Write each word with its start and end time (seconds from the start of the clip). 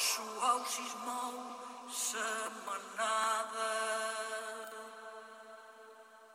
Suau 0.00 0.60
si 0.64 0.82
es 0.88 0.94
mou 1.04 1.34
sa 1.92 2.28
manada. 2.66 3.72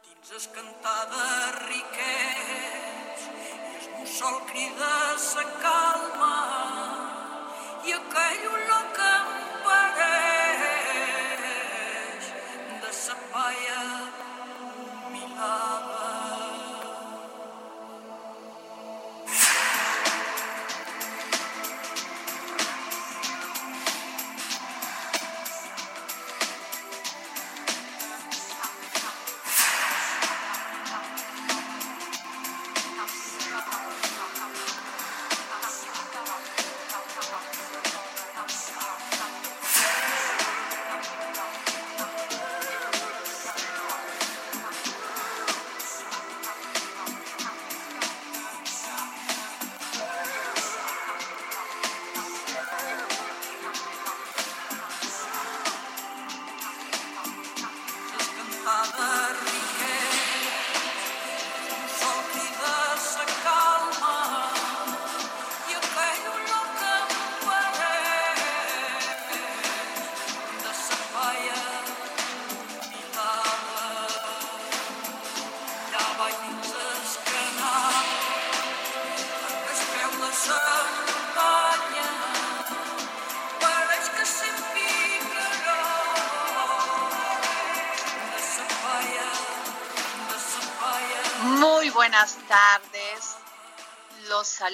Dins 0.05 0.29
es 0.37 0.45
cantar 0.57 1.01
de 1.13 1.29
riquets, 1.65 3.25
i 3.25 3.49
el 3.81 3.89
mussol 3.97 4.37
crida 4.51 4.93
sa 5.17 5.43
calma, 5.63 5.94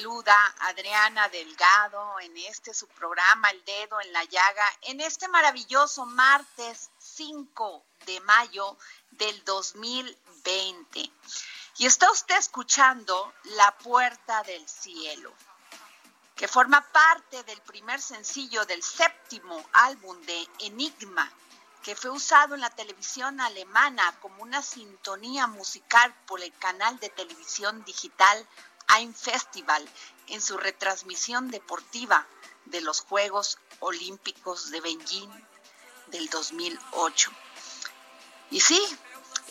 saluda 0.01 0.35
Adriana 0.61 1.29
Delgado 1.29 2.19
en 2.21 2.35
este 2.35 2.73
su 2.73 2.87
programa 2.87 3.51
El 3.51 3.63
Dedo 3.65 4.01
en 4.01 4.11
la 4.11 4.23
Llaga, 4.23 4.65
en 4.81 4.99
este 4.99 5.27
maravilloso 5.27 6.07
martes 6.07 6.89
5 6.97 7.85
de 8.07 8.19
mayo 8.21 8.77
del 9.11 9.45
2020. 9.45 11.11
Y 11.77 11.85
está 11.85 12.09
usted 12.11 12.35
escuchando 12.35 13.31
La 13.43 13.77
Puerta 13.77 14.41
del 14.41 14.67
Cielo, 14.67 15.31
que 16.35 16.47
forma 16.47 16.81
parte 16.91 17.43
del 17.43 17.61
primer 17.61 18.01
sencillo 18.01 18.65
del 18.65 18.81
séptimo 18.81 19.63
álbum 19.71 20.19
de 20.21 20.47
Enigma, 20.61 21.31
que 21.83 21.95
fue 21.95 22.09
usado 22.09 22.55
en 22.55 22.61
la 22.61 22.71
televisión 22.71 23.39
alemana 23.39 24.15
como 24.19 24.41
una 24.41 24.63
sintonía 24.63 25.45
musical 25.45 26.11
por 26.25 26.41
el 26.41 26.53
canal 26.57 26.99
de 26.99 27.09
televisión 27.09 27.83
digital 27.83 28.47
Festival 29.15 29.87
en 30.27 30.41
su 30.41 30.57
retransmisión 30.57 31.49
deportiva 31.49 32.27
de 32.65 32.81
los 32.81 33.01
Juegos 33.01 33.57
Olímpicos 33.79 34.69
de 34.69 34.81
Beijing 34.81 35.29
del 36.07 36.29
2008. 36.29 37.31
Y 38.51 38.59
sí, 38.59 38.81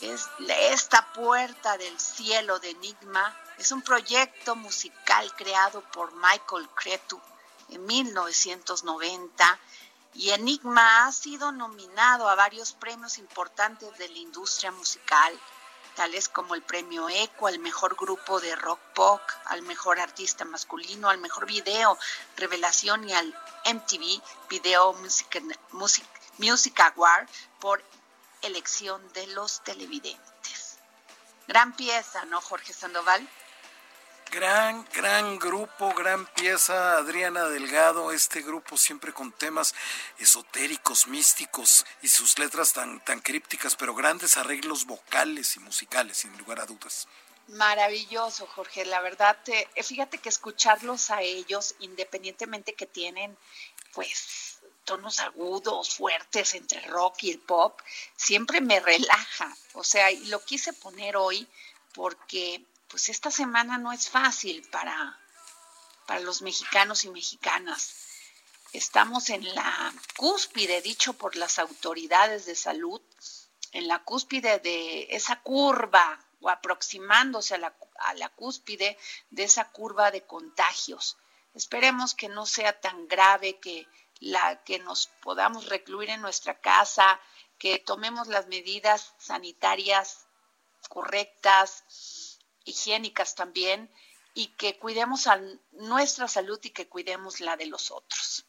es 0.02 0.28
esta 0.48 1.12
puerta 1.12 1.78
del 1.78 1.98
cielo 1.98 2.58
de 2.58 2.70
Enigma 2.70 3.36
es 3.58 3.72
un 3.72 3.82
proyecto 3.82 4.56
musical 4.56 5.34
creado 5.36 5.82
por 5.92 6.12
Michael 6.14 6.68
Cretu 6.74 7.20
en 7.68 7.84
1990 7.84 9.60
y 10.14 10.30
Enigma 10.30 11.06
ha 11.06 11.12
sido 11.12 11.52
nominado 11.52 12.28
a 12.28 12.34
varios 12.34 12.72
premios 12.72 13.18
importantes 13.18 13.96
de 13.98 14.08
la 14.08 14.18
industria 14.18 14.70
musical, 14.72 15.38
tales 15.94 16.28
como 16.28 16.54
el 16.54 16.62
premio 16.62 17.08
ECO 17.08 17.46
al 17.46 17.58
mejor 17.58 17.96
grupo 17.96 18.40
de 18.40 18.54
rock 18.56 18.80
pop, 18.94 19.20
al 19.46 19.62
mejor 19.62 20.00
artista 20.00 20.44
masculino, 20.44 21.08
al 21.08 21.18
mejor 21.18 21.46
video 21.46 21.98
revelación 22.36 23.08
y 23.08 23.12
al 23.12 23.34
MTV 23.64 24.22
Video 24.48 24.92
Music, 24.94 25.42
Music, 25.72 26.06
Music 26.38 26.78
Award 26.80 27.28
por 27.60 27.82
elección 28.42 29.00
de 29.12 29.26
los 29.28 29.62
televidentes. 29.64 30.78
Gran 31.46 31.74
pieza, 31.74 32.24
¿no, 32.26 32.40
Jorge 32.40 32.72
Sandoval? 32.72 33.28
Gran, 34.30 34.86
gran 34.94 35.40
grupo, 35.40 35.92
gran 35.92 36.24
pieza, 36.34 36.98
Adriana 36.98 37.46
Delgado, 37.46 38.12
este 38.12 38.42
grupo 38.42 38.76
siempre 38.76 39.12
con 39.12 39.32
temas 39.32 39.74
esotéricos, 40.18 41.08
místicos 41.08 41.84
y 42.00 42.08
sus 42.08 42.38
letras 42.38 42.72
tan, 42.72 43.04
tan 43.04 43.20
crípticas, 43.20 43.74
pero 43.74 43.92
grandes 43.92 44.36
arreglos 44.36 44.86
vocales 44.86 45.56
y 45.56 45.58
musicales, 45.60 46.18
sin 46.18 46.36
lugar 46.38 46.60
a 46.60 46.66
dudas. 46.66 47.08
Maravilloso, 47.48 48.46
Jorge. 48.46 48.84
La 48.84 49.00
verdad, 49.00 49.36
te, 49.44 49.68
fíjate 49.82 50.18
que 50.18 50.28
escucharlos 50.28 51.10
a 51.10 51.22
ellos, 51.22 51.74
independientemente 51.80 52.74
que 52.74 52.86
tienen, 52.86 53.36
pues, 53.92 54.60
tonos 54.84 55.18
agudos, 55.18 55.96
fuertes 55.96 56.54
entre 56.54 56.80
rock 56.82 57.24
y 57.24 57.32
el 57.32 57.40
pop, 57.40 57.80
siempre 58.14 58.60
me 58.60 58.78
relaja. 58.78 59.56
O 59.72 59.82
sea, 59.82 60.12
y 60.12 60.26
lo 60.26 60.44
quise 60.44 60.72
poner 60.72 61.16
hoy 61.16 61.48
porque 61.92 62.64
pues 62.90 63.08
esta 63.08 63.30
semana 63.30 63.78
no 63.78 63.92
es 63.92 64.08
fácil 64.08 64.68
para, 64.70 65.18
para 66.06 66.20
los 66.20 66.42
mexicanos 66.42 67.04
y 67.04 67.10
mexicanas. 67.10 67.94
estamos 68.72 69.30
en 69.30 69.44
la 69.54 69.92
cúspide, 70.16 70.82
dicho 70.82 71.12
por 71.14 71.36
las 71.36 71.58
autoridades 71.58 72.46
de 72.46 72.54
salud, 72.54 73.00
en 73.72 73.86
la 73.86 74.00
cúspide 74.00 74.58
de 74.58 75.06
esa 75.10 75.40
curva 75.40 76.18
o 76.40 76.50
aproximándose 76.50 77.54
a 77.54 77.58
la, 77.58 77.76
a 77.98 78.14
la 78.14 78.28
cúspide 78.30 78.98
de 79.30 79.44
esa 79.44 79.70
curva 79.70 80.10
de 80.10 80.22
contagios. 80.22 81.16
Esperemos 81.54 82.14
que 82.14 82.28
no 82.28 82.46
sea 82.46 82.80
tan 82.80 83.06
grave 83.08 83.58
que 83.58 83.86
la 84.20 84.62
que 84.64 84.78
nos 84.78 85.06
podamos 85.22 85.68
recluir 85.68 86.10
en 86.10 86.20
nuestra 86.20 86.60
casa, 86.60 87.20
que 87.58 87.78
tomemos 87.78 88.28
las 88.28 88.46
medidas 88.46 89.14
sanitarias 89.18 90.26
correctas, 90.88 91.84
higiénicas 92.64 93.34
también, 93.34 93.90
y 94.34 94.48
que 94.48 94.78
cuidemos 94.78 95.26
a 95.26 95.40
nuestra 95.72 96.28
salud 96.28 96.58
y 96.62 96.70
que 96.70 96.86
cuidemos 96.88 97.40
la 97.40 97.56
de 97.56 97.66
los 97.66 97.90
otros. 97.90 98.46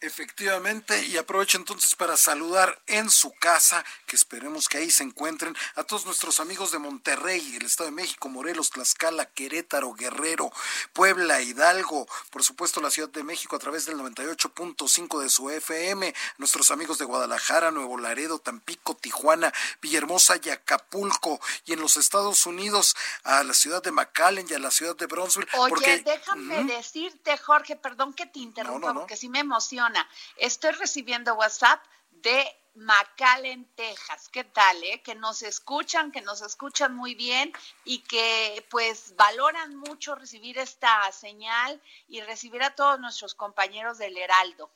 Efectivamente, 0.00 1.06
y 1.06 1.16
aprovecho 1.16 1.58
entonces 1.58 1.96
para 1.96 2.16
saludar 2.16 2.80
en 2.86 3.10
su 3.10 3.32
casa, 3.32 3.84
que 4.08 4.16
esperemos 4.16 4.68
que 4.68 4.78
ahí 4.78 4.90
se 4.90 5.04
encuentren, 5.04 5.56
a 5.76 5.84
todos 5.84 6.06
nuestros 6.06 6.40
amigos 6.40 6.72
de 6.72 6.78
Monterrey, 6.78 7.54
el 7.54 7.66
Estado 7.66 7.90
de 7.90 7.94
México, 7.94 8.28
Morelos, 8.28 8.70
Tlaxcala, 8.70 9.26
Querétaro, 9.26 9.92
Guerrero, 9.92 10.50
Puebla, 10.92 11.40
Hidalgo, 11.40 12.08
por 12.30 12.42
supuesto 12.42 12.80
la 12.80 12.90
Ciudad 12.90 13.10
de 13.10 13.22
México 13.22 13.54
a 13.54 13.58
través 13.58 13.86
del 13.86 13.98
98.5 13.98 15.20
de 15.20 15.28
su 15.28 15.50
FM, 15.50 16.14
nuestros 16.38 16.70
amigos 16.70 16.98
de 16.98 17.04
Guadalajara, 17.04 17.70
Nuevo 17.70 17.98
Laredo, 17.98 18.38
Tampico, 18.38 18.96
Tijuana, 18.96 19.52
Villahermosa 19.80 20.40
y 20.42 20.48
Acapulco, 20.48 21.40
y 21.66 21.74
en 21.74 21.80
los 21.80 21.96
Estados 21.98 22.46
Unidos 22.46 22.96
a 23.24 23.44
la 23.44 23.52
ciudad 23.52 23.82
de 23.82 23.92
McAllen 23.92 24.46
y 24.48 24.54
a 24.54 24.58
la 24.58 24.70
ciudad 24.70 24.96
de 24.96 25.06
Bronzeville. 25.06 25.50
Oye, 25.58 26.02
déjame 26.04 26.64
decirte, 26.64 27.36
Jorge, 27.36 27.76
perdón 27.76 28.14
que 28.14 28.26
te 28.26 28.38
interrumpa, 28.38 28.94
porque 28.94 29.16
sí 29.16 29.28
me 29.28 29.40
emociona. 29.40 30.08
Estoy 30.36 30.72
recibiendo 30.72 31.34
WhatsApp 31.34 31.80
de 32.22 32.56
McAllen, 32.74 33.64
Texas. 33.74 34.28
¿Qué 34.28 34.44
tal, 34.44 34.82
eh? 34.84 35.02
Que 35.02 35.14
nos 35.14 35.42
escuchan, 35.42 36.12
que 36.12 36.20
nos 36.20 36.42
escuchan 36.42 36.94
muy 36.94 37.14
bien 37.14 37.52
y 37.84 38.00
que 38.00 38.64
pues 38.70 39.16
valoran 39.16 39.76
mucho 39.76 40.14
recibir 40.14 40.58
esta 40.58 41.10
señal 41.12 41.80
y 42.06 42.20
recibir 42.20 42.62
a 42.62 42.74
todos 42.74 43.00
nuestros 43.00 43.34
compañeros 43.34 43.98
del 43.98 44.16
Heraldo. 44.16 44.70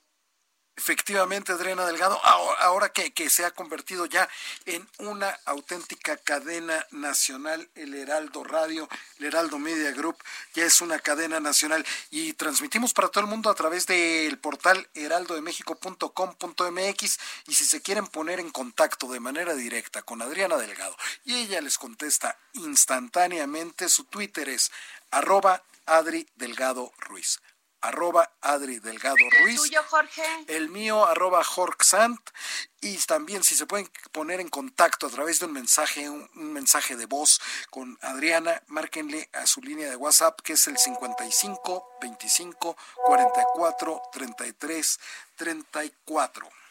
Efectivamente, 0.75 1.53
Adriana 1.53 1.85
Delgado, 1.85 2.19
ahora, 2.25 2.89
que, 2.89 3.29
se 3.29 3.45
ha 3.45 3.51
convertido 3.51 4.07
ya 4.07 4.27
en 4.65 4.89
una 4.99 5.29
auténtica 5.45 6.17
cadena 6.17 6.87
nacional, 6.91 7.69
el 7.75 7.93
Heraldo 7.95 8.43
Radio, 8.43 8.89
el 9.19 9.27
Heraldo 9.27 9.59
Media 9.59 9.91
Group, 9.93 10.17
ya 10.55 10.65
es 10.65 10.81
una 10.81 10.99
cadena 10.99 11.41
nacional 11.41 11.85
y 12.11 12.33
transmitimos 12.33 12.95
para 12.95 13.09
todo 13.09 13.23
el 13.23 13.29
mundo 13.29 13.51
a 13.51 13.55
través 13.55 13.87
del 13.87 14.39
portal 14.39 14.89
heraldodemexico.com.mx 14.95 17.19
y 17.49 17.55
si 17.55 17.67
se 17.67 17.83
quieren 17.83 18.07
poner 18.07 18.41
en 18.41 18.49
contacto 18.51 19.13
de 19.13 19.21
manera 19.21 19.55
directa 19.55 20.01
con 20.03 20.23
Adriana 20.23 20.57
Delgado 20.57 20.97
y 21.25 21.35
ella 21.35 21.61
les 21.61 21.77
contesta 21.77 22.39
instantáneamente, 22.55 23.91
su 23.91 24.05
Twitter 24.05 24.49
es 24.49 24.73
arroba 25.11 25.63
Adri 25.85 26.27
Delgado 26.37 26.95
Ruiz 26.97 27.43
arroba 27.83 28.33
Adri 28.41 28.79
Delgado 28.79 29.17
Ruiz. 29.43 29.61
¿El 29.61 29.69
tuyo, 29.69 29.83
Jorge? 29.89 30.23
El 30.47 30.71
mío, 30.71 31.05
arroba 31.05 31.45
Jorge 31.45 31.85
Sant. 31.85 32.21
Y 32.81 32.97
también 32.99 33.43
si 33.45 33.55
se 33.55 33.67
pueden 33.67 33.89
poner 34.11 34.41
en 34.41 34.49
contacto 34.49 35.07
a 35.07 35.11
través 35.11 35.39
de 35.39 35.47
un 35.47 35.53
mensaje, 35.53 36.09
un, 36.09 36.29
mensaje 36.35 36.97
de 36.97 37.07
voz 37.07 37.41
con 37.71 37.99
Adriana, 38.03 38.63
márquenle 38.69 39.29
a 39.33 39.47
su 39.47 39.61
línea 39.61 39.89
de 39.89 39.97
WhatsApp 39.97 40.41
que 40.41 40.55
es 40.55 40.67
el 40.67 40.79
55 40.79 41.99
25 42.01 42.77
44 43.05 44.03
33 44.13 45.01
34. 45.37 46.62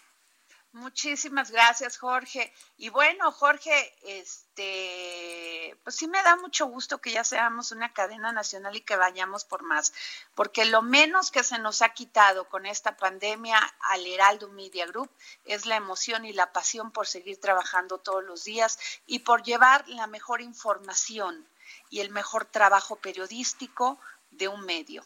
Muchísimas 0.74 1.52
gracias, 1.52 1.98
Jorge. 1.98 2.54
Y 2.78 2.88
bueno, 2.88 3.30
Jorge, 3.34 3.94
este, 4.04 5.78
pues 5.84 5.98
sí 5.98 6.08
me 6.08 6.24
da 6.24 6.38
mucho 6.38 6.66
gusto 6.66 7.02
que 7.02 7.12
ya 7.12 7.26
seamos 7.26 7.74
una 7.74 7.92
cadena 7.92 8.32
nacional 8.32 8.74
y 8.78 8.82
que 8.82 8.96
vayamos 8.96 9.44
por 9.44 9.64
más, 9.64 9.92
porque 10.34 10.64
lo 10.64 10.82
menos 10.82 11.30
que 11.30 11.44
se 11.44 11.60
nos 11.60 11.82
ha 11.82 11.90
quitado 11.90 12.48
con 12.48 12.66
esta 12.66 12.96
pandemia 12.96 13.60
al 13.82 14.08
Heraldo 14.08 14.48
Media 14.48 14.86
Group 14.86 15.12
es 15.44 15.66
la 15.66 15.76
emoción 15.76 16.24
y 16.24 16.32
la 16.32 16.54
pasión 16.54 16.92
por 16.92 17.06
seguir 17.06 17.38
trabajando 17.42 17.98
todos 17.98 18.24
los 18.24 18.46
días 18.46 18.80
y 19.06 19.20
por 19.20 19.44
llevar 19.44 19.86
la 19.90 20.08
mejor 20.08 20.40
información 20.40 21.46
y 21.90 22.00
el 22.00 22.12
mejor 22.12 22.46
trabajo 22.46 22.96
periodístico 22.96 24.00
de 24.30 24.48
un 24.48 24.66
medio. 24.66 25.04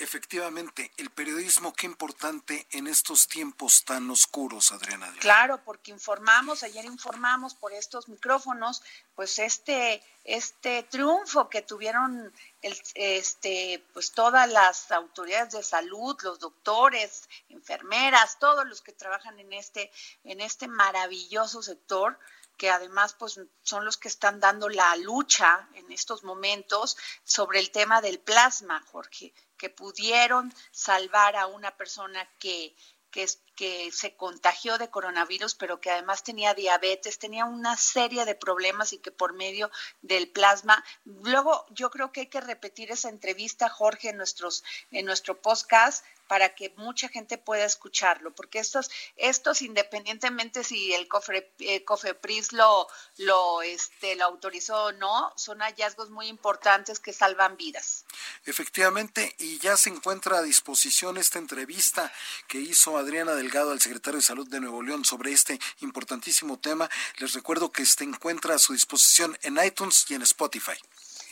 Efectivamente, 0.00 0.92
el 0.96 1.10
periodismo, 1.10 1.72
qué 1.72 1.86
importante 1.86 2.68
en 2.70 2.86
estos 2.86 3.26
tiempos 3.26 3.84
tan 3.84 4.08
oscuros, 4.10 4.70
Adriana. 4.70 5.12
Claro, 5.18 5.60
porque 5.64 5.90
informamos, 5.90 6.62
ayer 6.62 6.84
informamos 6.84 7.56
por 7.56 7.72
estos 7.72 8.08
micrófonos, 8.08 8.80
pues 9.16 9.40
este, 9.40 10.00
este 10.22 10.84
triunfo 10.84 11.50
que 11.50 11.62
tuvieron 11.62 12.32
el, 12.62 12.80
este, 12.94 13.84
pues 13.92 14.12
todas 14.12 14.48
las 14.48 14.92
autoridades 14.92 15.54
de 15.54 15.64
salud, 15.64 16.16
los 16.22 16.38
doctores, 16.38 17.28
enfermeras, 17.48 18.38
todos 18.38 18.64
los 18.68 18.80
que 18.80 18.92
trabajan 18.92 19.40
en 19.40 19.52
este, 19.52 19.90
en 20.22 20.40
este 20.40 20.68
maravilloso 20.68 21.60
sector, 21.60 22.16
que 22.58 22.68
además 22.68 23.14
pues 23.14 23.40
son 23.62 23.86
los 23.86 23.96
que 23.96 24.08
están 24.08 24.40
dando 24.40 24.68
la 24.68 24.94
lucha 24.96 25.68
en 25.74 25.90
estos 25.90 26.24
momentos 26.24 26.98
sobre 27.24 27.60
el 27.60 27.70
tema 27.70 28.02
del 28.02 28.18
plasma, 28.20 28.84
Jorge 28.92 29.32
que 29.58 29.68
pudieron 29.68 30.54
salvar 30.70 31.36
a 31.36 31.48
una 31.48 31.76
persona 31.76 32.26
que, 32.38 32.74
que, 33.10 33.26
que, 33.58 33.90
se 33.92 34.14
contagió 34.14 34.78
de 34.78 34.88
coronavirus, 34.88 35.56
pero 35.56 35.80
que 35.80 35.90
además 35.90 36.22
tenía 36.22 36.54
diabetes, 36.54 37.18
tenía 37.18 37.44
una 37.44 37.76
serie 37.76 38.24
de 38.24 38.36
problemas 38.36 38.92
y 38.92 38.98
que 38.98 39.10
por 39.10 39.32
medio 39.32 39.68
del 40.00 40.30
plasma. 40.30 40.84
Luego 41.04 41.66
yo 41.70 41.90
creo 41.90 42.12
que 42.12 42.20
hay 42.20 42.26
que 42.28 42.40
repetir 42.40 42.92
esa 42.92 43.08
entrevista, 43.08 43.68
Jorge, 43.68 44.10
en, 44.10 44.16
nuestros, 44.16 44.62
en 44.92 45.06
nuestro 45.06 45.42
podcast 45.42 46.04
para 46.28 46.54
que 46.54 46.72
mucha 46.76 47.08
gente 47.08 47.38
pueda 47.38 47.64
escucharlo, 47.64 48.32
porque 48.34 48.60
estos, 48.60 48.90
estos 49.16 49.62
independientemente 49.62 50.62
si 50.62 50.92
el 50.92 51.08
cofre, 51.08 51.52
eh, 51.58 51.84
COFEPRIS 51.84 52.52
lo, 52.52 52.86
lo, 53.16 53.62
este, 53.62 54.14
lo 54.14 54.26
autorizó 54.26 54.84
o 54.84 54.92
no, 54.92 55.32
son 55.36 55.60
hallazgos 55.60 56.10
muy 56.10 56.28
importantes 56.28 57.00
que 57.00 57.12
salvan 57.12 57.56
vidas. 57.56 58.04
Efectivamente, 58.44 59.34
y 59.38 59.58
ya 59.58 59.76
se 59.76 59.88
encuentra 59.88 60.38
a 60.38 60.42
disposición 60.42 61.16
esta 61.16 61.38
entrevista 61.38 62.12
que 62.46 62.58
hizo 62.58 62.98
Adriana 62.98 63.34
Delgado 63.48 63.70
al 63.70 63.80
secretario 63.80 64.18
de 64.18 64.26
Salud 64.26 64.46
de 64.46 64.60
Nuevo 64.60 64.82
León 64.82 65.06
sobre 65.06 65.32
este 65.32 65.58
importantísimo 65.80 66.58
tema. 66.58 66.86
Les 67.16 67.32
recuerdo 67.32 67.72
que 67.72 67.86
se 67.86 68.04
encuentra 68.04 68.54
a 68.54 68.58
su 68.58 68.74
disposición 68.74 69.38
en 69.40 69.56
iTunes 69.64 70.04
y 70.10 70.14
en 70.16 70.20
Spotify. 70.20 70.74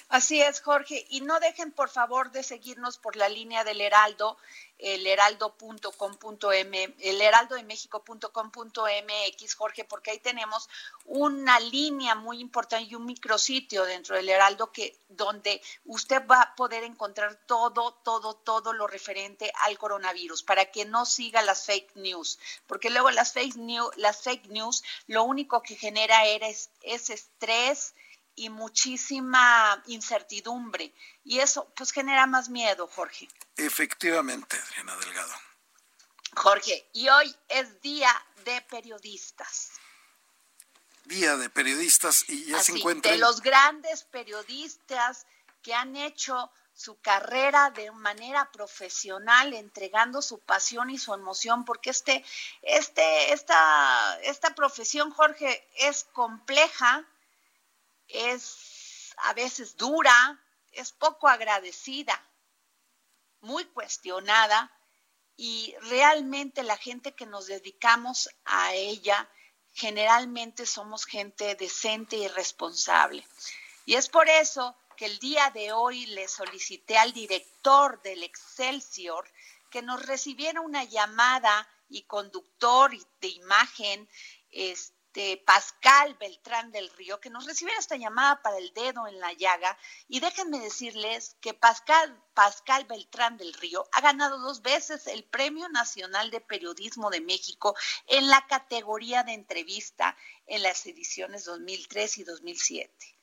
Así 0.09 0.41
es, 0.41 0.63
Jorge. 0.63 1.07
Y 1.11 1.21
no 1.21 1.39
dejen, 1.41 1.73
por 1.73 1.91
favor, 1.91 2.31
de 2.31 2.43
seguirnos 2.43 2.97
por 2.97 3.17
la 3.17 3.29
línea 3.29 3.65
del 3.65 3.83
Heraldo, 3.83 4.39
el 4.79 5.07
heraldo.com.m, 5.07 6.95
el 6.99 7.21
heraldodemexico.com.mx, 7.21 9.55
Jorge, 9.55 9.85
porque 9.85 10.11
ahí 10.11 10.19
tenemos 10.19 10.69
una 11.07 11.59
línea 11.61 12.15
muy 12.15 12.41
importante 12.41 12.91
y 12.91 12.95
un 12.95 13.07
micrositio 13.07 13.85
dentro 13.85 14.17
del 14.17 14.29
Heraldo 14.29 14.73
que 14.73 14.99
donde 15.09 15.63
usted 15.85 16.27
va 16.27 16.43
a 16.43 16.55
poder 16.55 16.85
encontrar 16.85 17.37
todo, 17.47 17.93
todo, 18.03 18.35
todo 18.35 18.73
lo 18.73 18.87
referente 18.87 19.51
al 19.63 19.79
coronavirus 19.79 20.43
para 20.43 20.71
que 20.71 20.85
no 20.85 21.07
siga 21.07 21.43
las 21.43 21.65
fake 21.65 21.97
news, 21.97 22.39
porque 22.67 22.91
luego 22.91 23.11
las 23.11 23.33
fake 23.33 23.57
news, 23.57 23.97
las 23.97 24.23
fake 24.23 24.49
news 24.49 24.83
lo 25.07 25.25
único 25.25 25.63
que 25.63 25.77
genera 25.77 26.27
es, 26.27 26.71
es 26.83 27.11
estrés, 27.11 27.95
y 28.37 28.51
muchísima 28.51 29.83
incertidumbre. 29.87 30.95
Y 31.25 31.41
eso 31.41 31.73
pues 31.75 31.91
genera 31.91 32.27
más 32.27 32.49
miedo, 32.49 32.87
Jorge. 32.87 33.29
Efectivamente, 33.57 34.57
Adriana 34.59 34.97
Delgado. 34.97 35.35
Jorge, 36.37 36.89
y 36.93 37.09
hoy 37.09 37.35
es 37.49 37.81
Día 37.81 38.13
de 38.45 38.61
Periodistas. 38.63 39.73
Día 41.05 41.37
de 41.37 41.49
Periodistas 41.49 42.29
y 42.29 42.45
ya 42.45 42.63
se 42.63 42.73
encuentra. 42.73 43.11
De 43.11 43.19
los 43.19 43.41
grandes 43.41 44.05
periodistas 44.05 45.27
que 45.63 45.73
han 45.73 45.97
hecho 45.97 46.51
su 46.75 47.01
carrera 47.01 47.71
de 47.71 47.91
manera 47.91 48.53
profesional, 48.53 49.55
entregando 49.55 50.21
su 50.21 50.41
pasión 50.41 50.91
y 50.91 50.99
su 50.99 51.15
emoción, 51.15 51.65
porque 51.65 51.89
este, 51.89 52.23
este, 52.61 53.33
esta, 53.33 54.21
esta 54.23 54.55
profesión, 54.55 55.11
Jorge, 55.11 55.67
es 55.79 56.05
compleja, 56.13 57.07
es 58.09 59.15
a 59.19 59.33
veces 59.35 59.77
dura, 59.77 60.43
es 60.73 60.93
poco 60.93 61.29
agradecida, 61.29 62.23
muy 63.41 63.65
cuestionada 63.67 64.71
y 65.37 65.75
realmente 65.83 66.63
la 66.63 66.77
gente 66.77 67.15
que 67.15 67.27
nos 67.27 67.47
dedicamos 67.47 68.29
a 68.45 68.75
ella 68.75 69.29
generalmente 69.75 70.65
somos 70.65 71.05
gente 71.05 71.55
decente 71.55 72.17
y 72.17 72.29
responsable. 72.29 73.27
Y 73.85 73.95
es 73.95 74.09
por 74.09 74.29
eso 74.29 74.75
que 74.97 75.05
el 75.05 75.19
día 75.19 75.51
de 75.51 75.73
hoy 75.73 76.07
le 76.07 76.27
solicité 76.29 76.97
al 76.97 77.13
director 77.13 78.01
del 78.01 78.23
Excelsior 78.23 79.31
que 79.71 79.83
nos 79.83 80.05
recibiera 80.07 80.63
una 80.63 80.85
llamada 80.85 81.69
y 81.89 82.03
conductor 82.03 82.91
de 83.21 83.29
imagen, 83.29 84.09
este 84.51 84.96
de 85.17 85.43
Pascal 85.47 86.15
Beltrán 86.21 86.71
del 86.71 86.91
Río, 86.91 87.19
que 87.21 87.31
nos 87.31 87.47
recibiera 87.47 87.81
esta 87.81 87.97
llamada 87.97 88.43
para 88.43 88.59
el 88.59 88.73
dedo 88.75 89.07
en 89.07 89.19
la 89.19 89.33
llaga. 89.33 89.79
Y 90.09 90.21
déjenme 90.21 90.61
decirles 90.61 91.37
que 91.41 91.55
Pascal, 91.55 92.23
Pascal 92.35 92.85
Beltrán 92.85 93.39
del 93.39 93.55
Río 93.55 93.89
ha 93.93 94.03
ganado 94.03 94.39
dos 94.39 94.61
veces 94.61 95.07
el 95.07 95.25
Premio 95.25 95.71
Nacional 95.71 96.31
de 96.31 96.43
Periodismo 96.43 97.09
de 97.09 97.23
México 97.23 97.75
en 98.07 98.29
la 98.29 98.47
categoría 98.47 99.25
de 99.25 99.33
entrevista 99.33 100.15
en 100.47 100.63
las 100.63 100.85
ediciones 100.85 101.47
2003 101.47 102.19
y 102.19 102.25
2007. 102.25 103.16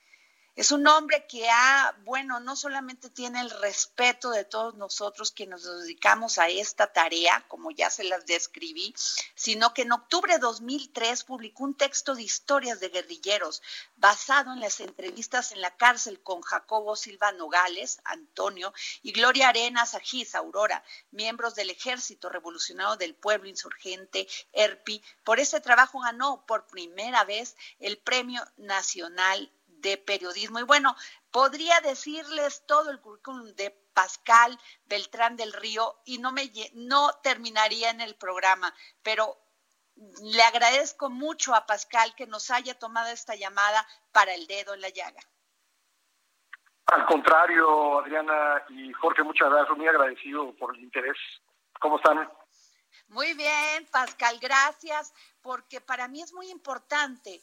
Es 0.55 0.69
un 0.69 0.85
hombre 0.85 1.25
que 1.25 1.49
ha, 1.49 1.97
bueno, 2.03 2.39
no 2.39 2.55
solamente 2.55 3.09
tiene 3.09 3.41
el 3.41 3.49
respeto 3.49 4.29
de 4.29 4.45
todos 4.45 4.75
nosotros 4.75 5.31
que 5.31 5.47
nos 5.47 5.63
dedicamos 5.63 6.37
a 6.37 6.47
esta 6.47 6.93
tarea, 6.93 7.43
como 7.47 7.71
ya 7.71 7.89
se 7.89 8.03
las 8.03 8.27
describí, 8.27 8.93
sino 9.33 9.73
que 9.73 9.81
en 9.81 9.93
octubre 9.93 10.33
de 10.33 10.39
2003 10.39 11.23
publicó 11.23 11.63
un 11.63 11.73
texto 11.75 12.13
de 12.13 12.21
historias 12.21 12.79
de 12.79 12.89
guerrilleros 12.89 13.63
basado 13.95 14.53
en 14.53 14.59
las 14.59 14.79
entrevistas 14.79 15.53
en 15.53 15.61
la 15.61 15.75
cárcel 15.75 16.21
con 16.21 16.43
Jacobo 16.43 16.95
Silva 16.95 17.31
Nogales, 17.31 17.99
Antonio, 18.03 18.75
y 19.01 19.11
Gloria 19.11 19.49
Arenas 19.49 19.95
Ajís, 19.95 20.35
Aurora, 20.35 20.83
miembros 21.09 21.55
del 21.55 21.71
Ejército 21.71 22.29
Revolucionario 22.29 22.95
del 22.97 23.15
Pueblo 23.15 23.49
Insurgente, 23.49 24.27
ERPI. 24.51 25.03
Por 25.23 25.39
ese 25.39 25.61
trabajo 25.61 25.99
ganó 25.99 26.45
por 26.45 26.67
primera 26.67 27.23
vez 27.23 27.55
el 27.79 27.97
Premio 27.97 28.45
Nacional 28.57 29.51
de 29.83 29.97
periodismo. 29.97 30.59
Y 30.59 30.63
bueno, 30.63 30.95
podría 31.29 31.79
decirles 31.81 32.65
todo 32.65 32.89
el 32.89 32.99
currículum 32.99 33.53
de 33.53 33.69
Pascal 33.93 34.57
Beltrán 34.85 35.35
del 35.35 35.53
Río 35.53 36.01
y 36.05 36.17
no 36.17 36.31
me 36.31 36.51
no 36.73 37.11
terminaría 37.21 37.91
en 37.91 38.01
el 38.01 38.15
programa, 38.15 38.73
pero 39.03 39.37
le 40.23 40.41
agradezco 40.41 41.11
mucho 41.11 41.53
a 41.53 41.67
Pascal 41.67 42.15
que 42.15 42.25
nos 42.25 42.49
haya 42.49 42.79
tomado 42.79 43.11
esta 43.11 43.35
llamada 43.35 43.85
para 44.11 44.33
el 44.33 44.47
dedo 44.47 44.73
en 44.73 44.81
la 44.81 44.89
llaga. 44.89 45.21
Al 46.87 47.05
contrario, 47.05 47.99
Adriana 47.99 48.63
y 48.69 48.91
Jorge, 48.93 49.23
muchas 49.23 49.49
gracias, 49.49 49.77
muy 49.77 49.87
agradecido 49.87 50.53
por 50.55 50.75
el 50.75 50.83
interés. 50.83 51.17
¿Cómo 51.79 51.97
están? 51.97 52.29
Muy 53.07 53.33
bien, 53.33 53.87
Pascal, 53.91 54.39
gracias, 54.39 55.13
porque 55.41 55.81
para 55.81 56.07
mí 56.07 56.21
es 56.21 56.33
muy 56.33 56.49
importante 56.49 57.41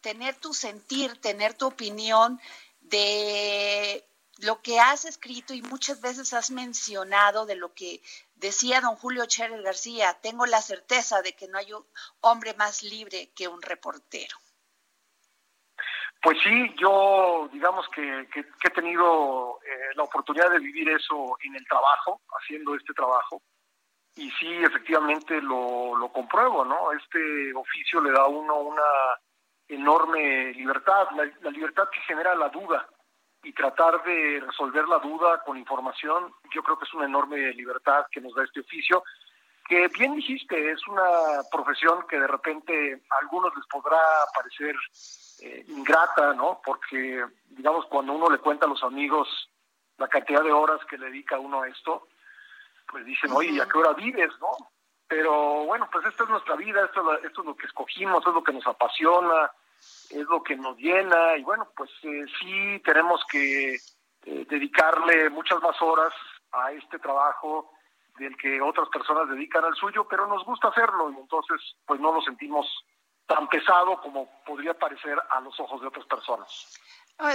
tener 0.00 0.36
tu 0.36 0.54
sentir, 0.54 1.20
tener 1.20 1.54
tu 1.54 1.66
opinión 1.66 2.40
de 2.80 4.04
lo 4.38 4.62
que 4.62 4.78
has 4.78 5.04
escrito 5.04 5.52
y 5.52 5.62
muchas 5.62 6.00
veces 6.00 6.32
has 6.32 6.50
mencionado 6.50 7.44
de 7.46 7.56
lo 7.56 7.74
que 7.74 8.00
decía 8.36 8.80
don 8.80 8.96
Julio 8.96 9.26
Cherer 9.26 9.62
García, 9.62 10.16
tengo 10.22 10.46
la 10.46 10.62
certeza 10.62 11.22
de 11.22 11.34
que 11.34 11.48
no 11.48 11.58
hay 11.58 11.72
un 11.72 11.84
hombre 12.20 12.54
más 12.54 12.82
libre 12.82 13.30
que 13.34 13.48
un 13.48 13.60
reportero. 13.60 14.36
Pues 16.20 16.36
sí, 16.42 16.74
yo 16.80 17.48
digamos 17.52 17.86
que, 17.94 18.02
he 18.02 18.70
tenido 18.70 19.60
eh, 19.64 19.94
la 19.94 20.02
oportunidad 20.02 20.50
de 20.50 20.58
vivir 20.58 20.88
eso 20.88 21.36
en 21.42 21.54
el 21.54 21.64
trabajo, 21.66 22.20
haciendo 22.40 22.74
este 22.74 22.92
trabajo, 22.92 23.40
y 24.16 24.30
sí, 24.32 24.52
efectivamente 24.64 25.40
lo, 25.40 25.96
lo 25.96 26.08
compruebo, 26.12 26.64
¿no? 26.64 26.90
Este 26.90 27.54
oficio 27.54 28.00
le 28.00 28.10
da 28.10 28.22
a 28.22 28.26
uno 28.26 28.56
una 28.56 28.82
enorme 29.68 30.52
libertad, 30.54 31.08
la, 31.14 31.50
libertad 31.50 31.88
que 31.92 32.00
genera 32.00 32.34
la 32.34 32.48
duda 32.48 32.88
y 33.42 33.52
tratar 33.52 34.02
de 34.02 34.40
resolver 34.44 34.88
la 34.88 34.98
duda 34.98 35.42
con 35.44 35.56
información, 35.56 36.32
yo 36.52 36.62
creo 36.62 36.78
que 36.78 36.84
es 36.84 36.94
una 36.94 37.06
enorme 37.06 37.52
libertad 37.52 38.06
que 38.10 38.20
nos 38.20 38.34
da 38.34 38.44
este 38.44 38.60
oficio, 38.60 39.02
que 39.68 39.88
bien 39.88 40.16
dijiste, 40.16 40.70
es 40.70 40.86
una 40.88 41.42
profesión 41.52 42.06
que 42.08 42.18
de 42.18 42.26
repente 42.26 43.02
a 43.10 43.18
algunos 43.22 43.54
les 43.54 43.66
podrá 43.66 44.00
parecer 44.34 44.74
eh, 45.40 45.64
ingrata, 45.68 46.32
¿no? 46.34 46.60
Porque, 46.64 47.24
digamos, 47.50 47.84
cuando 47.86 48.14
uno 48.14 48.30
le 48.30 48.38
cuenta 48.38 48.66
a 48.66 48.68
los 48.68 48.82
amigos 48.82 49.28
la 49.98 50.08
cantidad 50.08 50.42
de 50.42 50.52
horas 50.52 50.80
que 50.86 50.96
le 50.96 51.06
dedica 51.06 51.38
uno 51.38 51.62
a 51.62 51.68
esto, 51.68 52.08
pues 52.90 53.04
dicen, 53.04 53.30
oye, 53.32 53.60
¿a 53.60 53.66
qué 53.66 53.78
hora 53.78 53.92
vives, 53.92 54.30
no? 54.40 54.70
Pero 55.08 55.64
bueno, 55.64 55.88
pues 55.90 56.04
esta 56.06 56.24
es 56.24 56.30
nuestra 56.30 56.54
vida, 56.56 56.84
esto, 56.84 57.18
esto 57.18 57.40
es 57.40 57.46
lo 57.46 57.56
que 57.56 57.66
escogimos, 57.66 58.26
es 58.26 58.34
lo 58.34 58.44
que 58.44 58.52
nos 58.52 58.66
apasiona, 58.66 59.50
es 60.10 60.26
lo 60.26 60.42
que 60.42 60.54
nos 60.56 60.76
llena. 60.76 61.36
Y 61.36 61.42
bueno, 61.42 61.68
pues 61.74 61.90
eh, 62.02 62.24
sí 62.40 62.80
tenemos 62.84 63.24
que 63.30 63.74
eh, 63.74 64.46
dedicarle 64.48 65.30
muchas 65.30 65.60
más 65.62 65.80
horas 65.80 66.12
a 66.52 66.72
este 66.72 66.98
trabajo 66.98 67.72
del 68.18 68.36
que 68.36 68.60
otras 68.60 68.88
personas 68.88 69.28
dedican 69.30 69.64
al 69.64 69.74
suyo, 69.76 70.06
pero 70.08 70.26
nos 70.26 70.44
gusta 70.44 70.68
hacerlo. 70.68 71.10
Y 71.10 71.16
entonces 71.16 71.58
pues 71.86 71.98
no 72.00 72.12
lo 72.12 72.20
sentimos 72.20 72.66
tan 73.26 73.48
pesado 73.48 74.00
como 74.00 74.28
podría 74.44 74.74
parecer 74.74 75.18
a 75.30 75.40
los 75.40 75.58
ojos 75.60 75.80
de 75.80 75.86
otras 75.86 76.06
personas. 76.06 76.78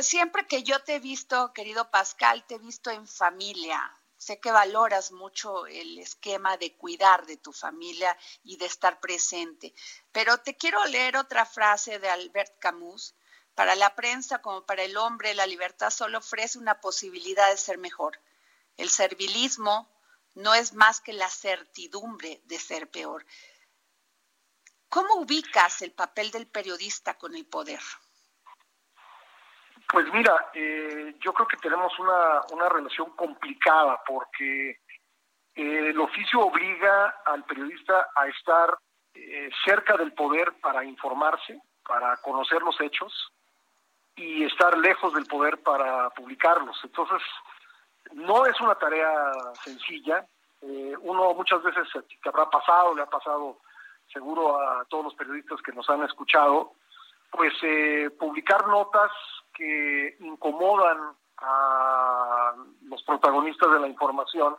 Siempre 0.01 0.45
que 0.47 0.63
yo 0.63 0.81
te 0.83 0.95
he 0.95 0.99
visto, 0.99 1.53
querido 1.53 1.89
Pascal, 1.91 2.45
te 2.45 2.55
he 2.55 2.59
visto 2.59 2.89
en 2.89 3.05
familia, 3.05 3.79
Sé 4.25 4.39
que 4.39 4.53
valoras 4.53 5.11
mucho 5.11 5.67
el 5.67 5.99
esquema 5.99 6.55
de 6.55 6.77
cuidar 6.77 7.25
de 7.25 7.35
tu 7.35 7.51
familia 7.51 8.17
y 8.45 8.55
de 8.55 8.67
estar 8.67 9.01
presente, 9.01 9.73
pero 10.13 10.37
te 10.37 10.55
quiero 10.55 10.81
leer 10.85 11.17
otra 11.17 11.45
frase 11.45 11.99
de 11.99 12.07
Albert 12.07 12.57
Camus. 12.57 13.15
Para 13.53 13.75
la 13.75 13.93
prensa 13.95 14.41
como 14.41 14.65
para 14.65 14.83
el 14.83 14.95
hombre, 14.95 15.33
la 15.33 15.45
libertad 15.45 15.89
solo 15.89 16.19
ofrece 16.19 16.57
una 16.57 16.79
posibilidad 16.79 17.49
de 17.49 17.57
ser 17.57 17.77
mejor. 17.77 18.17
El 18.77 18.89
servilismo 18.89 19.91
no 20.35 20.53
es 20.53 20.71
más 20.71 21.01
que 21.01 21.11
la 21.11 21.29
certidumbre 21.29 22.39
de 22.45 22.59
ser 22.59 22.89
peor. 22.89 23.25
¿Cómo 24.87 25.15
ubicas 25.15 25.81
el 25.81 25.91
papel 25.91 26.31
del 26.31 26.47
periodista 26.47 27.17
con 27.17 27.35
el 27.35 27.45
poder? 27.45 27.81
Pues 29.93 30.11
mira, 30.11 30.49
eh, 30.55 31.13
yo 31.19 31.31
creo 31.33 31.47
que 31.47 31.57
tenemos 31.57 31.93
una, 31.99 32.41
una 32.51 32.67
relación 32.67 33.11
complicada 33.11 34.01
porque 34.07 34.71
eh, 34.71 34.77
el 35.53 35.99
oficio 35.99 36.39
obliga 36.39 37.21
al 37.23 37.43
periodista 37.43 38.07
a 38.15 38.25
estar 38.25 38.75
eh, 39.13 39.51
cerca 39.63 39.95
del 39.95 40.11
poder 40.13 40.51
para 40.61 40.83
informarse, 40.83 41.61
para 41.87 42.17
conocer 42.17 42.63
los 42.63 42.81
hechos 42.81 43.13
y 44.15 44.43
estar 44.45 44.75
lejos 44.79 45.13
del 45.13 45.27
poder 45.27 45.61
para 45.61 46.09
publicarlos. 46.09 46.75
Entonces, 46.83 47.21
no 48.13 48.47
es 48.47 48.59
una 48.61 48.73
tarea 48.73 49.31
sencilla. 49.63 50.25
uno 51.01 51.35
muchas 51.35 51.61
veces 51.61 51.87
te 51.93 52.29
habrá 52.29 52.49
pasado, 52.49 52.95
le 52.95 53.03
ha 53.03 53.09
pasado 53.11 53.59
seguro 54.11 54.59
a 54.59 54.85
todos 54.85 55.03
los 55.03 55.13
periodistas 55.13 55.61
que 55.61 55.71
nos 55.71 55.87
han 55.87 56.01
escuchado, 56.01 56.73
pues 57.29 57.53
publicar 58.17 58.65
notas 58.67 59.11
que 59.53 60.17
incomodan 60.19 61.15
a 61.37 62.53
los 62.83 63.03
protagonistas 63.03 63.71
de 63.71 63.79
la 63.79 63.87
información 63.87 64.55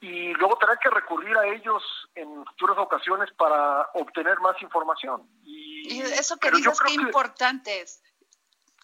y 0.00 0.32
luego 0.34 0.56
tener 0.56 0.78
que 0.78 0.90
recurrir 0.90 1.36
a 1.36 1.46
ellos 1.46 1.82
en 2.14 2.44
futuras 2.46 2.78
ocasiones 2.78 3.30
para 3.36 3.88
obtener 3.94 4.38
más 4.40 4.60
información. 4.62 5.28
Y, 5.44 6.00
eso 6.00 6.36
que 6.38 6.50
dices, 6.50 6.78
qué 6.80 6.94
importante 6.94 7.80
es. 7.80 8.02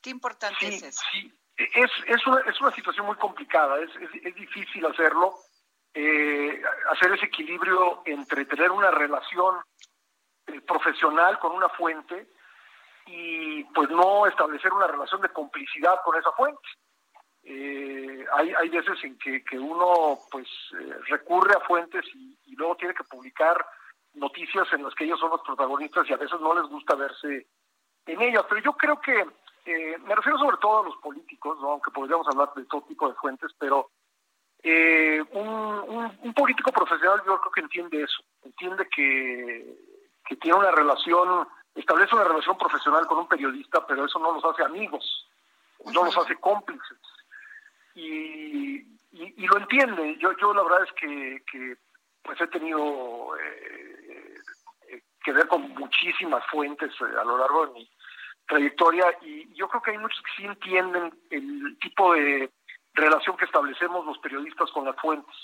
Qué 0.03 0.11
importante 0.11 0.69
es 0.69 0.83
eso. 0.83 1.03
Sí, 1.13 1.33
es, 1.57 1.91
es, 2.07 2.27
una, 2.27 2.41
es 2.41 2.61
una 2.61 2.73
situación 2.73 3.07
muy 3.07 3.17
complicada, 3.17 3.79
es, 3.81 3.91
es, 4.23 4.35
difícil 4.35 4.85
hacerlo, 4.87 5.35
eh, 5.95 6.63
hacer 6.91 7.13
ese 7.13 7.27
equilibrio 7.27 8.03
entre 8.05 8.45
tener 8.45 8.71
una 8.71 8.91
relación 8.91 9.57
eh, 10.47 10.61
profesional 10.61 11.39
con 11.39 11.53
una 11.53 11.69
fuente 11.71 12.29
y 13.07 13.65
pues 13.65 13.89
no 13.91 14.27
establecer 14.27 14.73
una 14.73 14.89
relación 14.89 15.21
de 15.21 15.29
complicidad 15.29 16.01
con 16.05 16.17
esa 16.17 16.33
fuente. 16.33 16.69
Eh, 17.49 18.25
hay, 18.33 18.53
hay 18.55 18.69
veces 18.69 18.99
en 19.05 19.17
que, 19.19 19.45
que 19.45 19.59
uno 19.59 20.19
pues 20.33 20.49
eh, 20.81 20.95
recurre 21.07 21.55
a 21.55 21.61
fuentes 21.61 22.05
y, 22.15 22.57
luego 22.57 22.75
tiene 22.77 22.95
que 22.95 23.05
publicar 23.05 23.65
noticias 24.15 24.67
en 24.73 24.83
las 24.83 24.95
que 24.95 25.05
ellos 25.05 25.21
son 25.21 25.29
los 25.29 25.43
protagonistas 25.43 26.09
y 26.09 26.15
a 26.15 26.17
veces 26.17 26.41
no 26.41 26.55
les 26.55 26.65
gusta 26.71 26.95
verse 26.95 27.47
en 28.07 28.23
ellas. 28.23 28.45
Pero 28.49 28.63
yo 28.63 28.73
creo 28.73 28.99
que, 28.99 29.27
eh, 29.67 29.99
me 29.99 30.15
refiero 30.15 30.39
sobre 30.39 30.57
todo 30.57 30.81
a 30.81 30.85
los 30.85 30.97
políticos, 30.97 31.59
aunque 31.63 31.91
podríamos 31.91 32.27
hablar 32.29 32.53
de 32.57 32.65
todo 32.65 32.81
tipo 32.83 33.09
de 33.09 33.15
fuentes, 33.15 33.53
pero 33.59 33.91
un, 34.65 36.11
un, 36.23 36.35
político 36.35 36.73
profesional 36.73 37.23
yo 37.25 37.39
creo 37.41 37.53
que 37.53 37.61
entiende 37.61 38.03
eso, 38.03 38.25
entiende 38.43 38.89
que, 38.89 39.77
que 40.27 40.37
tiene 40.37 40.59
una 40.59 40.73
relación 40.73 41.47
establece 41.77 42.15
una 42.15 42.25
relación 42.25 42.57
profesional 42.59 43.07
con 43.07 43.19
un 43.19 43.29
periodista, 43.29 43.87
pero 43.87 44.05
eso 44.05 44.19
no 44.19 44.33
los 44.33 44.45
hace 44.45 44.65
amigos, 44.65 45.29
no 45.85 46.05
los 46.05 46.17
hace 46.17 46.37
cómplices. 46.37 46.99
Y, 47.95 48.77
y, 49.13 49.47
lo 49.47 49.59
entiende. 49.59 50.17
Yo, 50.19 50.37
yo 50.37 50.53
la 50.53 50.63
verdad 50.63 50.85
es 50.85 50.93
que, 50.93 51.43
que 51.51 51.77
pues 52.23 52.41
he 52.41 52.47
tenido 52.49 53.37
eh, 53.39 54.35
eh, 54.89 55.03
que 55.25 55.33
ver 55.33 55.47
con 55.49 55.63
muchísimas 55.71 56.45
fuentes 56.51 56.93
eh, 57.01 57.19
a 57.19 57.25
lo 57.25 57.39
largo 57.39 57.67
de 57.67 57.73
mi 57.75 57.91
trayectoria 58.47 59.07
y 59.23 59.53
yo 59.55 59.69
creo 59.69 59.83
que 59.83 59.91
hay 59.93 59.99
muchos 59.99 60.21
que 60.23 60.43
sí 60.43 60.45
entienden 60.47 61.13
el 61.31 61.79
tipo 61.81 62.15
de 62.15 62.51
relación 62.95 63.37
que 63.37 63.45
establecemos 63.45 64.05
los 64.05 64.19
periodistas 64.19 64.71
con 64.71 64.85
las 64.85 64.97
fuentes. 64.97 65.35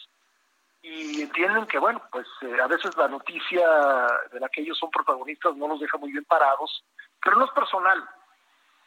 Y 0.82 1.22
entienden 1.22 1.66
que, 1.66 1.78
bueno, 1.78 2.02
pues 2.10 2.26
eh, 2.42 2.56
a 2.60 2.66
veces 2.66 2.96
la 2.96 3.08
noticia 3.08 3.66
de 4.32 4.40
la 4.40 4.48
que 4.48 4.62
ellos 4.62 4.76
son 4.78 4.90
protagonistas 4.90 5.56
no 5.56 5.68
los 5.68 5.80
deja 5.80 5.96
muy 5.96 6.10
bien 6.10 6.24
parados, 6.24 6.84
pero 7.22 7.36
no 7.36 7.44
es 7.44 7.52
personal. 7.52 8.02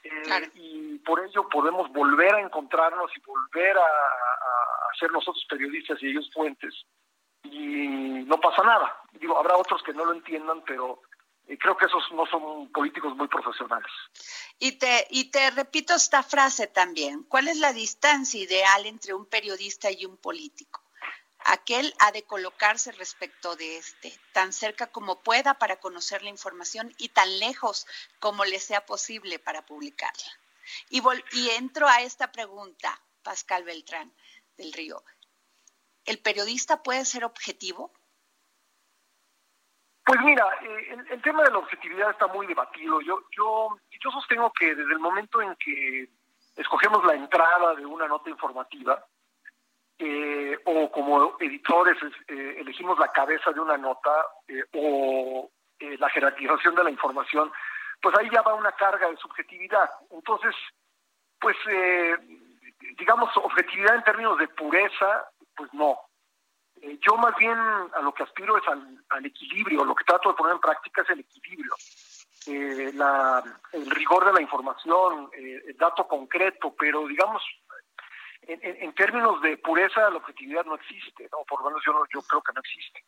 Eh, 0.03 0.51
y 0.55 0.99
por 0.99 1.23
ello 1.25 1.47
podemos 1.49 1.91
volver 1.91 2.35
a 2.35 2.41
encontrarnos 2.41 3.09
y 3.15 3.21
volver 3.21 3.77
a, 3.77 3.81
a, 3.81 4.97
ser 4.99 5.11
nosotros 5.11 5.45
periodistas 5.49 6.01
y 6.01 6.07
ellos 6.07 6.29
fuentes 6.33 6.73
y 7.43 7.87
no 8.25 8.39
pasa 8.39 8.63
nada. 8.63 9.01
Digo, 9.13 9.37
habrá 9.37 9.57
otros 9.57 9.81
que 9.83 9.93
no 9.93 10.05
lo 10.05 10.13
entiendan, 10.13 10.63
pero 10.65 11.01
eh, 11.47 11.57
creo 11.57 11.77
que 11.77 11.85
esos 11.85 12.03
no 12.11 12.25
son 12.25 12.71
políticos 12.71 13.15
muy 13.15 13.27
profesionales. 13.27 13.91
Y 14.59 14.73
te, 14.73 15.07
y 15.09 15.31
te 15.31 15.51
repito 15.51 15.93
esta 15.93 16.23
frase 16.23 16.67
también. 16.67 17.23
¿Cuál 17.23 17.47
es 17.47 17.57
la 17.57 17.73
distancia 17.73 18.41
ideal 18.41 18.85
entre 18.85 19.13
un 19.13 19.25
periodista 19.25 19.91
y 19.91 20.05
un 20.05 20.17
político? 20.17 20.84
Aquel 21.47 21.93
ha 21.99 22.11
de 22.11 22.23
colocarse 22.23 22.91
respecto 22.91 23.55
de 23.55 23.77
este, 23.77 24.11
tan 24.33 24.51
cerca 24.51 24.87
como 24.87 25.21
pueda 25.21 25.53
para 25.59 25.75
conocer 25.79 26.23
la 26.23 26.29
información 26.29 26.91
y 26.97 27.09
tan 27.09 27.39
lejos 27.39 27.85
como 28.19 28.45
le 28.45 28.59
sea 28.59 28.85
posible 28.85 29.37
para 29.37 29.63
publicarla. 29.63 30.25
Y, 30.89 31.03
y 31.33 31.49
entro 31.51 31.87
a 31.87 32.01
esta 32.01 32.31
pregunta, 32.31 32.99
Pascal 33.21 33.63
Beltrán 33.63 34.11
del 34.57 34.73
Río. 34.73 35.03
¿El 36.05 36.19
periodista 36.19 36.81
puede 36.81 37.05
ser 37.05 37.23
objetivo? 37.23 37.93
Pues 40.03 40.19
mira, 40.21 40.47
eh, 40.63 40.97
el, 41.09 41.21
tema 41.21 41.43
de 41.43 41.51
la 41.51 41.59
objetividad 41.59 42.11
está 42.11 42.27
muy 42.27 42.45
debatido. 42.47 43.01
Yo, 43.01 43.21
yo, 43.35 43.69
yo 44.03 44.11
sostengo 44.11 44.51
que 44.53 44.73
desde 44.75 44.93
el 44.93 44.99
momento 44.99 45.41
en 45.41 45.55
que 45.55 46.09
escogemos 46.55 47.03
la 47.05 47.15
entrada 47.15 47.75
de 47.75 47.85
una 47.85 48.07
nota 48.07 48.29
informativa, 48.29 49.03
eh, 49.99 50.57
o 50.65 50.91
como 50.91 51.37
editores 51.39 51.97
eh, 52.27 52.57
elegimos 52.59 52.99
la 52.99 53.11
cabeza 53.11 53.51
de 53.51 53.59
una 53.59 53.77
nota 53.77 54.11
o 54.73 55.49
la 55.79 56.09
jerarquización 56.09 56.75
de 56.75 56.83
la 56.83 56.89
información, 56.89 57.51
pues 58.01 58.17
ahí 58.17 58.29
ya 58.31 58.41
va 58.41 58.53
una 58.53 58.71
carga 58.71 59.09
de 59.09 59.17
subjetividad. 59.17 59.89
Entonces, 60.11 60.55
pues 61.39 61.55
digamos, 62.97 63.29
objetividad 63.37 63.95
en 63.95 64.03
términos 64.03 64.37
de 64.37 64.47
pureza, 64.49 65.29
pues 65.55 65.73
no. 65.73 65.99
Eh, 66.81 66.99
yo 67.01 67.15
más 67.17 67.35
bien 67.37 67.57
a 67.57 68.01
lo 68.01 68.13
que 68.13 68.23
aspiro 68.23 68.57
es 68.57 68.63
al, 68.67 69.25
equilibrio, 69.25 69.85
lo 69.85 69.95
que 69.95 70.03
trato 70.03 70.29
de 70.29 70.35
poner 70.35 70.55
en 70.55 70.61
práctica 70.61 71.01
es 71.01 71.09
el 71.09 71.19
equilibrio. 71.21 71.73
Eh, 72.47 72.91
la, 72.93 73.43
el 73.71 73.89
rigor 73.89 74.25
de 74.25 74.33
la 74.33 74.41
información, 74.41 75.29
eh, 75.33 75.63
el 75.67 75.77
dato 75.77 76.07
concreto, 76.07 76.75
pero 76.77 77.07
digamos, 77.07 77.41
en, 78.47 78.93
términos 78.95 79.41
de 79.41 79.57
pureza, 79.57 80.09
la 80.09 80.17
objetividad 80.17 80.65
no 80.65 80.75
existe, 80.75 81.27
¿no? 81.31 81.43
por 81.47 81.61
lo 81.61 81.69
menos 81.69 81.83
yo, 81.85 81.93
yo 82.13 82.21
creo 82.21 82.41
que 82.41 82.53
no 82.53 82.61
existe. 82.61 83.05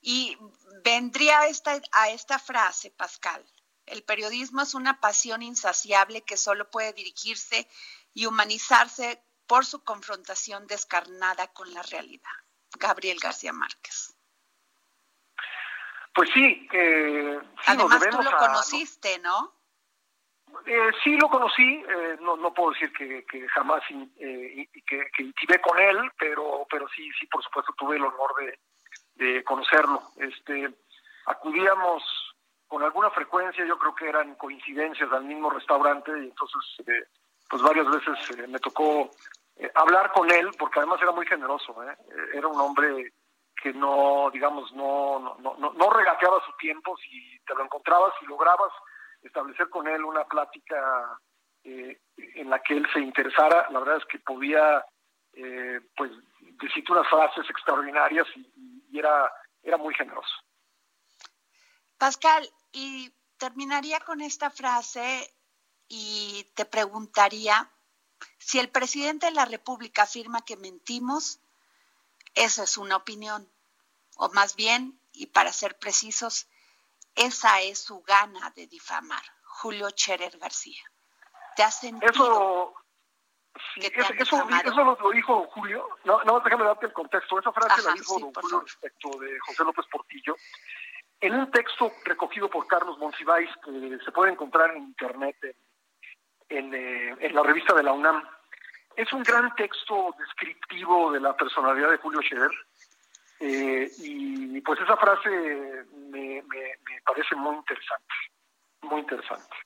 Y 0.00 0.38
vendría 0.84 1.46
esta, 1.46 1.80
a 1.92 2.10
esta 2.10 2.38
frase, 2.38 2.90
Pascal, 2.90 3.44
el 3.86 4.02
periodismo 4.02 4.62
es 4.62 4.74
una 4.74 5.00
pasión 5.00 5.42
insaciable 5.42 6.22
que 6.22 6.36
solo 6.36 6.70
puede 6.70 6.92
dirigirse 6.92 7.68
y 8.14 8.26
humanizarse 8.26 9.22
por 9.46 9.64
su 9.64 9.82
confrontación 9.82 10.66
descarnada 10.66 11.48
con 11.48 11.72
la 11.72 11.82
realidad. 11.82 12.30
Gabriel 12.78 13.18
García 13.18 13.52
Márquez. 13.52 14.14
Pues 16.14 16.28
sí, 16.34 16.68
eh, 16.72 17.40
además 17.66 18.02
tú 18.10 18.22
lo 18.22 18.36
conociste, 18.36 19.18
¿no? 19.20 19.57
Eh, 20.66 20.90
sí 21.02 21.16
lo 21.16 21.28
conocí, 21.28 21.84
eh, 21.88 22.16
no, 22.20 22.36
no 22.36 22.52
puedo 22.52 22.72
decir 22.72 22.92
que, 22.92 23.48
jamás 23.48 23.82
eh, 24.18 24.68
que, 24.86 25.10
que 25.12 25.58
con 25.60 25.78
él, 25.78 25.96
pero 26.18 26.66
pero 26.70 26.86
sí 26.88 27.10
sí 27.18 27.26
por 27.26 27.42
supuesto 27.42 27.72
tuve 27.76 27.96
el 27.96 28.04
honor 28.04 28.34
de, 28.38 28.58
de 29.24 29.44
conocerlo. 29.44 30.02
Este 30.16 30.68
acudíamos 31.26 32.02
con 32.66 32.82
alguna 32.82 33.10
frecuencia, 33.10 33.64
yo 33.64 33.78
creo 33.78 33.94
que 33.94 34.08
eran 34.08 34.34
coincidencias 34.34 35.10
al 35.10 35.24
mismo 35.24 35.48
restaurante 35.48 36.10
y 36.10 36.24
entonces 36.26 36.62
eh, 36.86 37.04
pues 37.48 37.62
varias 37.62 37.86
veces 37.90 38.48
me 38.48 38.58
tocó 38.58 39.10
eh, 39.56 39.70
hablar 39.74 40.12
con 40.12 40.30
él, 40.30 40.50
porque 40.58 40.78
además 40.78 41.00
era 41.00 41.12
muy 41.12 41.26
generoso, 41.26 41.82
¿eh? 41.82 41.96
era 42.34 42.46
un 42.46 42.60
hombre 42.60 43.12
que 43.60 43.72
no, 43.72 44.30
digamos, 44.32 44.72
no, 44.72 45.36
no, 45.40 45.56
no, 45.58 45.72
no 45.72 45.90
regateaba 45.90 46.44
su 46.46 46.52
tiempo, 46.58 46.96
si 46.98 47.40
te 47.46 47.54
lo 47.54 47.64
encontrabas, 47.64 48.12
y 48.22 48.26
lograbas 48.26 48.70
establecer 49.28 49.68
con 49.70 49.86
él 49.86 50.04
una 50.04 50.24
plática 50.24 51.18
eh, 51.64 52.00
en 52.16 52.50
la 52.50 52.60
que 52.60 52.74
él 52.76 52.86
se 52.92 53.00
interesara, 53.00 53.68
la 53.70 53.80
verdad 53.80 53.98
es 53.98 54.04
que 54.06 54.18
podía, 54.18 54.84
eh, 55.32 55.80
pues, 55.96 56.10
decirte 56.60 56.92
unas 56.92 57.08
frases 57.08 57.48
extraordinarias 57.48 58.26
y, 58.34 58.84
y, 58.90 58.98
era, 58.98 59.32
era 59.62 59.76
muy 59.76 59.94
generoso. 59.94 60.34
Pascal, 61.96 62.48
y 62.72 63.12
terminaría 63.38 64.00
con 64.00 64.20
esta 64.20 64.50
frase 64.50 65.32
y 65.88 66.50
te 66.54 66.64
preguntaría, 66.64 67.70
si 68.38 68.58
el 68.58 68.70
presidente 68.70 69.26
de 69.26 69.32
la 69.32 69.44
República 69.44 70.02
afirma 70.02 70.44
que 70.44 70.56
mentimos, 70.56 71.40
esa 72.34 72.64
es 72.64 72.76
una 72.76 72.96
opinión, 72.96 73.50
o 74.16 74.28
más 74.30 74.56
bien, 74.56 75.00
y 75.12 75.26
para 75.26 75.52
ser 75.52 75.78
precisos, 75.78 76.48
esa 77.18 77.60
es 77.60 77.78
su 77.78 78.02
gana 78.02 78.50
de 78.50 78.66
difamar. 78.66 79.22
Julio 79.42 79.90
Cherer 79.90 80.38
García. 80.38 80.82
¿Te 81.56 81.62
has 81.62 81.80
sentido? 81.80 82.10
Eso, 82.10 82.74
eso, 84.16 84.84
lo, 84.84 85.10
dijo 85.10 85.48
Julio. 85.52 85.88
No, 86.04 86.22
no, 86.24 86.40
déjame 86.40 86.64
darte 86.64 86.86
el 86.86 86.92
contexto. 86.92 87.38
Esa 87.38 87.52
frase 87.52 87.82
la 87.82 87.94
dijo 87.94 88.14
Julio 88.14 88.60
respecto 88.60 89.10
de 89.18 89.38
José 89.40 89.64
López 89.64 89.86
Portillo. 89.90 90.36
En 91.20 91.34
un 91.34 91.50
texto 91.50 91.92
recogido 92.04 92.48
por 92.48 92.66
Carlos 92.68 92.96
Monsiváis, 92.98 93.50
que 93.64 93.98
se 94.04 94.12
puede 94.12 94.32
encontrar 94.32 94.70
en 94.76 94.84
internet 94.84 95.36
en 96.48 96.72
eh, 96.74 97.16
en, 97.18 97.34
la 97.34 97.42
revista 97.42 97.74
de 97.74 97.82
la 97.82 97.92
UNAM. 97.92 98.22
Es 98.94 99.12
un 99.12 99.22
gran 99.22 99.54
texto 99.56 100.14
descriptivo 100.18 101.12
de 101.12 101.20
la 101.20 101.36
personalidad 101.36 101.90
de 101.90 101.98
Julio 101.98 102.20
Scherer. 102.22 102.50
Eh, 103.40 103.90
y 103.98 104.60
pues 104.62 104.80
esa 104.80 104.96
frase 104.96 105.30
me, 106.10 106.42
parece 107.04 107.36
muy 107.36 107.56
interesante, 107.56 108.14
muy 108.82 109.00
interesante. 109.00 109.56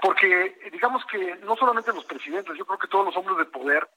Porque 0.00 0.70
digamos 0.72 1.04
que 1.06 1.36
no 1.36 1.56
solamente 1.56 1.92
los 1.92 2.04
presidentes, 2.04 2.56
yo 2.56 2.64
creo 2.66 2.78
que 2.78 2.88
todos 2.88 3.06
los 3.06 3.16
hombres 3.16 3.38
de 3.38 3.44
poder, 3.46 3.88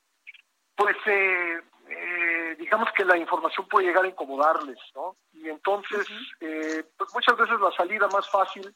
pues 0.76 0.96
eh, 1.06 2.56
digamos 2.60 2.90
que 2.96 3.06
la 3.06 3.18
información 3.18 3.68
puede 3.68 3.88
llegar 3.88 4.04
a 4.06 4.10
incomodarles, 4.10 4.78
¿no? 4.96 5.16
Y 5.34 5.50
entonces, 5.50 6.08
pues 6.40 7.14
muchas 7.14 7.38
veces 7.38 7.60
la 7.60 7.72
salida 7.72 8.08
más 8.10 8.30
fácil 8.30 8.74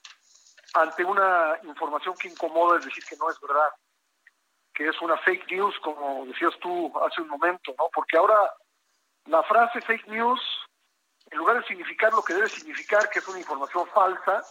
ante 0.74 1.04
una 1.04 1.58
información 1.64 2.16
que 2.18 2.30
incomoda, 2.30 2.80
es 2.80 2.86
decir, 2.86 3.04
que 3.04 3.18
no 3.18 3.30
es 3.30 3.40
verdad, 3.42 3.70
que 4.74 4.88
es 4.88 5.02
una 5.02 5.18
fake 5.18 5.52
news, 5.52 5.78
como 5.80 6.26
decías 6.26 6.54
tú 6.62 6.92
hace 7.06 7.22
un 7.22 7.28
momento, 7.28 7.74
¿no? 7.78 7.90
Porque 7.94 8.18
ahora 8.18 8.38
la 9.26 9.44
frase 9.44 9.82
fake 9.82 10.08
news, 10.08 10.42
en 11.30 11.38
lugar 11.38 11.62
de 11.62 11.68
significar 11.68 12.12
lo 12.14 12.24
que 12.24 12.34
debe 12.34 12.50
significar, 12.50 13.10
que 13.10 13.20
es 13.20 13.28
una 13.28 13.40
información 13.40 13.88
falsa, 13.94 14.44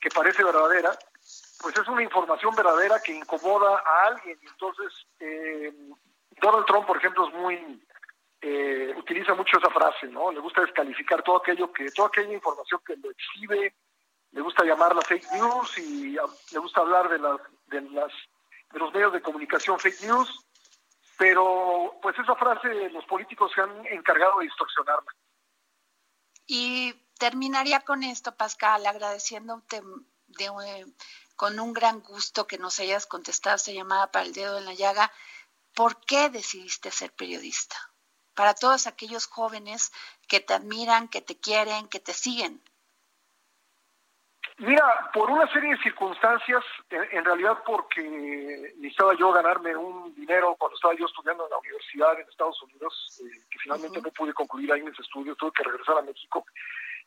que 0.00 0.10
parece 0.10 0.42
verdadera, 0.42 0.92
pues 1.60 1.76
es 1.76 1.86
una 1.88 2.02
información 2.02 2.54
verdadera 2.54 3.00
que 3.00 3.12
incomoda 3.14 3.82
a 3.84 4.06
alguien. 4.08 4.38
Entonces, 4.42 5.06
eh, 5.20 5.72
Donald 6.40 6.66
Trump, 6.66 6.86
por 6.86 6.96
ejemplo, 6.96 7.28
es 7.28 7.34
muy 7.34 7.82
eh, 8.44 8.92
utiliza 8.96 9.34
mucho 9.34 9.56
esa 9.56 9.70
frase, 9.70 10.08
¿no? 10.08 10.32
Le 10.32 10.40
gusta 10.40 10.62
descalificar 10.62 11.22
todo 11.22 11.36
aquello 11.36 11.72
que, 11.72 11.90
toda 11.92 12.08
aquella 12.08 12.32
información 12.32 12.80
que 12.84 12.96
lo 12.96 13.10
exhibe, 13.12 13.72
le 14.32 14.40
gusta 14.40 14.64
llamarla 14.64 15.00
fake 15.02 15.30
news 15.34 15.78
y 15.78 16.16
le 16.52 16.58
gusta 16.58 16.80
hablar 16.80 17.08
de 17.08 17.20
las 17.20 17.40
de 17.68 17.80
las 17.92 18.12
de 18.72 18.78
los 18.80 18.92
medios 18.92 19.12
de 19.12 19.22
comunicación 19.22 19.78
fake 19.78 20.02
news, 20.02 20.44
pero 21.22 22.00
pues 22.02 22.18
esa 22.18 22.34
frase 22.34 22.90
los 22.90 23.04
políticos 23.04 23.52
se 23.54 23.60
han 23.60 23.86
encargado 23.86 24.40
de 24.40 24.46
distorsionarla. 24.46 25.12
Y 26.48 26.94
terminaría 27.16 27.78
con 27.82 28.02
esto, 28.02 28.34
Pascal, 28.34 28.84
agradeciéndote 28.84 29.82
de, 30.26 30.92
con 31.36 31.60
un 31.60 31.72
gran 31.72 32.00
gusto 32.00 32.48
que 32.48 32.58
nos 32.58 32.80
hayas 32.80 33.06
contestado 33.06 33.54
esta 33.54 33.70
llamada 33.70 34.10
para 34.10 34.24
el 34.24 34.32
dedo 34.32 34.58
en 34.58 34.64
la 34.64 34.74
llaga. 34.74 35.12
¿Por 35.76 36.04
qué 36.04 36.28
decidiste 36.28 36.90
ser 36.90 37.12
periodista? 37.12 37.76
Para 38.34 38.54
todos 38.54 38.88
aquellos 38.88 39.26
jóvenes 39.26 39.92
que 40.26 40.40
te 40.40 40.54
admiran, 40.54 41.06
que 41.06 41.20
te 41.20 41.38
quieren, 41.38 41.86
que 41.86 42.00
te 42.00 42.14
siguen. 42.14 42.60
Mira, 44.58 45.10
por 45.12 45.30
una 45.30 45.50
serie 45.52 45.70
de 45.70 45.82
circunstancias, 45.82 46.62
en, 46.90 47.24
realidad 47.24 47.58
porque 47.64 48.02
necesitaba 48.76 49.14
yo 49.14 49.32
ganarme 49.32 49.74
un 49.74 50.14
dinero 50.14 50.54
cuando 50.58 50.76
estaba 50.76 50.94
yo 50.94 51.06
estudiando 51.06 51.44
en 51.44 51.50
la 51.50 51.58
universidad 51.58 52.20
en 52.20 52.28
Estados 52.28 52.62
Unidos, 52.62 53.22
eh, 53.24 53.38
que 53.50 53.58
finalmente 53.58 54.00
no 54.02 54.10
pude 54.10 54.34
concluir 54.34 54.72
ahí 54.72 54.82
mis 54.82 54.98
estudios, 54.98 55.36
tuve 55.38 55.52
que 55.52 55.64
regresar 55.64 55.98
a 55.98 56.02
México, 56.02 56.44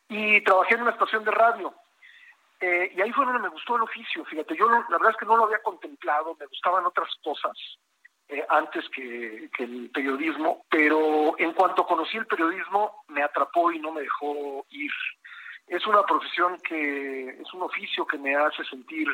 y 0.09 0.41
trabajé 0.41 0.75
en 0.75 0.81
una 0.81 0.91
estación 0.91 1.23
de 1.23 1.31
radio. 1.31 1.73
Eh, 2.59 2.93
y 2.95 3.01
ahí 3.01 3.11
fue 3.11 3.25
donde 3.25 3.41
me 3.41 3.49
gustó 3.49 3.75
el 3.75 3.83
oficio, 3.83 4.25
fíjate, 4.25 4.55
yo 4.55 4.67
la 4.67 4.85
verdad 4.89 5.11
es 5.11 5.17
que 5.17 5.25
no 5.25 5.37
lo 5.37 5.45
había 5.45 5.61
contemplado, 5.61 6.35
me 6.39 6.47
gustaban 6.47 6.85
otras 6.85 7.09
cosas, 7.23 7.53
eh, 8.27 8.43
antes 8.49 8.89
que, 8.89 9.49
que, 9.55 9.65
el 9.65 9.91
periodismo, 9.91 10.65
pero 10.69 11.35
en 11.37 11.53
cuanto 11.53 11.85
conocí 11.85 12.17
el 12.17 12.25
periodismo 12.25 13.03
me 13.09 13.21
atrapó 13.21 13.71
y 13.71 13.79
no 13.79 13.91
me 13.91 14.01
dejó 14.01 14.65
ir. 14.69 14.91
Es 15.67 15.85
una 15.87 16.03
profesión 16.03 16.57
que 16.59 17.29
es 17.29 17.53
un 17.53 17.63
oficio 17.63 18.05
que 18.05 18.17
me 18.17 18.35
hace 18.35 18.63
sentir 18.65 19.07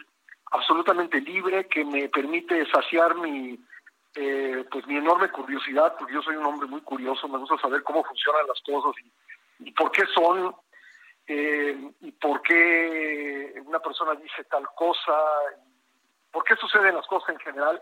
absolutamente 0.52 1.22
libre, 1.22 1.68
que 1.68 1.86
me 1.86 2.10
permite 2.10 2.66
saciar 2.72 3.16
mi 3.16 3.58
eh, 4.16 4.66
pues 4.70 4.86
mi 4.88 4.98
enorme 4.98 5.30
curiosidad, 5.30 5.96
porque 5.98 6.14
yo 6.14 6.22
soy 6.22 6.36
un 6.36 6.46
hombre 6.46 6.68
muy 6.68 6.82
curioso, 6.82 7.30
me 7.30 7.38
gusta 7.38 7.58
saber 7.60 7.82
cómo 7.84 8.04
funcionan 8.04 8.46
las 8.46 8.62
cosas 8.62 8.94
y, 9.02 9.70
y 9.70 9.72
por 9.72 9.90
qué 9.92 10.04
son 10.14 10.54
eh, 11.28 11.92
y 12.02 12.12
por 12.12 12.42
qué 12.42 13.62
una 13.66 13.80
persona 13.80 14.16
dice 14.16 14.44
tal 14.46 14.68
cosa, 14.76 15.18
por 16.30 16.44
qué 16.44 16.56
suceden 16.58 16.96
las 16.96 17.08
cosas 17.08 17.30
en 17.30 17.40
general. 17.40 17.82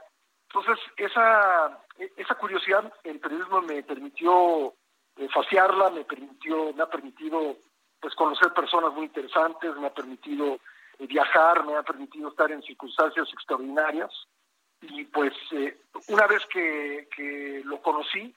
Entonces, 0.52 0.84
esa, 0.98 1.80
esa 2.16 2.36
curiosidad, 2.36 2.94
el 3.04 3.20
periodismo 3.20 3.62
me 3.62 3.82
permitió 3.82 4.74
eh, 5.18 5.28
saciarla, 5.34 5.90
me 5.90 6.04
permitió, 6.06 6.74
me 6.74 6.84
ha 6.84 6.90
permitido 6.90 7.58
pues 8.00 8.16
conocer 8.16 8.54
personas 8.54 8.94
muy 8.94 9.06
interesantes, 9.06 9.76
me 9.76 9.88
ha 9.88 9.94
permitido 9.94 10.60
viajar, 11.00 11.66
me 11.66 11.76
ha 11.76 11.84
permitido 11.84 12.30
estar 12.30 12.52
en 12.52 12.62
circunstancias 12.64 13.28
extraordinarias 13.34 14.12
y 14.82 15.06
pues 15.06 15.34
eh, 15.52 15.82
una 16.08 16.28
vez 16.28 16.46
que, 16.52 17.08
que 17.16 17.62
lo 17.66 17.82
conocí, 17.82 18.34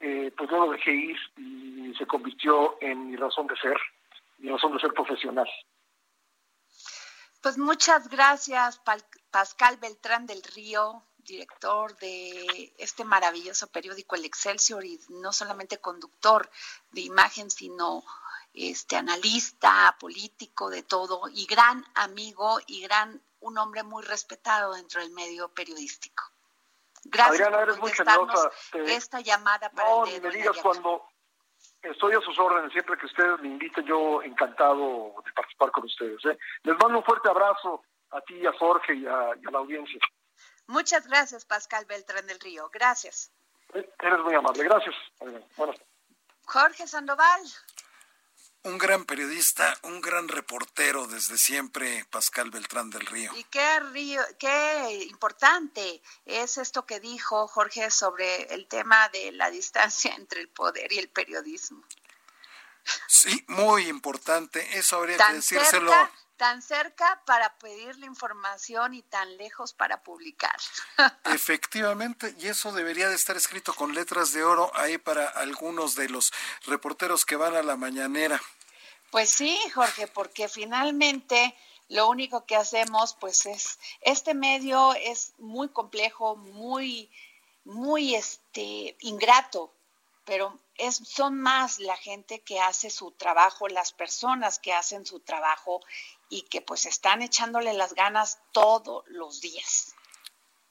eh, 0.00 0.32
pues 0.36 0.50
no 0.50 0.66
lo 0.66 0.72
dejé 0.72 0.92
ir 0.92 1.16
y 1.36 1.94
se 1.96 2.06
convirtió 2.06 2.78
en 2.80 3.10
mi 3.10 3.16
razón 3.16 3.46
de 3.46 3.56
ser, 3.56 3.76
mi 4.38 4.48
razón 4.48 4.72
de 4.74 4.80
ser 4.80 4.92
profesional. 4.92 5.48
Pues 7.42 7.58
muchas 7.58 8.08
gracias, 8.08 8.80
Pascal 9.30 9.76
Beltrán 9.76 10.26
del 10.26 10.42
Río, 10.54 11.04
director 11.18 11.96
de 11.98 12.74
este 12.78 13.04
maravilloso 13.04 13.68
periódico 13.68 14.16
El 14.16 14.24
Excelsior 14.24 14.84
y 14.84 14.98
no 15.08 15.32
solamente 15.32 15.78
conductor 15.78 16.50
de 16.90 17.02
imagen, 17.02 17.50
sino 17.50 18.02
este 18.58 18.96
analista, 18.96 19.96
político, 20.00 20.70
de 20.70 20.82
todo, 20.82 21.28
y 21.32 21.46
gran 21.46 21.84
amigo 21.94 22.58
y 22.66 22.82
gran, 22.82 23.22
un 23.40 23.58
hombre 23.58 23.82
muy 23.82 24.02
respetado 24.02 24.74
dentro 24.74 25.00
del 25.00 25.10
medio 25.12 25.48
periodístico. 25.54 26.24
Gracias 27.04 27.40
Adriana, 27.40 27.62
eres 27.62 27.78
muy 27.78 27.92
generosa. 27.92 28.50
esta 28.72 29.20
llamada 29.20 29.70
para 29.70 29.88
no, 29.88 30.06
el 30.06 30.20
me 30.20 30.30
digas 30.30 30.56
cuando 30.60 31.06
estoy 31.82 32.14
a 32.14 32.20
sus 32.20 32.38
órdenes, 32.38 32.72
siempre 32.72 32.98
que 32.98 33.06
ustedes 33.06 33.40
me 33.40 33.48
inviten, 33.48 33.86
yo 33.86 34.22
encantado 34.22 35.14
de 35.24 35.32
participar 35.32 35.70
con 35.70 35.84
ustedes. 35.84 36.24
¿eh? 36.24 36.38
Les 36.62 36.76
mando 36.78 36.98
un 36.98 37.04
fuerte 37.04 37.28
abrazo 37.28 37.82
a 38.10 38.20
ti, 38.22 38.44
a 38.46 38.52
Jorge 38.58 38.94
y 38.94 39.06
a, 39.06 39.34
la 39.50 39.58
audiencia. 39.58 40.00
Muchas 40.66 41.06
gracias, 41.06 41.44
Pascal 41.44 41.86
Beltrán 41.86 42.26
del 42.26 42.40
Río. 42.40 42.68
Gracias. 42.72 43.32
Eh, 43.74 43.88
eres 44.00 44.18
muy 44.20 44.34
amable. 44.34 44.64
Gracias. 44.64 44.94
Bueno. 45.56 45.74
Jorge 46.44 46.86
Sandoval 46.86 47.42
un 48.64 48.78
gran 48.78 49.04
periodista, 49.04 49.78
un 49.82 50.00
gran 50.00 50.28
reportero 50.28 51.06
desde 51.06 51.38
siempre, 51.38 52.04
Pascal 52.10 52.50
Beltrán 52.50 52.90
del 52.90 53.06
Río. 53.06 53.32
Y 53.36 53.44
qué, 53.44 53.80
río, 53.92 54.22
qué 54.38 55.06
importante 55.08 56.02
es 56.26 56.58
esto 56.58 56.84
que 56.84 57.00
dijo 57.00 57.46
Jorge 57.48 57.90
sobre 57.90 58.42
el 58.54 58.66
tema 58.66 59.08
de 59.10 59.32
la 59.32 59.50
distancia 59.50 60.14
entre 60.18 60.40
el 60.40 60.48
poder 60.48 60.92
y 60.92 60.98
el 60.98 61.08
periodismo. 61.08 61.82
Sí, 63.06 63.44
muy 63.48 63.86
importante, 63.88 64.78
eso 64.78 64.96
habría 64.96 65.18
que 65.18 65.34
decírselo. 65.34 65.92
Tan 66.38 66.62
cerca 66.62 67.20
para 67.26 67.58
pedir 67.58 67.98
la 67.98 68.06
información 68.06 68.94
y 68.94 69.02
tan 69.02 69.36
lejos 69.36 69.74
para 69.74 70.02
publicar. 70.02 70.56
Efectivamente, 71.24 72.34
y 72.38 72.46
eso 72.46 72.72
debería 72.72 73.08
de 73.08 73.16
estar 73.16 73.36
escrito 73.36 73.74
con 73.74 73.94
letras 73.94 74.32
de 74.32 74.44
oro 74.44 74.70
ahí 74.74 74.96
para 74.96 75.28
algunos 75.28 75.96
de 75.96 76.08
los 76.08 76.32
reporteros 76.64 77.26
que 77.26 77.36
van 77.36 77.56
a 77.56 77.62
la 77.62 77.76
mañanera. 77.76 78.40
Pues 79.10 79.28
sí, 79.28 79.58
Jorge, 79.74 80.06
porque 80.06 80.48
finalmente 80.48 81.54
lo 81.88 82.08
único 82.08 82.46
que 82.46 82.56
hacemos 82.56 83.14
pues 83.14 83.46
es 83.46 83.78
este 84.02 84.34
medio 84.34 84.94
es 84.94 85.34
muy 85.38 85.68
complejo, 85.70 86.36
muy 86.36 87.10
muy 87.64 88.14
este 88.14 88.96
ingrato, 89.00 89.72
pero 90.24 90.58
es 90.76 90.96
son 90.96 91.40
más 91.40 91.78
la 91.78 91.96
gente 91.96 92.40
que 92.40 92.60
hace 92.60 92.90
su 92.90 93.10
trabajo, 93.12 93.66
las 93.68 93.92
personas 93.92 94.58
que 94.58 94.72
hacen 94.72 95.04
su 95.04 95.20
trabajo 95.20 95.80
y 96.28 96.42
que 96.42 96.60
pues 96.60 96.86
están 96.86 97.22
echándole 97.22 97.72
las 97.72 97.94
ganas 97.94 98.38
todos 98.52 99.04
los 99.08 99.40
días. 99.40 99.94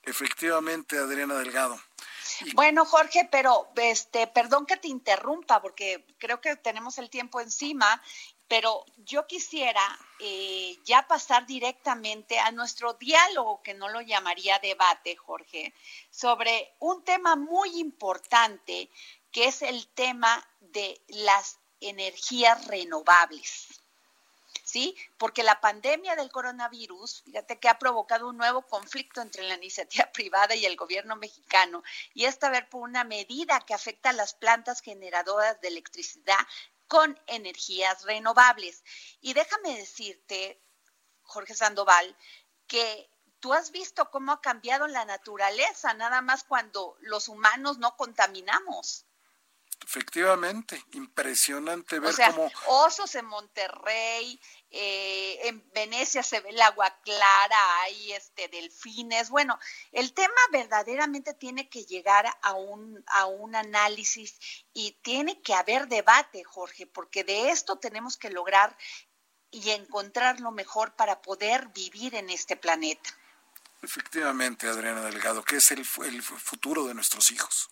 Efectivamente, 0.04 0.98
Adriana 0.98 1.36
Delgado. 1.36 1.80
Bueno, 2.54 2.86
Jorge, 2.86 3.28
pero 3.32 3.70
este, 3.76 4.28
perdón 4.28 4.66
que 4.66 4.78
te 4.78 4.88
interrumpa 4.88 5.62
porque 5.62 6.06
creo 6.18 6.40
que 6.40 6.56
tenemos 6.56 6.98
el 6.98 7.10
tiempo 7.10 7.42
encima, 7.42 8.02
pero 8.48 8.86
yo 8.98 9.28
quisiera 9.28 9.82
eh, 10.20 10.78
ya 10.86 11.08
pasar 11.08 11.46
directamente 11.46 12.40
a 12.40 12.52
nuestro 12.52 12.94
diálogo, 12.94 13.62
que 13.62 13.74
no 13.74 13.90
lo 13.90 14.02
llamaría 14.02 14.60
debate, 14.60 15.16
Jorge, 15.16 15.74
sobre 16.10 16.74
un 16.80 17.04
tema 17.04 17.36
muy 17.36 17.80
importante, 17.80 18.90
que 19.32 19.46
es 19.46 19.62
el 19.62 19.88
tema 19.88 20.48
de 20.60 21.02
las 21.08 21.60
energías 21.82 22.66
renovables. 22.68 23.82
¿Sí? 24.68 24.98
Porque 25.18 25.44
la 25.44 25.62
pandemia 25.62 26.18
del 26.18 26.30
coronavirus, 26.30 27.24
fíjate 27.24 27.58
que 27.58 27.70
ha 27.70 27.80
provocado 27.80 28.28
un 28.28 28.36
nuevo 28.36 28.64
conflicto 28.64 29.22
entre 29.22 29.44
la 29.44 29.56
iniciativa 29.56 30.12
privada 30.14 30.56
y 30.56 30.66
el 30.66 30.76
gobierno 30.76 31.16
mexicano, 31.16 31.84
y 32.14 32.26
esta 32.26 32.50
vez 32.50 32.66
por 32.66 32.82
una 32.82 33.06
medida 33.06 33.62
que 33.62 33.74
afecta 33.74 34.10
a 34.10 34.14
las 34.14 34.34
plantas 34.34 34.82
generadoras 34.82 35.62
de 35.62 35.70
electricidad 35.70 36.36
con 36.90 37.18
energías 37.28 38.04
renovables. 38.04 38.84
Y 39.22 39.34
déjame 39.34 39.78
decirte, 39.78 40.62
Jorge 41.24 41.56
Sandoval, 41.56 42.18
que 42.68 43.10
tú 43.40 43.54
has 43.54 43.72
visto 43.72 44.12
cómo 44.12 44.34
ha 44.34 44.42
cambiado 44.42 44.88
la 44.88 45.06
naturaleza, 45.06 45.94
nada 45.94 46.22
más 46.22 46.44
cuando 46.44 46.98
los 47.00 47.30
humanos 47.30 47.78
no 47.78 47.96
contaminamos. 47.96 49.07
Efectivamente, 49.84 50.84
impresionante 50.94 52.00
ver 52.00 52.10
o 52.10 52.14
sea, 52.14 52.32
cómo... 52.32 52.52
Osos 52.68 53.16
en 53.16 53.26
Monterrey, 53.26 54.40
eh, 54.70 55.40
en 55.44 55.72
Venecia 55.72 56.24
se 56.24 56.42
ve 56.42 56.50
el 56.50 56.62
agua 56.62 57.00
clara, 57.04 57.82
hay 57.82 58.12
este 58.12 58.50
delfines. 58.50 59.30
Bueno, 59.30 59.58
el 59.94 60.14
tema 60.14 60.36
verdaderamente 60.52 61.34
tiene 61.34 61.70
que 61.70 61.86
llegar 61.86 62.26
a 62.42 62.54
un, 62.54 63.02
a 63.08 63.28
un 63.28 63.56
análisis 63.56 64.38
y 64.74 65.00
tiene 65.04 65.42
que 65.42 65.54
haber 65.54 65.88
debate, 65.88 66.44
Jorge, 66.44 66.86
porque 66.86 67.24
de 67.24 67.52
esto 67.52 67.80
tenemos 67.80 68.18
que 68.18 68.30
lograr 68.30 68.78
y 69.52 69.70
encontrar 69.70 70.42
lo 70.42 70.52
mejor 70.52 70.96
para 70.96 71.22
poder 71.22 71.70
vivir 71.70 72.16
en 72.16 72.30
este 72.30 72.58
planeta. 72.58 73.10
Efectivamente, 73.82 74.68
Adriana 74.68 75.02
Delgado, 75.02 75.44
que 75.44 75.58
es 75.58 75.72
el, 75.72 75.86
el 76.04 76.22
futuro 76.22 76.86
de 76.88 76.94
nuestros 76.94 77.32
hijos. 77.32 77.70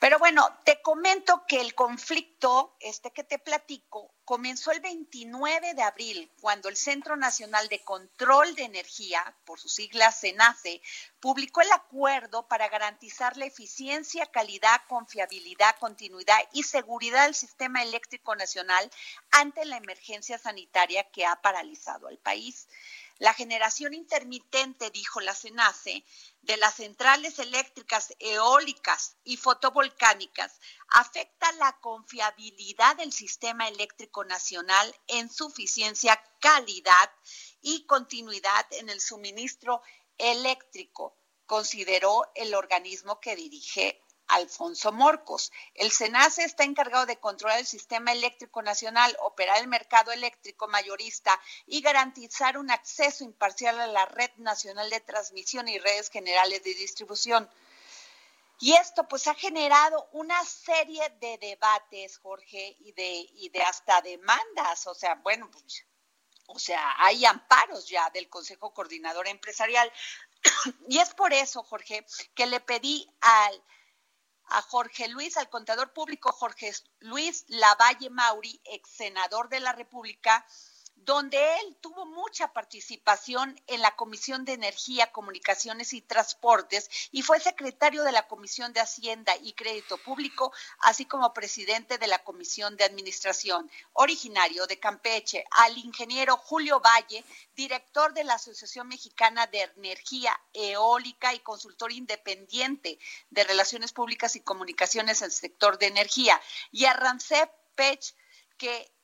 Pero 0.00 0.18
bueno, 0.18 0.60
te 0.64 0.80
comento 0.82 1.44
que 1.46 1.60
el 1.60 1.74
conflicto, 1.74 2.76
este 2.80 3.10
que 3.12 3.24
te 3.24 3.38
platico, 3.38 4.14
comenzó 4.24 4.72
el 4.72 4.80
29 4.80 5.74
de 5.74 5.82
abril, 5.82 6.32
cuando 6.40 6.68
el 6.68 6.76
Centro 6.76 7.16
Nacional 7.16 7.68
de 7.68 7.84
Control 7.84 8.54
de 8.54 8.64
Energía, 8.64 9.36
por 9.44 9.60
sus 9.60 9.74
siglas 9.74 10.20
CENACE, 10.20 10.82
publicó 11.20 11.60
el 11.60 11.72
acuerdo 11.72 12.46
para 12.48 12.68
garantizar 12.68 13.36
la 13.36 13.46
eficiencia, 13.46 14.26
calidad, 14.26 14.80
confiabilidad, 14.88 15.76
continuidad 15.78 16.38
y 16.52 16.64
seguridad 16.64 17.24
del 17.24 17.34
sistema 17.34 17.82
eléctrico 17.82 18.34
nacional 18.34 18.90
ante 19.30 19.64
la 19.64 19.76
emergencia 19.76 20.38
sanitaria 20.38 21.04
que 21.10 21.24
ha 21.24 21.36
paralizado 21.36 22.08
al 22.08 22.18
país. 22.18 22.68
La 23.18 23.32
generación 23.32 23.94
intermitente, 23.94 24.90
dijo 24.90 25.20
la 25.20 25.34
CENACE, 25.34 26.04
de 26.42 26.56
las 26.58 26.74
centrales 26.74 27.38
eléctricas 27.38 28.14
eólicas 28.18 29.16
y 29.24 29.38
fotovolcánicas 29.38 30.60
afecta 30.88 31.50
la 31.52 31.78
confiabilidad 31.80 32.96
del 32.96 33.12
sistema 33.12 33.68
eléctrico 33.68 34.24
nacional 34.24 34.94
en 35.06 35.30
suficiencia, 35.30 36.22
calidad 36.40 37.10
y 37.62 37.86
continuidad 37.86 38.66
en 38.72 38.90
el 38.90 39.00
suministro 39.00 39.82
eléctrico, 40.18 41.16
consideró 41.46 42.30
el 42.34 42.54
organismo 42.54 43.18
que 43.20 43.34
dirige 43.34 44.02
Alfonso 44.28 44.92
Morcos. 44.92 45.52
El 45.74 45.90
SENACE 45.90 46.44
está 46.44 46.64
encargado 46.64 47.06
de 47.06 47.18
controlar 47.18 47.58
el 47.58 47.66
sistema 47.66 48.12
eléctrico 48.12 48.62
nacional, 48.62 49.16
operar 49.20 49.58
el 49.58 49.68
mercado 49.68 50.12
eléctrico 50.12 50.68
mayorista 50.68 51.38
y 51.66 51.80
garantizar 51.80 52.58
un 52.58 52.70
acceso 52.70 53.24
imparcial 53.24 53.80
a 53.80 53.86
la 53.86 54.06
red 54.06 54.30
nacional 54.36 54.90
de 54.90 55.00
transmisión 55.00 55.68
y 55.68 55.78
redes 55.78 56.10
generales 56.10 56.62
de 56.64 56.74
distribución. 56.74 57.48
Y 58.58 58.72
esto 58.72 59.06
pues 59.06 59.26
ha 59.26 59.34
generado 59.34 60.08
una 60.12 60.42
serie 60.44 61.08
de 61.20 61.36
debates, 61.38 62.18
Jorge, 62.18 62.74
y 62.80 62.92
de, 62.92 63.26
y 63.34 63.50
de 63.50 63.62
hasta 63.62 64.00
demandas. 64.00 64.86
O 64.86 64.94
sea, 64.94 65.16
bueno, 65.16 65.50
pues, 65.50 65.84
o 66.46 66.58
sea, 66.58 66.94
hay 66.98 67.26
amparos 67.26 67.86
ya 67.86 68.08
del 68.10 68.30
Consejo 68.30 68.72
Coordinador 68.72 69.28
Empresarial. 69.28 69.92
y 70.88 70.98
es 70.98 71.12
por 71.12 71.34
eso, 71.34 71.62
Jorge, 71.64 72.06
que 72.34 72.46
le 72.46 72.60
pedí 72.60 73.06
al 73.20 73.62
a 74.48 74.62
Jorge 74.62 75.08
Luis, 75.08 75.36
al 75.36 75.48
contador 75.48 75.92
público 75.92 76.32
Jorge 76.32 76.72
Luis 77.00 77.44
Lavalle 77.48 78.10
Mauri, 78.10 78.60
ex 78.64 78.88
senador 78.90 79.48
de 79.48 79.60
la 79.60 79.72
República, 79.72 80.46
donde 80.96 81.38
él 81.60 81.76
tuvo 81.80 82.06
mucha 82.06 82.52
participación 82.52 83.60
en 83.66 83.80
la 83.80 83.94
Comisión 83.94 84.44
de 84.44 84.54
Energía, 84.54 85.12
Comunicaciones 85.12 85.92
y 85.92 86.00
Transportes 86.00 86.90
y 87.12 87.22
fue 87.22 87.38
secretario 87.38 88.02
de 88.02 88.12
la 88.12 88.26
Comisión 88.26 88.72
de 88.72 88.80
Hacienda 88.80 89.34
y 89.42 89.52
Crédito 89.52 89.98
Público, 89.98 90.52
así 90.80 91.04
como 91.04 91.32
presidente 91.32 91.98
de 91.98 92.06
la 92.06 92.24
Comisión 92.24 92.76
de 92.76 92.84
Administración, 92.84 93.70
originario 93.92 94.66
de 94.66 94.80
Campeche, 94.80 95.44
al 95.50 95.76
ingeniero 95.78 96.36
Julio 96.38 96.80
Valle, 96.80 97.24
director 97.54 98.12
de 98.14 98.24
la 98.24 98.34
Asociación 98.34 98.88
Mexicana 98.88 99.46
de 99.46 99.70
Energía 99.76 100.38
Eólica 100.52 101.34
y 101.34 101.40
consultor 101.40 101.92
independiente 101.92 102.98
de 103.30 103.44
Relaciones 103.44 103.92
Públicas 103.92 104.34
y 104.34 104.40
Comunicaciones 104.40 105.20
en 105.20 105.26
el 105.26 105.32
sector 105.32 105.78
de 105.78 105.86
energía, 105.86 106.40
y 106.72 106.86
a 106.86 106.94
Rancep 106.94 107.50
Pech, 107.74 108.14
que 108.56 108.95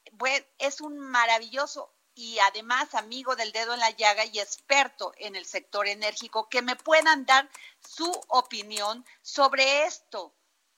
es 0.58 0.80
un 0.80 0.98
maravilloso 0.98 1.92
y 2.14 2.38
además 2.40 2.94
amigo 2.94 3.36
del 3.36 3.52
dedo 3.52 3.74
en 3.74 3.80
la 3.80 3.90
llaga 3.90 4.24
y 4.26 4.38
experto 4.38 5.12
en 5.16 5.34
el 5.36 5.46
sector 5.46 5.86
enérgico, 5.86 6.48
que 6.48 6.62
me 6.62 6.76
puedan 6.76 7.24
dar 7.24 7.48
su 7.80 8.10
opinión 8.28 9.04
sobre 9.22 9.84
esto 9.84 10.34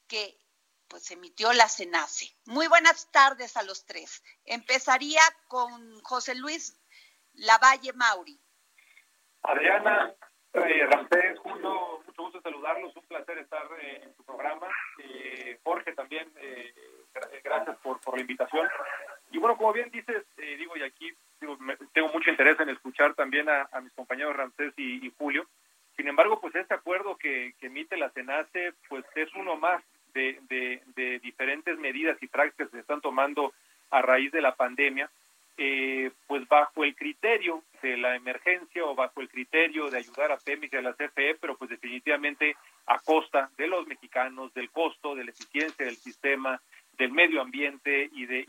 que 0.06 0.38
pues 0.88 1.10
emitió 1.10 1.52
la 1.52 1.68
CENACE. 1.68 2.36
Muy 2.46 2.68
buenas 2.68 3.10
tardes 3.10 3.56
a 3.56 3.62
los 3.62 3.84
tres. 3.84 4.22
Empezaría 4.44 5.22
con 5.48 6.00
José 6.02 6.34
Luis 6.34 6.78
Lavalle 7.32 7.92
Mauri. 7.94 8.38
Adriana, 9.42 10.14
eh, 10.52 11.34
Julio, 11.42 12.02
mucho 12.06 12.22
gusto 12.22 12.40
saludarlos, 12.42 12.94
un 12.96 13.06
placer 13.06 13.38
estar 13.38 13.66
eh, 13.80 14.02
en 14.04 14.14
tu 14.14 14.24
programa. 14.24 14.68
Eh, 14.98 15.58
Jorge 15.64 15.92
también, 15.94 16.32
eh, 16.36 16.72
gracias 17.42 17.76
por, 17.78 18.00
por 18.00 18.14
la 18.14 18.20
invitación. 18.20 18.68
Y 19.34 19.38
bueno, 19.38 19.56
como 19.56 19.72
bien 19.72 19.90
dices, 19.90 20.24
eh, 20.36 20.56
digo, 20.56 20.76
y 20.76 20.82
aquí 20.82 21.12
tengo 21.92 22.08
mucho 22.12 22.30
interés 22.30 22.58
en 22.60 22.68
escuchar 22.68 23.14
también 23.14 23.48
a, 23.48 23.68
mis 23.82 23.92
compañeros 23.92 24.36
Ramsés 24.36 24.72
y, 24.76 25.12
Julio. 25.18 25.44
Sin 25.96 26.06
embargo, 26.06 26.40
pues 26.40 26.54
este 26.54 26.72
acuerdo 26.72 27.16
que, 27.16 27.52
emite 27.60 27.96
la 27.96 28.10
CENACE, 28.10 28.74
pues 28.88 29.04
es 29.16 29.28
uno 29.34 29.56
más 29.56 29.82
de, 30.14 30.40
diferentes 31.20 31.76
medidas 31.80 32.16
y 32.22 32.28
prácticas 32.28 32.68
que 32.68 32.76
se 32.76 32.80
están 32.80 33.00
tomando 33.00 33.52
a 33.90 34.02
raíz 34.02 34.30
de 34.30 34.40
la 34.40 34.54
pandemia, 34.54 35.10
eh, 35.56 36.12
pues 36.28 36.46
bajo 36.46 36.84
el 36.84 36.94
criterio 36.94 37.64
de 37.82 37.96
la 37.96 38.14
emergencia 38.14 38.84
o 38.84 38.94
bajo 38.94 39.20
el 39.20 39.28
criterio 39.28 39.90
de 39.90 39.98
ayudar 39.98 40.30
a 40.30 40.38
Pemex 40.38 40.72
y 40.72 40.76
a 40.76 40.82
la 40.82 40.94
CFE, 40.94 41.34
pero 41.40 41.56
pues 41.56 41.70
definitivamente 41.70 42.56
a 42.86 43.00
costa 43.00 43.50
de 43.56 43.66
los 43.66 43.84
mexicanos, 43.88 44.54
del 44.54 44.70
costo, 44.70 45.16
de 45.16 45.24
la 45.24 45.30
eficiencia 45.32 45.86
del 45.86 45.96
sistema, 45.96 46.60
del 46.98 47.12
medio 47.12 47.40
ambiente 47.40 48.10
y 48.12 48.26
de, 48.26 48.44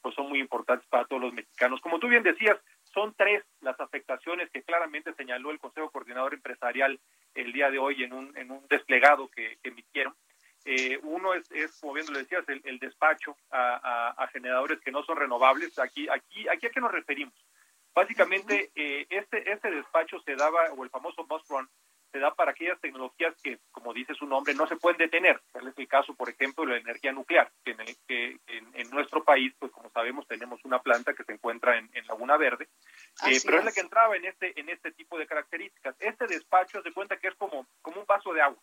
pues 0.00 0.14
son 0.14 0.28
muy 0.28 0.40
importantes 0.40 0.86
para 0.88 1.04
todos 1.04 1.22
los 1.22 1.32
mexicanos. 1.32 1.80
Como 1.80 1.98
tú 1.98 2.08
bien 2.08 2.22
decías, 2.22 2.56
son 2.92 3.14
tres 3.14 3.44
las 3.60 3.78
afectaciones 3.80 4.50
que 4.50 4.62
claramente 4.62 5.12
señaló 5.14 5.50
el 5.50 5.58
Consejo 5.58 5.90
Coordinador 5.90 6.34
Empresarial 6.34 6.98
el 7.34 7.52
día 7.52 7.70
de 7.70 7.78
hoy 7.78 8.04
en 8.04 8.12
un, 8.12 8.36
en 8.36 8.50
un 8.50 8.66
desplegado 8.68 9.28
que, 9.28 9.58
emitieron. 9.62 10.14
Eh, 10.64 10.98
uno 11.02 11.34
es, 11.34 11.50
es, 11.52 11.78
como 11.80 11.94
bien 11.94 12.06
lo 12.10 12.18
decías, 12.18 12.44
el, 12.48 12.78
despacho 12.78 13.36
a, 13.50 14.14
a, 14.16 14.26
generadores 14.28 14.80
que 14.80 14.90
no 14.90 15.04
son 15.04 15.16
renovables. 15.16 15.78
Aquí, 15.78 16.08
aquí, 16.08 16.48
aquí 16.48 16.66
a 16.66 16.70
qué 16.70 16.80
nos 16.80 16.90
referimos. 16.90 17.34
Básicamente, 17.96 18.70
eh, 18.74 19.06
este, 19.08 19.50
este 19.50 19.70
despacho 19.70 20.20
se 20.20 20.36
daba, 20.36 20.70
o 20.76 20.84
el 20.84 20.90
famoso 20.90 21.24
bus 21.24 21.42
run, 21.48 21.66
se 22.12 22.18
da 22.18 22.34
para 22.34 22.50
aquellas 22.50 22.80
tecnologías 22.80 23.34
que, 23.42 23.58
como 23.70 23.94
dice 23.94 24.14
su 24.14 24.26
nombre, 24.26 24.54
no 24.54 24.66
se 24.66 24.76
pueden 24.76 24.98
detener. 24.98 25.40
Tal 25.50 25.66
es 25.66 25.78
el 25.78 25.88
caso, 25.88 26.14
por 26.14 26.28
ejemplo, 26.28 26.64
de 26.64 26.72
la 26.72 26.78
energía 26.78 27.12
nuclear, 27.12 27.50
que 27.64 27.70
en, 27.70 27.78
que 28.06 28.38
en, 28.46 28.90
nuestro 28.90 29.24
país, 29.24 29.54
pues 29.58 29.72
como 29.72 29.90
sabemos, 29.90 30.26
tenemos 30.26 30.60
una 30.64 30.80
planta 30.80 31.14
que 31.14 31.24
se 31.24 31.32
encuentra 31.32 31.78
en, 31.78 31.90
Laguna 32.06 32.36
Verde, 32.36 32.68
eh, 33.26 33.40
en 34.14 34.26
este, 34.26 34.58
en 34.60 34.68
este 34.68 34.92
tipo 34.92 35.18
de 35.18 35.26
características. 35.26 35.96
Este 35.98 36.26
despacho 36.26 36.82
se 36.82 36.92
cuenta 36.92 37.16
que 37.16 37.28
es 37.28 37.34
como, 37.34 37.66
como 37.82 38.00
un 38.00 38.06
vaso 38.06 38.32
de 38.32 38.42
agua 38.42 38.58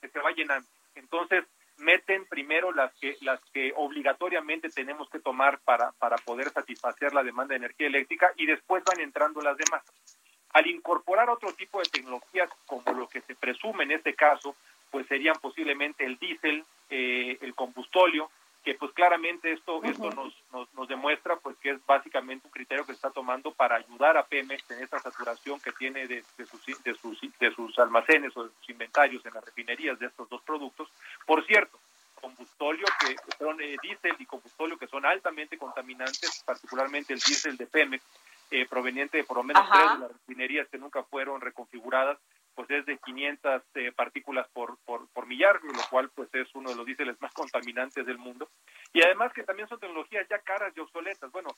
que 0.00 0.08
se 0.08 0.18
va 0.18 0.32
llenando. 0.32 0.68
Entonces, 0.94 1.44
meten 1.78 2.26
primero 2.26 2.72
las 2.72 2.92
que 2.94 3.16
las 3.22 3.40
que 3.52 3.72
obligatoriamente 3.76 4.68
tenemos 4.68 5.08
que 5.08 5.20
tomar 5.20 5.58
para 5.60 5.92
para 5.92 6.16
poder 6.18 6.50
satisfacer 6.50 7.14
la 7.14 7.22
demanda 7.22 7.52
de 7.52 7.58
energía 7.58 7.86
eléctrica 7.86 8.32
y 8.36 8.46
después 8.46 8.84
van 8.84 9.00
entrando 9.00 9.40
las 9.40 9.56
demás. 9.56 9.82
Al 10.50 10.66
incorporar 10.66 11.30
otro 11.30 11.52
tipo 11.54 11.78
de 11.80 11.88
tecnologías, 11.88 12.50
como 12.66 12.82
lo 12.92 13.08
que 13.08 13.22
se 13.22 13.34
presume 13.34 13.84
en 13.84 13.92
este 13.92 14.14
caso, 14.14 14.54
pues 14.90 15.06
serían 15.06 15.36
posiblemente 15.40 16.04
el 16.04 16.18
diésel, 16.18 16.64
eh, 16.90 17.38
el 17.40 17.54
combustóleo, 17.54 18.30
que 18.62 18.74
pues 18.74 18.92
claramente 18.92 19.52
esto 19.52 19.82
esto 19.82 20.10
nos, 20.10 20.34
nos, 20.74 20.88
demuestra 20.88 21.36
pues 21.36 21.56
que 21.56 21.70
es 21.70 21.86
básicamente 21.86 22.41
criterio 22.52 22.84
que 22.84 22.92
se 22.92 22.96
está 22.96 23.10
tomando 23.10 23.52
para 23.52 23.76
ayudar 23.76 24.16
a 24.16 24.24
Pemex 24.24 24.70
en 24.70 24.82
esta 24.82 25.00
saturación 25.00 25.58
que 25.60 25.72
tiene 25.72 26.06
de, 26.06 26.22
sus, 26.22 26.64
de, 26.84 26.94
sus, 26.94 27.20
de 27.40 27.54
sus 27.54 27.78
almacenes 27.78 28.36
o 28.36 28.44
de 28.44 28.50
sus 28.50 28.70
inventarios 28.70 29.24
en 29.26 29.34
las 29.34 29.44
refinerías 29.44 29.98
de 29.98 30.06
estos 30.06 30.28
dos 30.28 30.42
productos. 30.42 30.88
Por 31.26 31.44
cierto, 31.46 31.78
combustóleo 32.20 32.86
que 33.00 33.16
son 33.36 33.60
eh, 33.60 33.76
diésel 33.82 34.14
y 34.18 34.26
combustóleo 34.26 34.78
que 34.78 34.86
son 34.86 35.04
altamente 35.04 35.58
contaminantes, 35.58 36.42
particularmente 36.46 37.12
el 37.12 37.18
diésel 37.18 37.56
de 37.56 37.66
Pemex, 37.66 38.04
eh, 38.52 38.66
proveniente 38.68 39.16
de 39.16 39.24
por 39.24 39.38
lo 39.38 39.42
menos 39.42 39.68
tres 39.68 39.92
de 39.94 39.98
las 39.98 40.12
refinerías 40.12 40.68
que 40.68 40.78
nunca 40.78 41.02
fueron 41.04 41.40
reconfiguradas, 41.40 42.18
pues 42.54 42.70
es 42.70 42.84
de 42.86 42.98
500 42.98 43.62
eh, 43.74 43.92
partículas 43.92 44.46
por, 44.52 44.76
por, 44.84 45.08
por, 45.08 45.26
millar, 45.26 45.58
lo 45.64 45.82
cual 45.90 46.10
pues 46.14 46.28
es 46.34 46.54
uno 46.54 46.70
de 46.70 46.76
los 46.76 46.84
diéseles 46.84 47.20
más 47.20 47.32
contaminantes 47.32 48.04
del 48.04 48.18
mundo. 48.18 48.48
Y 48.92 49.02
además 49.02 49.32
que 49.32 49.42
también 49.42 49.68
son 49.68 49.80
tecnologías 49.80 50.26
ya 50.28 50.38
caras 50.40 50.72
y 50.76 50.80
obsoletas. 50.80 51.32
Bueno, 51.32 51.48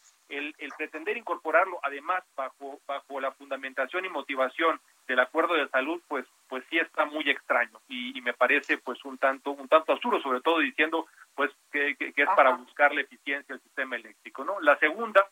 pretender 0.85 1.17
incorporarlo 1.17 1.81
además 1.83 2.23
bajo, 2.37 2.79
bajo 2.87 3.19
la 3.19 3.33
fundamentación 3.33 4.05
y 4.05 4.11
motivación 4.11 4.79
del 5.09 5.19
acuerdo 5.19 5.55
de 5.55 5.67
salud, 5.69 6.03
pues, 6.09 6.27
pues 6.47 6.63
sí 6.69 6.79
está 6.79 7.07
muy 7.07 7.29
extraño 7.31 7.81
y, 7.89 8.21
me 8.21 8.35
parece 8.35 8.79
pues 8.79 9.05
un 9.05 9.19
tanto, 9.19 9.51
un 9.51 9.69
tanto 9.69 9.93
absurdo, 9.93 10.21
sobre 10.21 10.41
todo 10.41 10.59
diciendo 10.59 11.07
pues 11.35 11.51
que, 11.71 11.95
que, 11.97 12.13
es 12.17 12.29
para 12.37 12.53
buscar 12.57 12.95
la 12.95 13.03
eficiencia 13.03 13.55
del 13.55 13.63
sistema 13.63 13.97
eléctrico, 13.97 14.45
¿no? 14.45 14.59
La 14.61 14.79
segunda, 14.79 15.27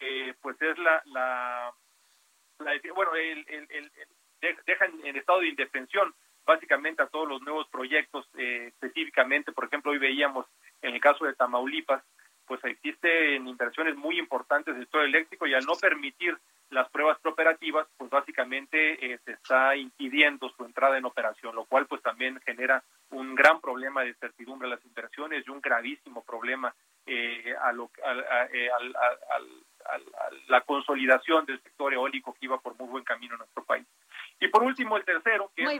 eh, 0.00 0.34
pues 0.42 0.60
es 0.60 0.78
la, 0.78 1.02
la, 1.06 1.72
bueno, 2.94 3.14
el, 3.14 3.46
el, 3.48 3.90
dejan 4.66 4.92
en 5.02 5.16
estado 5.16 5.40
de 5.40 5.48
indefensión 5.48 6.14
básicamente 6.44 7.02
a 7.02 7.06
todos 7.06 7.26
los 7.26 7.40
nuevos 7.42 7.66
proyectos, 7.68 8.28
eh, 8.36 8.66
específicamente, 8.68 9.52
por 9.52 9.64
ejemplo, 9.64 9.92
hoy 9.92 9.98
veíamos 9.98 10.46
en 10.82 10.94
el 10.94 11.00
caso 11.00 11.24
de 11.24 11.34
Tamaulipas, 11.34 12.02
inversiones 13.48 13.96
muy 13.96 14.18
importantes 14.18 14.74
del 14.74 14.84
sector 14.84 15.04
eléctrico 15.04 15.46
y 15.46 15.54
al 15.54 15.64
no 15.64 15.74
permitir 15.74 16.36
las 16.70 16.88
pruebas 16.90 17.18
preoperativas, 17.20 17.86
pues 17.96 18.10
básicamente 18.10 19.12
eh, 19.12 19.18
se 19.24 19.32
está 19.32 19.76
impidiendo 19.76 20.48
su 20.50 20.64
entrada 20.64 20.98
en 20.98 21.04
operación, 21.04 21.54
lo 21.54 21.64
cual 21.64 21.86
pues 21.86 22.02
también 22.02 22.40
genera 22.44 22.82
un 23.10 23.34
gran 23.34 23.60
problema 23.60 24.02
de 24.02 24.14
certidumbre 24.14 24.66
a 24.66 24.72
las 24.72 24.84
inversiones 24.84 25.44
y 25.46 25.50
un 25.50 25.60
gravísimo 25.60 26.24
problema 26.24 26.74
eh, 27.06 27.54
a 27.62 27.72
lo, 27.72 27.90
eh, 28.52 28.68
al, 28.70 28.94
la 30.48 30.60
consolidación 30.62 31.46
del 31.46 31.62
sector 31.62 31.92
eólico 31.92 32.32
que 32.34 32.46
iba 32.46 32.58
por 32.58 32.76
muy 32.76 32.88
buen 32.88 33.04
camino 33.04 33.34
en 33.34 33.38
nuestro 33.38 33.64
país. 33.64 33.86
Y 34.38 34.48
por 34.48 34.62
último, 34.62 34.96
el 34.96 35.04
tercero, 35.04 35.50
que 35.54 35.64
es 35.64 35.70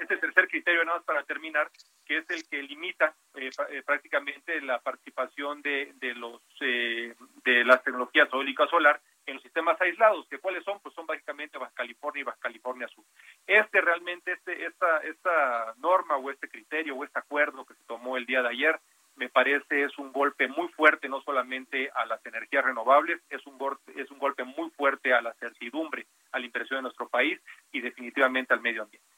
este, 0.00 0.16
tercer 0.16 0.48
criterio, 0.48 0.84
nada 0.84 0.98
más 0.98 1.04
para 1.04 1.22
terminar, 1.24 1.70
que 2.06 2.18
es 2.18 2.30
el 2.30 2.48
que 2.48 2.62
limita 2.62 3.14
eh, 3.34 3.50
eh, 3.70 3.82
prácticamente 3.84 4.60
la 4.62 4.78
participación 4.78 5.60
de, 5.60 5.92
de 5.96 6.14
los 6.14 6.40
eh, 6.60 7.14
de 7.44 7.64
eólicas 8.32 8.70
solar 8.70 9.00
en 9.26 9.34
los 9.34 9.42
sistemas 9.42 9.80
aislados, 9.80 10.26
que 10.28 10.38
cuáles 10.38 10.64
son, 10.64 10.80
pues 10.80 10.94
son 10.94 11.06
básicamente 11.06 11.58
Baja 11.58 11.72
California 11.74 12.20
y 12.20 12.24
Baja 12.24 12.38
California 12.40 12.88
Sur. 12.88 13.04
Este 13.46 13.80
realmente, 13.80 14.32
este, 14.32 14.66
esta, 14.66 14.98
esta 14.98 15.74
norma 15.78 16.16
o 16.16 16.30
este 16.30 16.48
criterio 16.48 16.96
o 16.96 17.04
este 17.04 17.18
acuerdo 17.18 17.64
que 17.64 17.74
se 17.74 17.84
tomó 17.84 18.16
el 18.16 18.26
día 18.26 18.42
de 18.42 18.48
ayer, 18.48 18.80
me 19.16 19.28
parece 19.28 19.84
es 19.84 19.98
un 19.98 20.12
golpe 20.12 20.48
muy 20.48 20.68
fuerte 20.68 21.08
no 21.08 21.20
solamente 21.22 21.90
a 21.94 22.06
las 22.06 22.24
energías 22.24 22.64
renovables, 22.64 23.20
es 23.28 23.46
un 23.46 23.58
golpe, 23.58 23.92
es 24.00 24.10
un 24.10 24.18
golpe 24.18 24.42
muy 24.44 24.70
fuerte 24.70 25.12
a 25.12 25.20
la 25.20 25.34
certidumbre, 25.34 26.06
a 26.32 26.38
la 26.38 26.46
impresión 26.46 26.78
de 26.78 26.82
nuestro 26.82 27.08
país 27.08 27.40
y 27.72 27.80
definitivamente 27.80 28.54
al 28.54 28.60
medio 28.60 28.82
ambiente. 28.82 29.08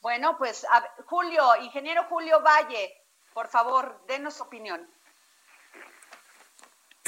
Bueno, 0.00 0.36
pues 0.38 0.64
Julio, 1.06 1.42
ingeniero 1.60 2.04
Julio 2.04 2.40
Valle, 2.40 2.94
por 3.34 3.48
favor, 3.48 4.00
denos 4.06 4.40
opinión. 4.40 4.88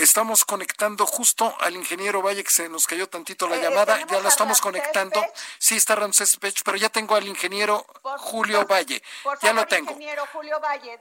Estamos 0.01 0.47
conectando 0.47 1.05
justo 1.05 1.55
al 1.61 1.77
ingeniero 1.77 2.23
Valle, 2.23 2.43
que 2.43 2.51
se 2.51 2.71
nos 2.71 2.87
cayó 2.87 3.07
tantito 3.07 3.47
la 3.47 3.57
eh, 3.57 3.61
llamada. 3.61 3.99
Ya 4.07 4.21
lo 4.21 4.29
estamos 4.31 4.59
conectando. 4.59 5.23
Sí, 5.59 5.77
está 5.77 5.95
Ramsés 5.95 6.39
Pech, 6.39 6.63
pero 6.65 6.79
ya 6.79 6.89
tengo 6.89 7.17
al 7.17 7.29
ingeniero 7.29 7.85
Julio 8.17 8.67
Valle. 8.67 9.03
ya 9.43 9.53
lo 9.53 9.67
tengo. 9.67 9.91
Ingeniero 9.91 10.25
Julio 10.33 10.59
Valle. 10.59 10.99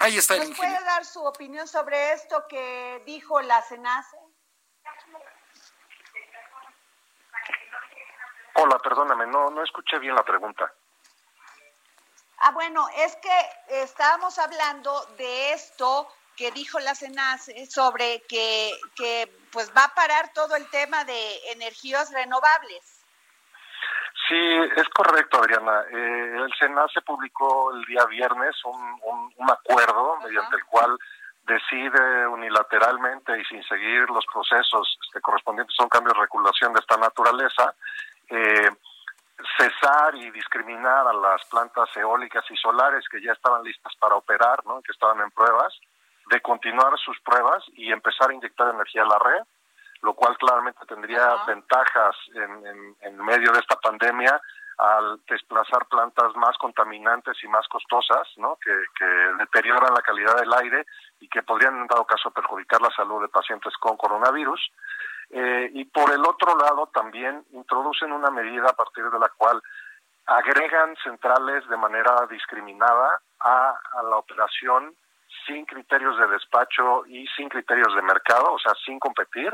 Ahí 0.00 0.18
está 0.18 0.34
el 0.34 0.48
ingeniero. 0.48 0.74
puede 0.74 0.84
dar 0.84 1.04
su 1.04 1.22
opinión 1.24 1.68
sobre 1.68 2.12
esto 2.12 2.44
que 2.48 3.04
dijo 3.06 3.40
la 3.40 3.62
CENACE? 3.62 4.16
Hola, 8.56 8.78
perdóname, 8.80 9.28
no, 9.28 9.50
no 9.50 9.62
escuché 9.62 10.00
bien 10.00 10.16
la 10.16 10.24
pregunta. 10.24 10.74
Ah, 12.38 12.50
bueno, 12.50 12.88
es 12.96 13.14
que 13.16 13.50
estábamos 13.68 14.40
hablando 14.40 15.06
de 15.18 15.52
esto 15.52 16.08
que 16.36 16.50
dijo 16.52 16.78
la 16.80 16.94
CENACE 16.94 17.66
sobre 17.66 18.22
que, 18.28 18.72
que 18.96 19.30
pues 19.52 19.70
va 19.76 19.84
a 19.84 19.94
parar 19.94 20.32
todo 20.34 20.56
el 20.56 20.68
tema 20.70 21.04
de 21.04 21.52
energías 21.52 22.12
renovables. 22.12 23.04
Sí, 24.28 24.36
es 24.76 24.88
correcto, 24.88 25.38
Adriana. 25.38 25.82
Eh, 25.90 26.36
el 26.36 26.52
SENACE 26.58 27.02
publicó 27.02 27.72
el 27.72 27.84
día 27.84 28.04
viernes 28.06 28.56
un, 28.64 29.00
un, 29.36 29.50
acuerdo 29.50 30.18
mediante 30.24 30.56
el 30.56 30.64
cual 30.64 30.96
decide 31.46 32.26
unilateralmente 32.28 33.38
y 33.38 33.44
sin 33.44 33.62
seguir 33.64 34.08
los 34.08 34.24
procesos 34.32 34.98
este, 35.04 35.20
correspondientes 35.20 35.78
a 35.78 35.82
un 35.82 35.90
cambio 35.90 36.14
de 36.14 36.20
regulación 36.20 36.72
de 36.72 36.80
esta 36.80 36.96
naturaleza, 36.96 37.74
eh, 38.30 38.70
cesar 39.58 40.14
y 40.14 40.30
discriminar 40.30 41.06
a 41.06 41.12
las 41.12 41.44
plantas 41.46 41.94
eólicas 41.96 42.44
y 42.50 42.56
solares 42.56 43.06
que 43.08 43.20
ya 43.20 43.32
estaban 43.32 43.62
listas 43.62 43.94
para 43.96 44.14
operar, 44.14 44.64
¿no? 44.64 44.80
que 44.80 44.92
estaban 44.92 45.20
en 45.20 45.30
pruebas, 45.32 45.78
de 46.30 46.40
continuar 46.40 46.98
sus 46.98 47.18
pruebas 47.20 47.62
y 47.74 47.92
empezar 47.92 48.30
a 48.30 48.34
inyectar 48.34 48.74
energía 48.74 49.02
a 49.02 49.06
la 49.06 49.18
red, 49.18 49.42
lo 50.02 50.14
cual 50.14 50.36
claramente 50.36 50.84
tendría 50.86 51.44
ventajas 51.46 52.16
en, 52.34 52.96
en, 53.00 53.24
medio 53.24 53.52
de 53.52 53.60
esta 53.60 53.76
pandemia 53.76 54.40
al 54.76 55.20
desplazar 55.28 55.86
plantas 55.86 56.34
más 56.36 56.56
contaminantes 56.58 57.36
y 57.42 57.48
más 57.48 57.66
costosas, 57.68 58.26
¿no? 58.36 58.56
que, 58.56 58.74
que 58.98 59.06
deterioran 59.38 59.94
la 59.94 60.02
calidad 60.02 60.36
del 60.36 60.52
aire 60.54 60.84
y 61.20 61.28
que 61.28 61.42
podrían 61.42 61.76
en 61.76 61.86
dado 61.86 62.04
caso 62.04 62.30
perjudicar 62.30 62.82
la 62.82 62.90
salud 62.90 63.22
de 63.22 63.28
pacientes 63.28 63.72
con 63.78 63.96
coronavirus. 63.96 64.60
Eh, 65.30 65.70
y 65.72 65.84
por 65.86 66.12
el 66.12 66.24
otro 66.26 66.56
lado 66.56 66.88
también 66.92 67.44
introducen 67.52 68.12
una 68.12 68.30
medida 68.30 68.68
a 68.68 68.76
partir 68.76 69.04
de 69.10 69.18
la 69.18 69.28
cual 69.30 69.62
agregan 70.26 70.94
centrales 71.02 71.66
de 71.68 71.76
manera 71.76 72.26
discriminada 72.30 73.20
a, 73.40 73.74
la 74.08 74.16
operación 74.16 74.94
sin 75.46 75.64
criterios 75.66 76.18
de 76.18 76.26
despacho 76.28 77.06
y 77.06 77.26
sin 77.36 77.48
criterios 77.48 77.94
de 77.94 78.02
mercado, 78.02 78.52
o 78.52 78.58
sea, 78.58 78.72
sin 78.84 78.98
competir, 78.98 79.52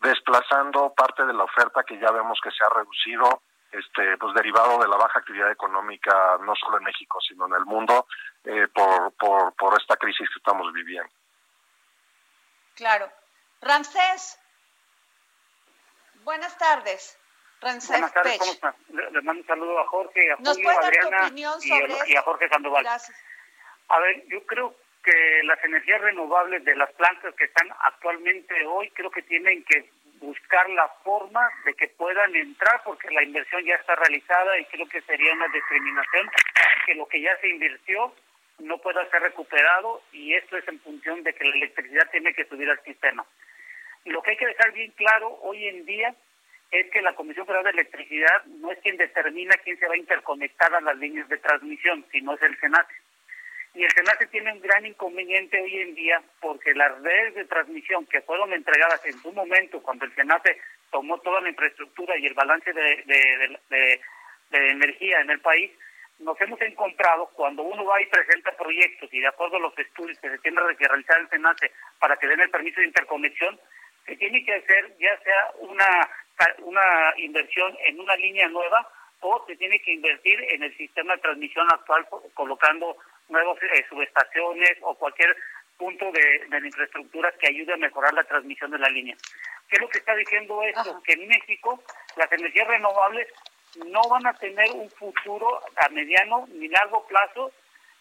desplazando 0.00 0.92
parte 0.94 1.24
de 1.24 1.32
la 1.32 1.44
oferta 1.44 1.84
que 1.84 1.98
ya 1.98 2.10
vemos 2.10 2.38
que 2.42 2.50
se 2.50 2.64
ha 2.64 2.68
reducido, 2.68 3.42
este, 3.72 4.16
pues 4.18 4.34
derivado 4.34 4.78
de 4.78 4.88
la 4.88 4.96
baja 4.96 5.18
actividad 5.18 5.50
económica, 5.50 6.38
no 6.40 6.54
solo 6.54 6.78
en 6.78 6.84
México, 6.84 7.20
sino 7.20 7.46
en 7.46 7.54
el 7.54 7.64
mundo, 7.64 8.06
eh, 8.44 8.68
por, 8.72 9.12
por, 9.14 9.54
por 9.54 9.80
esta 9.80 9.96
crisis 9.96 10.28
que 10.28 10.38
estamos 10.38 10.72
viviendo. 10.72 11.10
Claro. 12.74 13.08
Ramsés, 13.60 14.38
Buenas 16.24 16.56
tardes. 16.56 17.18
Buenas 17.60 17.86
tardes, 17.86 18.38
¿cómo 18.38 18.52
están? 18.52 18.74
Le, 18.88 19.22
mando 19.22 19.40
un 19.40 19.46
saludo 19.46 19.78
a 19.78 19.86
Jorge, 19.86 20.32
a 20.32 20.36
Julio, 20.36 20.70
a 20.70 20.86
Adriana 20.86 21.32
y, 22.06 22.16
a 22.16 22.22
Jorge 22.22 22.48
Sandoval. 22.48 22.82
Gracias. 22.82 23.16
A 23.88 23.98
ver, 24.00 24.24
yo 24.28 24.44
creo 24.46 24.74
que 25.04 25.42
las 25.44 25.62
energías 25.64 26.00
renovables 26.00 26.64
de 26.64 26.74
las 26.76 26.90
plantas 26.92 27.34
que 27.34 27.44
están 27.44 27.68
actualmente 27.80 28.54
hoy, 28.66 28.90
creo 28.90 29.10
que 29.10 29.22
tienen 29.22 29.62
que 29.64 29.90
buscar 30.20 30.68
la 30.70 30.88
forma 31.04 31.48
de 31.64 31.74
que 31.74 31.88
puedan 31.88 32.34
entrar 32.34 32.80
porque 32.84 33.10
la 33.10 33.22
inversión 33.22 33.64
ya 33.64 33.74
está 33.74 33.94
realizada 33.94 34.58
y 34.58 34.64
creo 34.66 34.88
que 34.88 35.02
sería 35.02 35.32
una 35.34 35.48
discriminación 35.48 36.30
que 36.86 36.94
lo 36.94 37.06
que 37.06 37.20
ya 37.20 37.36
se 37.38 37.48
invirtió 37.48 38.14
no 38.58 38.78
pueda 38.78 39.08
ser 39.10 39.22
recuperado 39.22 40.02
y 40.12 40.34
esto 40.34 40.56
es 40.56 40.66
en 40.68 40.80
función 40.80 41.22
de 41.22 41.34
que 41.34 41.44
la 41.44 41.54
electricidad 41.56 42.10
tiene 42.10 42.32
que 42.32 42.46
subir 42.46 42.70
al 42.70 42.82
sistema. 42.82 43.24
Lo 44.06 44.22
que 44.22 44.32
hay 44.32 44.36
que 44.36 44.46
dejar 44.46 44.72
bien 44.72 44.90
claro 44.92 45.38
hoy 45.42 45.66
en 45.66 45.84
día 45.84 46.14
es 46.70 46.90
que 46.90 47.02
la 47.02 47.14
Comisión 47.14 47.46
Federal 47.46 47.64
de 47.64 47.70
Electricidad 47.70 48.44
no 48.46 48.72
es 48.72 48.78
quien 48.78 48.96
determina 48.96 49.54
quién 49.62 49.78
se 49.78 49.86
va 49.86 49.94
a 49.94 49.98
interconectar 49.98 50.74
a 50.74 50.80
las 50.80 50.96
líneas 50.96 51.28
de 51.28 51.38
transmisión, 51.38 52.04
sino 52.10 52.34
es 52.34 52.42
el 52.42 52.58
SENACE. 52.58 52.94
Y 53.74 53.82
el 53.82 53.90
SENACE 53.90 54.28
tiene 54.28 54.52
un 54.52 54.60
gran 54.60 54.86
inconveniente 54.86 55.60
hoy 55.60 55.80
en 55.80 55.94
día 55.96 56.22
porque 56.40 56.72
las 56.74 56.96
redes 57.02 57.34
de 57.34 57.44
transmisión 57.46 58.06
que 58.06 58.20
fueron 58.20 58.52
entregadas 58.52 59.04
en 59.04 59.18
su 59.20 59.32
momento, 59.32 59.82
cuando 59.82 60.04
el 60.04 60.14
SENACE 60.14 60.60
tomó 60.92 61.18
toda 61.18 61.40
la 61.40 61.48
infraestructura 61.48 62.16
y 62.16 62.26
el 62.26 62.34
balance 62.34 62.72
de, 62.72 64.00
energía 64.52 65.20
en 65.20 65.30
el 65.30 65.40
país, 65.40 65.72
nos 66.20 66.40
hemos 66.40 66.60
encontrado 66.60 67.26
cuando 67.34 67.64
uno 67.64 67.84
va 67.84 68.00
y 68.00 68.06
presenta 68.06 68.56
proyectos 68.56 69.12
y 69.12 69.18
de 69.18 69.26
acuerdo 69.26 69.56
a 69.56 69.60
los 69.60 69.76
estudios 69.76 70.16
que 70.20 70.30
se 70.30 70.38
tienen 70.38 70.62
que 70.76 70.86
realizar 70.86 71.18
el 71.18 71.28
SENACE 71.28 71.72
para 71.98 72.16
que 72.16 72.28
den 72.28 72.40
el 72.40 72.50
permiso 72.50 72.80
de 72.80 72.86
interconexión, 72.86 73.58
se 74.06 74.14
tiene 74.16 74.44
que 74.44 74.54
hacer 74.54 74.96
ya 75.00 75.18
sea 75.18 75.50
una, 75.58 76.08
una 76.58 77.14
inversión 77.16 77.76
en 77.88 77.98
una 77.98 78.14
línea 78.14 78.46
nueva 78.46 78.88
o 79.18 79.44
se 79.48 79.56
tiene 79.56 79.80
que 79.80 79.94
invertir 79.94 80.40
en 80.50 80.62
el 80.62 80.76
sistema 80.76 81.16
de 81.16 81.22
transmisión 81.22 81.66
actual 81.72 82.06
colocando 82.34 82.96
nuevas 83.28 83.56
eh, 83.62 83.84
subestaciones 83.88 84.78
o 84.82 84.94
cualquier 84.96 85.36
punto 85.76 86.10
de, 86.12 86.46
la 86.48 86.58
infraestructura 86.58 87.32
que 87.38 87.48
ayude 87.48 87.72
a 87.72 87.78
mejorar 87.78 88.12
la 88.14 88.24
transmisión 88.24 88.70
de 88.70 88.78
la 88.78 88.88
línea. 88.88 89.16
¿Qué 89.68 89.76
es 89.76 89.80
lo 89.80 89.88
que 89.88 89.98
está 89.98 90.14
diciendo 90.14 90.62
esto? 90.62 91.02
Que 91.02 91.14
en 91.14 91.26
México 91.26 91.82
las 92.16 92.30
energías 92.32 92.68
renovables 92.68 93.28
no 93.86 94.00
van 94.08 94.26
a 94.26 94.34
tener 94.34 94.70
un 94.72 94.88
futuro 94.90 95.60
a 95.76 95.88
mediano 95.88 96.46
ni 96.52 96.68
largo 96.68 97.06
plazo 97.06 97.52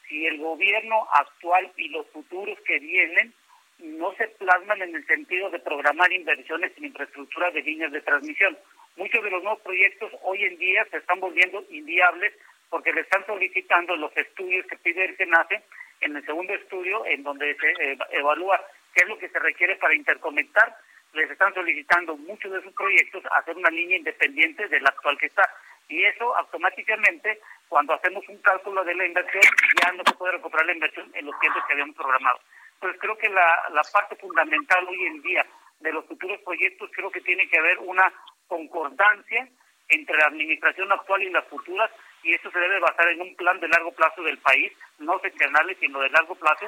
si 0.08 0.26
el 0.28 0.38
gobierno 0.38 1.08
actual 1.14 1.72
y 1.78 1.90
los 1.90 2.06
futuros 2.12 2.60
que 2.66 2.80
vienen 2.80 3.34
no 3.80 4.14
se 4.16 4.28
plasman 4.28 4.82
en 4.82 4.96
el 4.96 5.06
sentido 5.08 5.50
de 5.50 5.60
programar 5.60 6.12
inversiones 6.12 6.72
en 6.78 6.86
infraestructura 6.86 7.50
de 7.52 7.62
líneas 7.62 7.92
de 7.92 8.02
transmisión. 8.02 8.58
Muchos 8.96 9.24
de 9.24 9.32
los 9.32 9.42
nuevos 9.42 9.62
proyectos 9.62 10.12
hoy 10.22 10.44
en 10.44 10.58
día 10.58 10.86
se 10.92 10.98
están 10.98 11.20
volviendo 11.20 11.66
inviables 11.70 12.34
porque 12.74 12.92
le 12.92 13.02
están 13.02 13.24
solicitando 13.28 13.96
los 13.98 14.18
estudios 14.18 14.66
que 14.66 14.78
pide 14.78 15.06
el 15.06 15.16
SENACE 15.16 15.62
en 16.02 16.16
el 16.16 16.26
segundo 16.26 16.56
estudio, 16.56 17.06
en 17.06 17.22
donde 17.22 17.56
se 17.58 17.70
eh, 17.70 17.98
evalúa 18.10 18.60
qué 18.96 19.04
es 19.04 19.08
lo 19.08 19.20
que 19.20 19.30
se 19.30 19.38
requiere 19.38 19.76
para 19.76 19.94
interconectar, 19.94 20.76
les 21.14 21.30
están 21.30 21.54
solicitando 21.54 22.18
muchos 22.18 22.52
de 22.52 22.64
sus 22.64 22.74
proyectos 22.74 23.24
hacer 23.38 23.56
una 23.56 23.70
línea 23.70 24.00
independiente 24.00 24.68
de 24.70 24.80
la 24.80 24.90
actual 24.90 25.20
que 25.20 25.28
está. 25.28 25.48
Y 25.88 26.02
eso 26.02 26.36
automáticamente, 26.36 27.40
cuando 27.70 27.94
hacemos 27.94 28.28
un 28.28 28.40
cálculo 28.40 28.84
de 28.84 28.96
la 28.96 29.06
inversión, 29.06 29.44
ya 29.80 29.92
no 29.92 30.02
se 30.04 30.16
puede 30.16 30.32
recuperar 30.32 30.66
la 30.66 30.74
inversión 30.74 31.12
en 31.14 31.28
los 31.28 31.40
tiempos 31.40 31.62
que 31.68 31.74
habíamos 31.74 31.96
programado 31.96 32.40
pues 32.80 32.98
creo 33.00 33.18
que 33.18 33.30
la, 33.30 33.70
la 33.72 33.82
parte 33.94 34.18
fundamental 34.18 34.86
hoy 34.90 35.06
en 35.06 35.22
día 35.22 35.46
de 35.80 35.94
los 35.94 36.06
futuros 36.06 36.38
proyectos 36.42 36.90
creo 36.94 37.10
que 37.10 37.22
tiene 37.22 37.48
que 37.48 37.58
haber 37.58 37.80
una 37.80 38.12
concordancia 38.48 39.48
entre 39.88 40.18
la 40.18 40.26
administración 40.26 40.92
actual 40.92 41.24
y 41.24 41.30
las 41.30 41.46
futuras 41.48 41.90
y 42.24 42.34
eso 42.34 42.50
se 42.52 42.60
debe 42.60 42.80
basar 42.80 43.08
en 43.10 43.22
un 43.22 43.36
plan 43.36 43.60
de 43.60 43.68
largo 43.68 43.92
plazo 43.92 44.22
del 44.24 44.38
país, 44.40 44.72
no 45.00 45.20
seccionales, 45.20 45.78
sino 45.80 46.00
de 46.00 46.10
largo 46.10 46.36
plazo, 46.36 46.66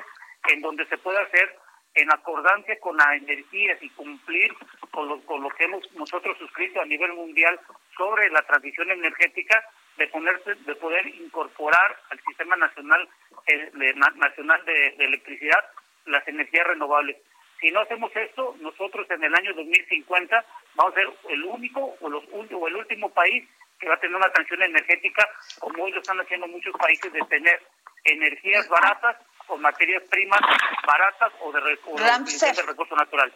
en 0.50 0.62
donde 0.62 0.86
se 0.88 0.98
pueda 0.98 1.22
hacer 1.22 1.58
en 1.96 2.12
acordancia 2.12 2.78
con 2.80 2.98
las 2.98 3.16
energías 3.16 3.82
y 3.82 3.90
cumplir 3.92 4.54
con 4.92 5.08
lo, 5.08 5.22
con 5.22 5.42
lo 5.42 5.50
que 5.50 5.64
hemos 5.64 5.90
nosotros 5.94 6.38
suscrito 6.38 6.82
a 6.82 6.86
nivel 6.86 7.14
mundial 7.14 7.60
sobre 7.98 8.30
la 8.30 8.42
transición 8.42 8.92
energética, 8.92 9.64
de 9.98 10.08
ponerse, 10.10 10.56
de 10.56 10.76
poder 10.76 11.08
incorporar 11.08 11.98
al 12.10 12.20
sistema 12.28 12.58
nacional 12.58 13.08
eh, 13.48 13.72
nacional 14.16 14.66
de 14.66 14.96
electricidad 15.00 15.64
las 16.06 16.28
energías 16.28 16.68
renovables. 16.68 17.18
Si 17.60 17.72
no 17.72 17.80
hacemos 17.80 18.14
esto, 18.16 18.56
nosotros 18.60 19.10
en 19.10 19.24
el 19.24 19.34
año 19.34 19.54
2050 19.54 20.46
vamos 20.76 20.94
a 20.94 20.96
ser 20.96 21.08
el 21.30 21.44
único 21.44 21.96
o, 22.02 22.10
los, 22.10 22.24
o 22.32 22.68
el 22.68 22.76
último 22.76 23.10
país 23.10 23.48
que 23.86 23.90
va 23.90 23.96
a 23.96 24.00
tener 24.00 24.16
una 24.16 24.32
transición 24.32 24.64
energética, 24.64 25.30
como 25.60 25.84
hoy 25.84 25.92
lo 25.92 26.00
están 26.00 26.20
haciendo 26.20 26.48
muchos 26.48 26.74
países, 26.76 27.14
de 27.14 27.22
tener 27.30 27.62
energías 28.04 28.68
baratas 28.68 29.18
o 29.48 29.58
materias 29.58 30.02
primas 30.10 30.42
baratas 30.88 31.32
o 31.40 31.52
de, 31.52 31.62
de 31.62 32.62
recursos 32.64 32.98
naturales. 32.98 33.36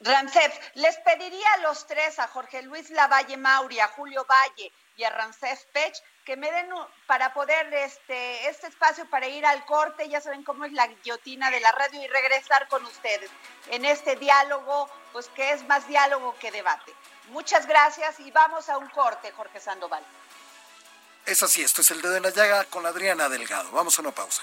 Ramsef, 0.00 0.74
les 0.76 0.96
pediría 1.00 1.52
a 1.52 1.58
los 1.68 1.86
tres, 1.86 2.18
a 2.18 2.28
Jorge 2.28 2.62
Luis 2.62 2.90
Lavalle 2.90 3.36
Mauri, 3.36 3.78
a 3.78 3.88
Julio 3.88 4.24
Valle 4.24 4.72
y 4.96 5.04
a 5.04 5.10
Ramsef 5.10 5.64
Pech, 5.72 5.94
que 6.24 6.36
me 6.36 6.50
den 6.52 6.68
para 7.06 7.34
poder 7.34 7.72
este, 7.74 8.48
este 8.48 8.68
espacio 8.68 9.08
para 9.10 9.26
ir 9.26 9.44
al 9.44 9.64
corte, 9.64 10.08
ya 10.08 10.20
saben 10.20 10.44
cómo 10.44 10.64
es 10.64 10.72
la 10.72 10.86
guillotina 10.86 11.50
de 11.50 11.60
la 11.60 11.72
radio 11.72 12.02
y 12.02 12.06
regresar 12.06 12.68
con 12.68 12.84
ustedes 12.84 13.30
en 13.70 13.84
este 13.84 14.16
diálogo, 14.16 14.88
pues 15.12 15.28
que 15.28 15.52
es 15.52 15.66
más 15.66 15.86
diálogo 15.88 16.36
que 16.38 16.50
debate. 16.50 16.92
Muchas 17.28 17.66
gracias 17.66 18.20
y 18.20 18.30
vamos 18.30 18.68
a 18.68 18.78
un 18.78 18.88
corte, 18.88 19.32
Jorge 19.32 19.60
Sandoval. 19.60 20.04
Es 21.26 21.42
así, 21.42 21.62
esto 21.62 21.80
es 21.82 21.90
el 21.90 22.02
dedo 22.02 22.16
en 22.16 22.24
la 22.24 22.30
llaga 22.30 22.64
con 22.64 22.84
Adriana 22.84 23.28
Delgado. 23.28 23.70
Vamos 23.70 23.98
a 23.98 24.02
una 24.02 24.12
pausa. 24.12 24.42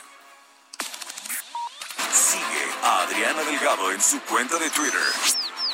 Sigue 2.13 2.65
a 2.83 3.01
Adriana 3.01 3.43
Delgado 3.43 3.91
en 3.91 4.01
su 4.01 4.21
cuenta 4.23 4.57
de 4.57 4.69
Twitter 4.69 5.01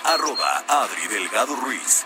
arroba 0.05 0.63
Adri 0.67 1.07
Delgado 1.07 1.55
Ruiz. 1.55 2.05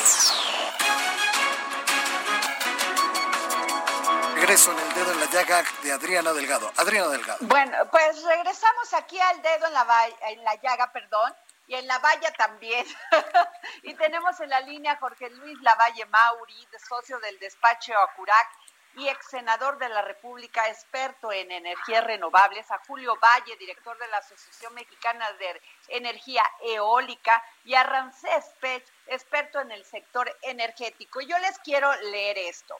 Regreso 4.51 4.73
en 4.73 4.79
El 4.79 4.93
Dedo 4.95 5.11
en 5.13 5.19
la 5.21 5.25
Llaga 5.27 5.63
de 5.81 5.91
Adriana 5.93 6.33
Delgado. 6.33 6.73
Adriana 6.75 7.07
Delgado. 7.07 7.37
Bueno, 7.39 7.89
pues 7.89 8.21
regresamos 8.21 8.93
aquí 8.95 9.17
al 9.17 9.41
Dedo 9.41 9.67
en 9.67 9.73
la, 9.73 10.09
en 10.27 10.43
la 10.43 10.55
Llaga, 10.55 10.91
perdón 10.91 11.33
y 11.67 11.75
en 11.75 11.87
la 11.87 11.99
valla 11.99 12.33
también. 12.33 12.85
y 13.83 13.93
tenemos 13.93 14.37
en 14.41 14.49
la 14.49 14.59
línea 14.59 14.97
Jorge 14.97 15.29
Luis 15.29 15.57
Lavalle 15.61 16.05
Mauri, 16.07 16.67
socio 16.85 17.17
del 17.19 17.39
despacho 17.39 17.97
Acurac 17.97 18.49
y 18.97 19.07
ex 19.07 19.25
senador 19.27 19.77
de 19.77 19.87
la 19.87 20.01
República, 20.01 20.67
experto 20.67 21.31
en 21.31 21.49
energías 21.49 22.03
renovables, 22.03 22.69
a 22.71 22.81
Julio 22.85 23.17
Valle, 23.23 23.55
director 23.55 23.97
de 23.99 24.07
la 24.09 24.17
Asociación 24.17 24.73
Mexicana 24.73 25.31
de 25.39 25.61
Energía 25.87 26.43
Eólica, 26.61 27.41
y 27.63 27.73
a 27.75 27.83
Ramsés 27.83 28.51
Pech, 28.59 28.83
experto 29.07 29.61
en 29.61 29.71
el 29.71 29.85
sector 29.85 30.29
energético. 30.41 31.21
Yo 31.21 31.39
les 31.39 31.57
quiero 31.59 31.95
leer 32.01 32.37
esto. 32.37 32.75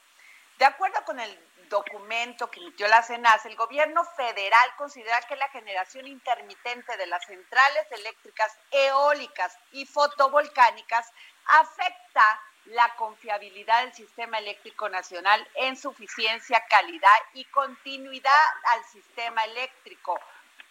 De 0.62 0.68
acuerdo 0.68 1.04
con 1.06 1.20
el 1.20 1.40
documento 1.72 2.52
que 2.52 2.60
emitió 2.60 2.88
la 2.88 3.02
CENAS, 3.02 3.46
el 3.48 3.56
gobierno 3.56 4.04
federal 4.16 4.76
considera 4.78 5.20
que 5.22 5.36
la 5.36 5.50
generación 5.50 6.06
intermitente 6.06 6.96
de 6.98 7.08
las 7.08 7.26
centrales 7.26 7.88
eléctricas 7.90 8.56
eólicas 8.70 9.58
y 9.72 9.88
fotovolcánicas 9.88 11.12
afecta 11.46 12.40
la 12.66 12.96
confiabilidad 12.96 13.82
del 13.82 13.94
sistema 13.94 14.38
eléctrico 14.38 14.88
nacional 14.90 15.48
en 15.56 15.76
suficiencia, 15.76 16.64
calidad 16.70 17.10
y 17.34 17.46
continuidad 17.46 18.46
al 18.66 18.84
sistema 18.86 19.44
eléctrico, 19.46 20.20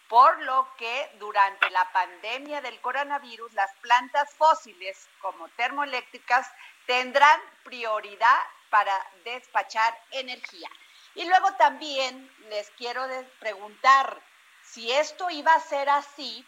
por 0.07 0.41
lo 0.43 0.67
que 0.77 1.11
durante 1.19 1.69
la 1.71 1.91
pandemia 1.91 2.61
del 2.61 2.79
coronavirus 2.79 3.51
las 3.53 3.73
plantas 3.81 4.33
fósiles 4.35 5.09
como 5.19 5.49
termoeléctricas 5.49 6.49
tendrán 6.85 7.41
prioridad 7.63 8.39
para 8.69 8.93
despachar 9.25 9.93
energía. 10.11 10.69
Y 11.15 11.25
luego 11.25 11.53
también 11.55 12.31
les 12.49 12.69
quiero 12.71 13.05
preguntar 13.39 14.21
si 14.63 14.91
esto 14.91 15.29
iba 15.29 15.53
a 15.53 15.59
ser 15.59 15.89
así, 15.89 16.45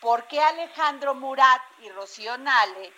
¿por 0.00 0.26
qué 0.26 0.40
Alejandro 0.40 1.14
Murat 1.14 1.62
y 1.80 1.90
Rocío 1.90 2.36
Nale 2.38 2.92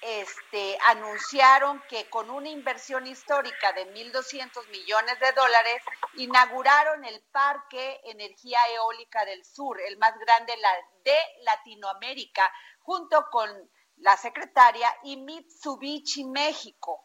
este, 0.00 0.78
anunciaron 0.86 1.82
que 1.88 2.08
con 2.08 2.30
una 2.30 2.48
inversión 2.48 3.06
histórica 3.06 3.72
de 3.72 3.92
1.200 3.92 4.68
millones 4.68 5.18
de 5.18 5.32
dólares 5.32 5.82
inauguraron 6.14 7.04
el 7.04 7.20
Parque 7.32 8.00
Energía 8.04 8.60
Eólica 8.76 9.24
del 9.24 9.44
Sur, 9.44 9.80
el 9.80 9.98
más 9.98 10.16
grande 10.18 10.54
de 11.02 11.18
Latinoamérica, 11.42 12.52
junto 12.80 13.26
con 13.30 13.50
la 13.96 14.16
secretaria 14.16 14.88
y 15.02 15.16
Mitsubishi 15.16 16.24
México. 16.24 17.04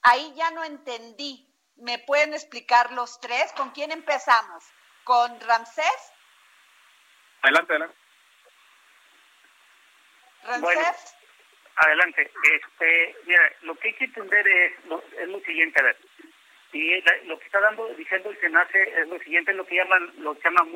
Ahí 0.00 0.32
ya 0.34 0.50
no 0.50 0.64
entendí. 0.64 1.51
¿Me 1.76 1.98
pueden 2.00 2.34
explicar 2.34 2.92
los 2.92 3.20
tres? 3.20 3.52
¿Con 3.56 3.70
quién 3.70 3.90
empezamos? 3.90 4.64
¿Con 5.04 5.40
Ramsés? 5.40 6.12
Adelante, 7.42 7.72
adelante. 7.72 7.96
¿Ramsés? 10.44 11.16
adelante. 11.76 12.30
Este, 12.54 13.16
mira, 13.24 13.52
lo 13.62 13.74
que 13.76 13.88
hay 13.88 13.94
que 13.94 14.04
entender 14.04 14.46
es 14.46 14.84
lo, 14.86 15.02
es 15.18 15.28
lo 15.28 15.40
siguiente, 15.40 15.80
a 15.80 15.84
ver. 15.84 15.96
Y 16.72 17.00
lo 17.26 17.38
que 17.38 17.46
está 17.46 17.60
dando, 17.60 17.86
diciendo 17.94 18.30
el 18.30 18.40
SENACE 18.40 19.00
es 19.00 19.08
lo 19.08 19.18
siguiente, 19.18 19.52
lo 19.52 19.66
que 19.66 19.76
llaman, 19.76 20.12
lo 20.18 20.34
que 20.34 20.42
llaman 20.44 20.68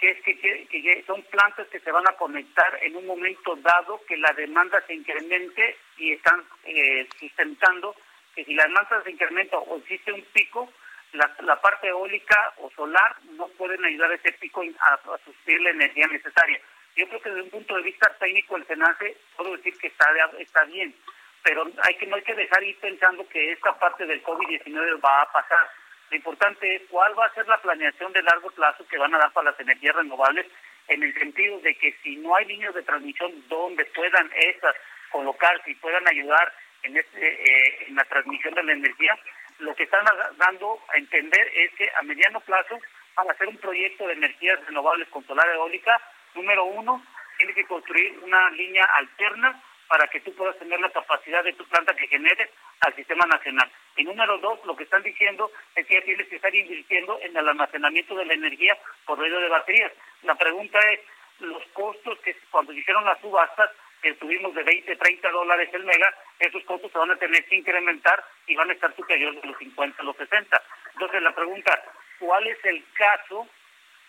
que 0.00 0.10
es 0.10 0.22
que, 0.22 0.34
que, 0.38 1.04
son 1.06 1.22
plantas 1.24 1.68
que 1.68 1.78
se 1.78 1.92
van 1.92 2.08
a 2.08 2.16
conectar 2.16 2.78
en 2.82 2.96
un 2.96 3.06
momento 3.06 3.54
dado 3.56 4.00
que 4.06 4.16
la 4.16 4.32
demanda 4.32 4.82
se 4.86 4.94
incremente 4.94 5.76
y 5.98 6.14
están 6.14 6.42
eh, 6.64 7.06
sustentando 7.18 7.94
que 8.40 8.46
si 8.46 8.54
la 8.54 8.64
demanda 8.64 9.02
se 9.04 9.56
o 9.56 9.76
existe 9.76 10.12
un 10.12 10.22
pico, 10.32 10.72
la, 11.12 11.30
la 11.40 11.60
parte 11.60 11.88
eólica 11.88 12.54
o 12.58 12.70
solar 12.70 13.16
no 13.36 13.48
pueden 13.48 13.84
ayudar 13.84 14.10
a 14.10 14.14
ese 14.14 14.32
pico 14.32 14.62
a, 14.62 14.94
a 14.94 15.20
la 15.46 15.70
energía 15.70 16.06
necesaria. 16.06 16.58
Yo 16.96 17.06
creo 17.08 17.20
que 17.20 17.28
desde 17.28 17.42
un 17.42 17.50
punto 17.50 17.76
de 17.76 17.82
vista 17.82 18.16
técnico 18.18 18.56
el 18.56 18.66
SENACE 18.66 19.16
puedo 19.36 19.56
decir 19.56 19.76
que 19.78 19.88
está, 19.88 20.06
está 20.38 20.64
bien, 20.64 20.94
pero 21.42 21.70
hay 21.82 21.94
que 21.96 22.06
no 22.06 22.16
hay 22.16 22.22
que 22.22 22.34
dejar 22.34 22.62
ir 22.62 22.78
pensando 22.80 23.28
que 23.28 23.52
esta 23.52 23.78
parte 23.78 24.06
del 24.06 24.22
COVID-19 24.22 25.04
va 25.04 25.22
a 25.22 25.32
pasar. 25.32 25.68
Lo 26.10 26.16
importante 26.16 26.76
es 26.76 26.82
cuál 26.88 27.18
va 27.18 27.26
a 27.26 27.34
ser 27.34 27.46
la 27.46 27.60
planeación 27.60 28.12
de 28.12 28.22
largo 28.22 28.50
plazo 28.52 28.86
que 28.88 28.98
van 28.98 29.14
a 29.14 29.18
dar 29.18 29.32
para 29.32 29.50
las 29.50 29.60
energías 29.60 29.96
renovables 29.96 30.46
en 30.88 31.02
el 31.02 31.14
sentido 31.14 31.60
de 31.60 31.74
que 31.76 31.92
si 32.02 32.16
no 32.16 32.34
hay 32.34 32.46
líneas 32.46 32.74
de 32.74 32.82
transmisión 32.82 33.32
donde 33.48 33.84
puedan 33.86 34.30
esas 34.34 34.74
colocarse 35.10 35.70
y 35.70 35.74
puedan 35.74 36.06
ayudar 36.08 36.52
en, 36.82 36.96
este, 36.96 37.26
eh, 37.26 37.86
en 37.88 37.94
la 37.94 38.04
transmisión 38.04 38.54
de 38.54 38.62
la 38.62 38.72
energía, 38.72 39.18
lo 39.58 39.74
que 39.74 39.84
están 39.84 40.04
dando 40.36 40.80
a 40.92 40.98
entender 40.98 41.50
es 41.54 41.72
que 41.74 41.90
a 41.98 42.02
mediano 42.02 42.40
plazo, 42.40 42.78
para 43.14 43.32
hacer 43.32 43.48
un 43.48 43.58
proyecto 43.58 44.06
de 44.06 44.14
energías 44.14 44.64
renovables 44.66 45.08
con 45.08 45.26
solar 45.26 45.48
eólica, 45.50 46.00
número 46.34 46.64
uno, 46.64 47.04
tiene 47.36 47.54
que 47.54 47.64
construir 47.64 48.18
una 48.22 48.50
línea 48.50 48.84
alterna 48.94 49.62
para 49.88 50.06
que 50.06 50.20
tú 50.20 50.32
puedas 50.34 50.56
tener 50.58 50.80
la 50.80 50.90
capacidad 50.90 51.42
de 51.42 51.52
tu 51.54 51.64
planta 51.64 51.96
que 51.96 52.06
genere 52.06 52.48
al 52.80 52.94
sistema 52.94 53.26
nacional. 53.26 53.68
Y 53.96 54.04
número 54.04 54.38
dos, 54.38 54.64
lo 54.64 54.76
que 54.76 54.84
están 54.84 55.02
diciendo 55.02 55.50
es 55.74 55.84
que 55.86 55.94
ya 55.94 56.02
tienes 56.02 56.28
que 56.28 56.36
estar 56.36 56.54
invirtiendo 56.54 57.18
en 57.20 57.36
el 57.36 57.48
almacenamiento 57.48 58.14
de 58.14 58.24
la 58.24 58.34
energía 58.34 58.78
por 59.04 59.18
medio 59.18 59.40
de 59.40 59.48
baterías. 59.48 59.92
La 60.22 60.36
pregunta 60.36 60.78
es, 60.92 61.00
los 61.40 61.64
costos 61.72 62.18
que 62.20 62.36
cuando 62.50 62.72
hicieron 62.72 63.04
las 63.04 63.20
subastas, 63.20 63.70
que 64.02 64.14
tuvimos 64.14 64.54
de 64.54 64.62
20, 64.62 64.96
30 64.96 65.30
dólares 65.30 65.68
el 65.72 65.84
mega, 65.84 66.14
esos 66.38 66.64
costos 66.64 66.90
se 66.92 66.98
van 66.98 67.10
a 67.10 67.16
tener 67.16 67.44
que 67.46 67.56
incrementar 67.56 68.24
y 68.46 68.56
van 68.56 68.70
a 68.70 68.72
estar 68.72 68.94
superiores 68.96 69.40
de 69.40 69.48
los 69.48 69.58
50 69.58 70.00
a 70.00 70.04
los 70.04 70.16
60. 70.16 70.62
Entonces 70.94 71.22
la 71.22 71.34
pregunta, 71.34 71.82
¿cuál 72.18 72.46
es 72.46 72.64
el 72.64 72.84
caso 72.94 73.46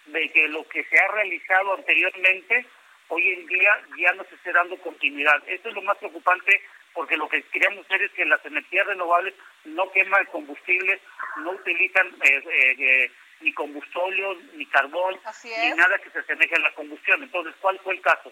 de 0.06 0.30
que 0.30 0.48
lo 0.48 0.68
que 0.68 0.84
se 0.86 0.98
ha 0.98 1.08
realizado 1.10 1.76
anteriormente 1.76 2.66
hoy 3.12 3.30
en 3.30 3.46
día 3.46 3.70
ya 3.98 4.14
no 4.14 4.24
se 4.24 4.36
esté 4.36 4.54
dando 4.54 4.78
continuidad. 4.78 5.44
Esto 5.48 5.70
es 5.70 5.76
lo 5.76 5.82
más 5.82 5.98
preocupante 5.98 6.62
porque 6.94 7.18
lo 7.18 7.28
que 7.28 7.44
queríamos 7.44 7.86
hacer 7.86 8.02
es 8.04 8.12
que 8.12 8.26
las 8.26 8.44
energías 8.46 8.88
renovables 8.88 9.34
no 9.66 9.92
queman 9.92 10.26
combustibles, 10.26 11.00
no 11.38 11.52
utilizan 11.52 12.08
eh, 12.08 12.44
eh, 12.46 12.76
eh, 12.80 13.12
ni 13.42 13.54
combustible, 13.54 14.38
ni 14.54 14.66
carbón, 14.68 15.20
ni 15.44 15.76
nada 15.76 16.00
que 16.00 16.10
se 16.10 16.20
asemeje 16.20 16.56
a 16.56 16.60
la 16.60 16.74
combustión. 16.74 17.22
Entonces, 17.24 17.54
¿cuál 17.60 17.80
fue 17.80 17.96
el 17.96 18.02
caso? 18.02 18.32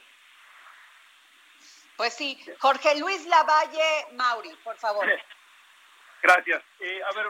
Pues 1.99 2.13
sí, 2.13 2.39
Jorge 2.59 2.97
Luis 2.97 3.25
Lavalle 3.25 4.07
Mauri, 4.13 4.49
por 4.63 4.77
favor. 4.77 5.05
Gracias. 6.23 6.63
a 6.79 7.13
ver, 7.13 7.27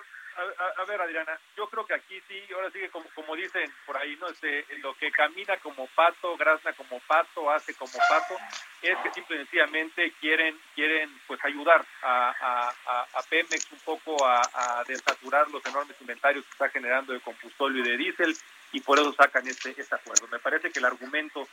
a, 0.77 0.85
ver, 0.85 1.01
Adriana, 1.01 1.39
yo 1.57 1.67
creo 1.69 1.87
que 1.87 1.95
aquí 1.95 2.21
sí, 2.27 2.39
ahora 2.53 2.69
sigue 2.69 2.91
como, 2.91 3.09
como 3.15 3.35
dicen 3.35 3.73
por 3.87 3.97
ahí, 3.97 4.15
¿no? 4.17 4.27
Este, 4.27 4.67
lo 4.83 4.93
que 4.93 5.09
camina 5.09 5.57
como 5.57 5.87
pato, 5.87 6.37
grazna 6.37 6.73
como 6.73 6.99
pato, 6.99 7.49
hace 7.49 7.73
como 7.73 7.93
pato, 8.07 8.37
es 8.83 8.95
que 8.99 9.11
simple 9.11 9.37
y 9.37 9.39
sencillamente 9.39 10.13
quieren, 10.19 10.61
quieren 10.75 11.19
pues 11.25 11.43
ayudar 11.43 11.83
a, 12.03 12.71
a, 12.85 13.23
Pemex 13.27 13.71
un 13.71 13.79
poco 13.79 14.23
a, 14.23 14.83
desaturar 14.87 15.49
los 15.49 15.65
enormes 15.65 15.99
inventarios 15.99 16.45
que 16.45 16.51
está 16.51 16.69
generando 16.69 17.11
de 17.13 17.21
combustible 17.21 17.79
y 17.79 17.89
de 17.89 17.97
diésel 17.97 18.37
y 18.71 18.81
por 18.81 18.99
eso 18.99 19.13
sacan 19.13 19.47
este, 19.47 19.73
este 19.75 19.95
acuerdo. 19.95 20.27
Me 20.27 20.37
parece 20.37 20.69
que 20.69 20.77
el 20.77 20.85
argumento 20.85 21.47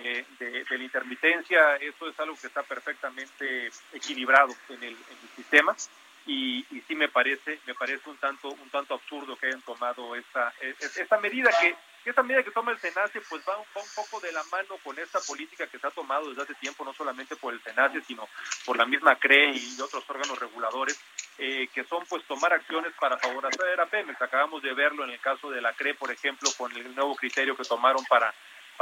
de, 0.00 0.64
de, 0.64 0.78
la 0.78 0.84
intermitencia, 0.84 1.76
eso 1.76 2.08
es 2.08 2.18
algo 2.18 2.36
que 2.40 2.46
está 2.46 2.62
perfectamente 2.62 3.70
equilibrado 3.92 4.54
en 4.68 4.82
el, 4.82 4.92
en 4.92 5.18
el 5.22 5.28
sistema. 5.36 5.76
Y, 6.24 6.64
y, 6.70 6.80
sí 6.86 6.94
me 6.94 7.08
parece 7.08 7.58
me 7.66 7.74
parece 7.74 8.08
un 8.08 8.16
tanto 8.16 8.48
un 8.50 8.70
tanto 8.70 8.94
absurdo 8.94 9.34
que 9.34 9.46
hayan 9.46 9.62
tomado 9.62 10.14
esta 10.14 10.54
e, 10.60 10.68
e, 10.68 11.02
esta 11.02 11.18
medida 11.18 11.50
que 11.60 11.74
esta 12.04 12.22
medida 12.22 12.44
que 12.44 12.52
toma 12.52 12.70
el 12.70 12.78
SENACE 12.78 13.20
pues 13.28 13.42
va 13.48 13.58
un, 13.58 13.64
poco 13.96 14.20
de 14.20 14.30
la 14.30 14.42
mano 14.44 14.76
con 14.84 14.96
esta 15.00 15.18
política 15.20 15.66
que 15.66 15.80
se 15.80 15.86
ha 15.86 15.90
tomado 15.90 16.28
desde 16.28 16.42
hace 16.42 16.54
tiempo 16.54 16.84
no 16.84 16.92
solamente 16.92 17.34
por 17.34 17.52
el 17.52 17.60
SENACE 17.60 18.02
sino 18.02 18.28
por 18.64 18.76
la 18.76 18.86
misma 18.86 19.16
CRE 19.16 19.50
y 19.52 19.80
otros 19.80 20.08
órganos 20.08 20.38
reguladores 20.38 20.96
eh, 21.38 21.68
que 21.74 21.82
son 21.84 22.04
pues 22.08 22.24
tomar 22.26 22.52
acciones 22.52 22.92
para 23.00 23.18
favorecer 23.18 23.80
a 23.80 23.86
Pemex. 23.86 24.22
Acabamos 24.22 24.62
de 24.62 24.74
verlo 24.74 25.02
en 25.02 25.10
el 25.10 25.20
caso 25.20 25.50
de 25.50 25.60
la 25.60 25.72
CRE 25.72 25.94
por 25.94 26.12
ejemplo 26.12 26.50
con 26.56 26.70
el 26.76 26.94
nuevo 26.94 27.16
criterio 27.16 27.56
que 27.56 27.64
tomaron 27.64 28.04
para 28.04 28.32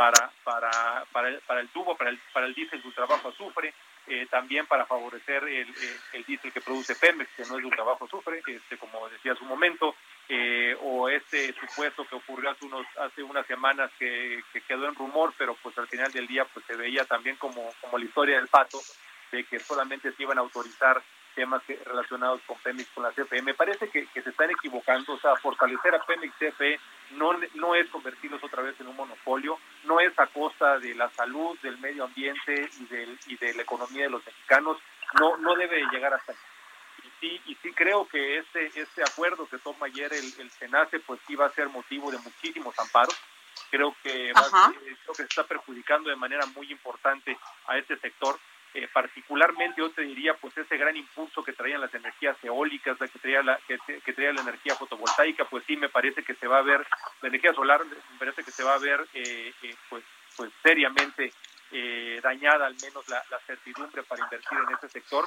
para 0.01 0.30
para 0.44 1.05
para 1.12 1.28
el, 1.28 1.40
para 1.40 1.61
el 1.61 1.68
tubo 1.68 1.94
para 1.94 2.09
el 2.09 2.18
para 2.32 2.46
el 2.46 2.55
diésel 2.55 2.80
su 2.82 2.90
trabajo 2.92 3.28
azufre 3.28 3.74
eh, 4.07 4.26
también 4.30 4.66
para 4.66 4.86
favorecer 4.86 5.44
el, 5.44 5.68
el, 6.14 6.24
diésel 6.24 6.51
que 6.53 6.62
produce 6.62 6.96
Pemex, 6.96 7.30
que 7.36 7.44
no 7.44 7.57
es 7.57 7.61
de 7.61 7.66
un 7.66 7.70
trabajo 7.70 8.09
sufre, 8.09 8.42
este, 8.44 8.78
como 8.78 9.09
decía 9.09 9.32
hace 9.32 9.42
un 9.42 9.51
momento, 9.51 9.94
eh, 10.28 10.74
o 10.82 11.09
este 11.09 11.53
supuesto 11.53 12.05
que 12.09 12.16
ocurrió 12.16 12.51
hace, 12.51 12.64
unos, 12.64 12.86
hace 12.98 13.22
unas 13.22 13.46
semanas 13.46 13.90
que, 13.98 14.42
quedó 14.66 14.88
en 14.88 14.96
rumor, 14.96 15.32
pero 15.38 15.55
pues 15.62 15.76
al 15.78 15.86
final 15.86 16.11
del 16.11 16.26
día 16.26 16.44
pues 16.46 16.64
se 16.66 16.74
veía 16.74 17.05
también 17.05 17.36
como, 17.36 17.72
como 17.80 17.98
la 17.98 18.05
historia 18.05 18.36
del 18.36 18.48
pato, 18.48 18.80
de 19.30 19.44
que 19.44 19.61
solamente 19.61 20.11
se 20.11 20.22
iban 20.22 20.38
a 20.38 20.40
autorizar 20.40 21.01
temas 21.35 21.62
relacionados 21.85 22.41
con 22.47 22.59
Pemex, 22.59 22.89
con 22.91 23.05
la 23.05 23.12
CFE. 23.12 23.43
Me 23.43 23.55
parece 23.55 23.89
que, 23.89 24.07
se 24.07 24.31
están 24.31 24.51
equivocando, 24.51 25.14
o 25.14 25.18
sea, 25.18 25.37
fortalecer 25.37 25.95
a 25.95 26.05
Pemex 26.05 26.35
CFE 26.37 26.78
no, 27.12 27.33
no 27.55 27.74
es 27.74 27.89
convertirlos 27.91 28.43
otra 28.43 28.62
vez 28.62 28.78
en 28.81 28.89
un 28.89 28.97
monopolio, 28.97 29.59
no 29.85 30.01
es 30.01 30.16
a 30.18 30.26
costa 30.26 30.78
de 30.78 30.95
la 30.95 31.11
salud, 31.11 31.59
del 31.61 31.78
medio 31.78 32.05
ambiente 32.05 32.68
y, 32.78 32.87
del, 32.87 33.18
y 33.26 33.37
de 33.37 33.55
la 33.55 33.62
economía 33.62 34.05
de 34.05 34.11
los 34.11 34.24
mexicanos, 34.24 34.78
no, 35.18 35.37
no 35.39 35.55
debe 35.57 35.83
llegar 35.91 36.14
hasta 36.14 36.33
ahí. 36.33 36.39
Y 37.03 37.11
sí, 37.20 37.43
y 37.47 37.55
sí 37.57 37.72
creo 37.72 38.07
que 38.07 38.39
este, 38.39 38.66
este 38.78 39.03
acuerdo 39.03 39.49
que 39.49 39.59
toma 39.59 39.87
ayer 39.87 40.12
el, 40.12 40.41
el 40.41 40.51
SENACE, 40.51 41.01
pues 41.01 41.20
sí 41.26 41.35
va 41.35 41.47
a 41.47 41.51
ser 41.51 41.68
motivo 41.68 42.11
de 42.11 42.18
muchísimos 42.18 42.78
amparos. 42.78 43.18
Creo 43.70 43.95
que, 44.03 44.33
va, 44.33 44.72
creo 44.72 45.14
que 45.14 45.14
se 45.14 45.22
está 45.22 45.45
perjudicando 45.45 46.11
de 46.11 46.16
manera 46.16 46.45
muy 46.47 46.70
importante 46.70 47.39
a 47.66 47.78
este 47.78 47.97
sector 47.99 48.39
eh, 48.73 48.87
particularmente 48.93 49.81
yo 49.81 49.91
te 49.91 50.03
diría 50.03 50.35
pues 50.35 50.57
ese 50.57 50.77
gran 50.77 50.97
impulso 50.97 51.43
que 51.43 51.53
traían 51.53 51.81
las 51.81 51.93
energías 51.93 52.37
eólicas, 52.45 53.01
la 53.01 53.09
que 53.09 53.18
traía 53.18 53.43
la 53.43 53.59
que, 53.66 53.79
traía 54.12 54.33
la 54.33 54.43
energía 54.43 54.77
fotovoltaica, 54.77 55.45
pues 55.47 55.64
sí 55.66 55.77
me 55.77 55.89
parece 55.89 56.23
que 56.23 56.35
se 56.35 56.47
va 56.47 56.59
a 56.59 56.62
ver 56.62 56.87
la 57.21 57.29
energía 57.29 57.53
solar 57.53 57.85
me 57.85 58.18
parece 58.18 58.45
que 58.45 58.53
se 58.53 58.62
va 58.62 58.75
a 58.75 58.79
ver 58.79 59.05
eh, 59.14 59.53
eh, 59.62 59.75
pues 59.89 60.05
pues 60.37 60.53
seriamente 60.62 61.33
dañada 62.23 62.66
al 62.66 62.77
menos 62.83 63.09
la, 63.09 63.23
certidumbre 63.47 64.03
para 64.03 64.25
invertir 64.25 64.59
en 64.59 64.75
ese 64.75 64.89
sector 64.89 65.27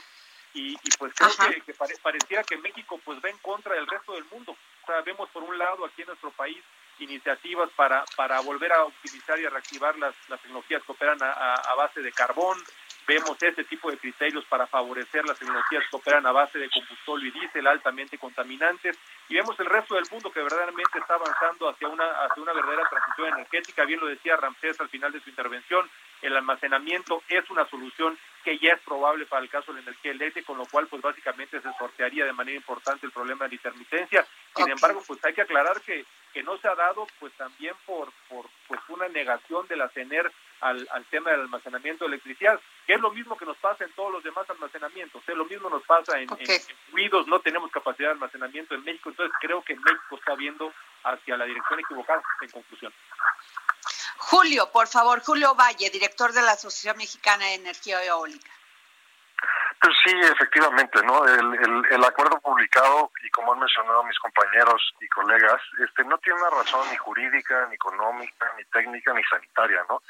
y, 0.53 0.75
pues 0.97 1.13
creo 1.15 1.29
que, 1.65 1.73
pareciera 1.73 2.43
que 2.43 2.57
México 2.57 2.99
pues 3.03 3.19
va 3.23 3.29
en 3.29 3.37
contra 3.39 3.75
del 3.75 3.87
resto 3.87 4.13
del 4.13 4.25
mundo. 4.25 4.51
O 4.83 4.85
sea, 4.85 5.01
vemos 5.01 5.29
por 5.29 5.43
un 5.43 5.57
lado 5.57 5.85
aquí 5.85 6.01
en 6.01 6.07
nuestro 6.07 6.31
país 6.31 6.61
iniciativas 6.99 7.69
para, 7.75 8.03
para 8.15 8.39
volver 8.41 8.71
a 8.71 8.85
utilizar 8.85 9.39
y 9.39 9.45
a 9.45 9.49
reactivar 9.49 9.97
las, 9.97 10.13
las 10.29 10.39
tecnologías 10.41 10.83
que 10.83 10.91
operan 10.91 11.17
a 11.21 11.75
base 11.75 12.01
de 12.01 12.11
carbón, 12.11 12.57
Vemos 13.05 13.41
este 13.41 13.65
tipo 13.65 13.91
de 13.91 13.97
criterios 13.97 14.45
para 14.45 14.65
favorecer 14.65 15.25
las 15.25 15.37
tecnologías 15.37 15.83
que 15.89 15.95
operan 15.95 16.25
a 16.25 16.31
base 16.31 16.57
de 16.57 16.69
combustible 16.69 17.27
y 17.27 17.31
diésel 17.31 17.67
altamente 17.67 18.17
contaminantes 18.17 18.97
y 19.27 19.35
vemos 19.35 19.59
el 19.59 19.65
resto 19.65 19.95
del 19.95 20.05
mundo 20.09 20.31
que 20.31 20.41
verdaderamente 20.41 20.99
está 20.99 21.15
avanzando 21.15 21.69
hacia 21.69 21.87
una 21.87 22.05
hacia 22.05 22.41
una 22.41 22.53
verdadera 22.53 22.87
transición 22.89 23.27
energética. 23.33 23.85
Bien 23.85 23.99
lo 23.99 24.07
decía 24.07 24.37
Ramsés 24.37 24.79
al 24.79 24.89
final 24.89 25.11
de 25.11 25.19
su 25.19 25.29
intervención, 25.29 25.89
el 26.21 26.37
almacenamiento 26.37 27.21
es 27.27 27.49
una 27.49 27.67
solución 27.69 28.17
que 28.43 28.57
ya 28.57 28.73
es 28.73 28.81
probable 28.81 29.25
para 29.25 29.41
el 29.41 29.49
caso 29.49 29.71
de 29.71 29.81
la 29.81 29.89
energía 29.89 30.11
eléctrica, 30.11 30.47
con 30.47 30.57
lo 30.57 30.65
cual 30.65 30.87
pues 30.87 31.01
básicamente 31.01 31.61
se 31.61 31.73
sortearía 31.77 32.25
de 32.25 32.33
manera 32.33 32.57
importante 32.57 33.05
el 33.05 33.11
problema 33.11 33.45
de 33.45 33.49
la 33.49 33.55
intermitencia. 33.55 34.25
Sin 34.55 34.69
embargo, 34.69 35.01
pues 35.05 35.23
hay 35.25 35.33
que 35.33 35.41
aclarar 35.41 35.81
que, 35.81 36.05
que 36.33 36.43
no 36.43 36.57
se 36.57 36.67
ha 36.67 36.75
dado 36.75 37.07
pues 37.19 37.33
también 37.33 37.73
por, 37.85 38.11
por 38.29 38.45
pues 38.67 38.79
una 38.89 39.07
negación 39.09 39.67
de 39.67 39.75
la 39.75 39.89
CENER 39.89 40.31
al, 40.63 40.87
al 40.91 41.05
tema 41.05 41.31
del 41.31 41.41
almacenamiento 41.41 42.05
de 42.05 42.09
electricidad, 42.09 42.59
que 42.87 42.93
es 42.93 43.01
lo 43.01 43.11
mismo 43.11 43.37
que 43.37 43.45
nos 43.45 43.57
pasa 43.57 43.83
en 43.83 43.91
todos 43.93 44.11
los 44.11 44.23
demás 44.23 44.49
almacenamientos, 44.49 45.21
es 45.27 45.35
lo 45.35 45.45
mismo 45.45 45.69
nos 45.69 45.83
pasa 45.83 46.19
en, 46.19 46.27
ruidos, 46.91 47.27
no 47.27 47.39
tenemos 47.41 47.69
capacidad 47.71 48.09
de 48.09 48.13
almacenamiento 48.13 48.73
en 48.73 48.83
México, 48.83 49.09
entonces 49.09 49.35
creo 49.41 49.61
que 49.63 49.75
México 49.75 50.15
está 50.17 50.35
viendo 50.35 50.73
hacia 51.03 51.37
la 51.37 51.45
dirección 51.45 51.79
equivocada, 51.79 52.23
en 52.41 52.49
conclusión. 52.49 52.93
Julio, 54.17 54.71
por 54.71 54.87
favor, 54.87 55.21
Julio 55.21 55.53
Valle, 55.53 55.89
director 55.89 56.31
de 56.31 56.41
la 56.41 56.53
Asociación 56.53 56.97
Mexicana 56.97 57.45
de 57.45 57.55
Energía 57.55 58.03
Eólica. 58.03 58.49
Pues 59.81 59.95
sí, 60.05 60.15
efectivamente, 60.31 61.03
¿no? 61.03 61.25
El, 61.27 61.83
el, 61.91 62.03
acuerdo 62.05 62.39
publicado, 62.39 63.11
y 63.21 63.29
como 63.31 63.51
han 63.51 63.59
mencionado 63.59 64.01
mis 64.05 64.17
compañeros 64.17 64.81
y 65.01 65.07
colegas, 65.09 65.61
este 65.77 66.05
no 66.05 66.17
tiene 66.19 66.39
una 66.39 66.51
razón 66.51 66.89
ni 66.89 66.95
jurídica, 66.95 67.67
ni 67.67 67.75
económica, 67.75 68.49
ni 68.57 68.63
técnica, 68.65 69.13
ni 69.13 69.21
sanitaria, 69.25 69.83
¿no? 69.89 70.01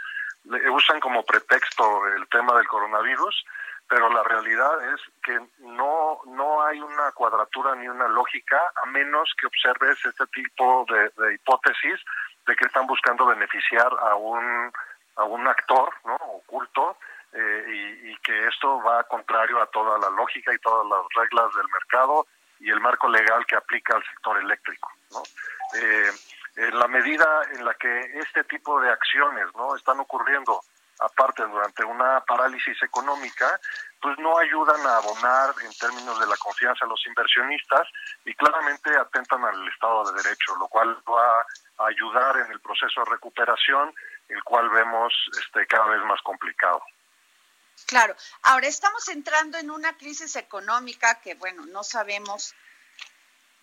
Usan 0.46 1.00
como 1.00 1.24
pretexto 1.24 2.08
el 2.08 2.28
tema 2.28 2.56
del 2.58 2.68
coronavirus, 2.68 3.46
pero 3.88 4.10
la 4.10 4.24
realidad 4.24 4.94
es 4.94 5.02
que 5.24 5.39
no, 5.60 6.20
no 6.26 6.64
hay 6.64 6.80
una 6.80 7.12
cuadratura 7.12 7.76
ni 7.76 7.88
una 7.88 8.08
lógica 8.08 8.60
a 8.84 8.88
menos 8.88 9.34
que 9.39 9.48
observes 9.48 10.04
este 10.06 10.26
tipo 10.28 10.86
de, 10.89 11.34
hipótesis 11.34 12.00
de 12.48 12.56
que 12.56 12.66
están 12.66 12.88
buscando 12.88 13.26
beneficiar 13.26 13.91
a 14.02 14.16
un, 14.16 14.72
a 15.16 15.24
un 15.24 15.48
actor 15.48 15.94
¿no? 16.06 16.16
oculto 16.16 16.98
eh, 17.34 17.66
y, 17.68 18.12
y, 18.12 18.18
que 18.18 18.48
esto 18.48 18.82
va 18.84 19.04
contrario 19.06 19.62
a 19.62 19.66
toda 19.68 19.98
la 19.98 20.10
lógica 20.10 20.54
y 20.54 20.60
todas 20.60 20.86
las 20.88 21.06
reglas 21.16 21.54
del 21.56 21.68
mercado 21.68 22.28
y 22.60 22.70
el 22.70 22.80
marco 22.80 23.10
legal 23.10 23.46
que 23.46 23.56
aplica 23.56 23.96
al 23.96 24.04
sector 24.06 24.38
eléctrico. 24.39 24.91
¿no? 25.12 25.24
Eh, 25.80 26.12
en 26.56 26.78
la 26.78 26.88
medida 26.88 27.26
en 27.54 27.66
la 27.66 27.74
que 27.76 27.99
este 28.20 28.43
tipo 28.45 28.80
de 28.80 28.89
acciones 28.89 29.47
no 29.56 29.76
están 29.76 29.99
ocurriendo 29.99 30.62
aparte 30.99 31.43
durante 31.43 31.84
una 31.84 32.22
parálisis 32.22 32.82
económica, 32.84 33.60
pues 34.01 34.18
no 34.20 34.38
ayudan 34.38 34.86
a 34.86 34.97
abonar 34.97 35.54
en 35.64 35.74
términos 35.74 36.20
de 36.20 36.28
la 36.28 36.38
confianza 36.38 36.86
a 36.86 36.88
los 36.88 37.06
inversionistas 37.08 37.88
y 38.26 38.34
claramente 38.36 38.95
atentan 38.95 39.43
al 39.43 39.68
Estado 39.68 40.12
de 40.12 40.24
Derecho, 40.24 40.56
lo 40.58 40.68
cual 40.68 40.95
va 41.10 41.41
a 41.80 41.88
ayudar 41.88 42.38
en 42.38 42.51
el 42.51 42.60
proceso 42.60 43.04
de 43.04 43.12
recuperación, 43.12 43.93
el 44.30 44.43
cual 44.43 44.70
vemos 44.70 45.14
este 45.39 45.66
cada 45.68 45.88
vez 45.88 46.04
más 46.06 46.22
complicado. 46.22 46.82
Claro, 47.88 48.16
ahora 48.43 48.68
estamos 48.68 49.08
entrando 49.10 49.58
en 49.58 49.72
una 49.72 49.97
crisis 49.97 50.36
económica 50.36 51.20
que, 51.22 51.36
bueno, 51.36 51.66
no 51.66 51.84
sabemos 51.84 52.56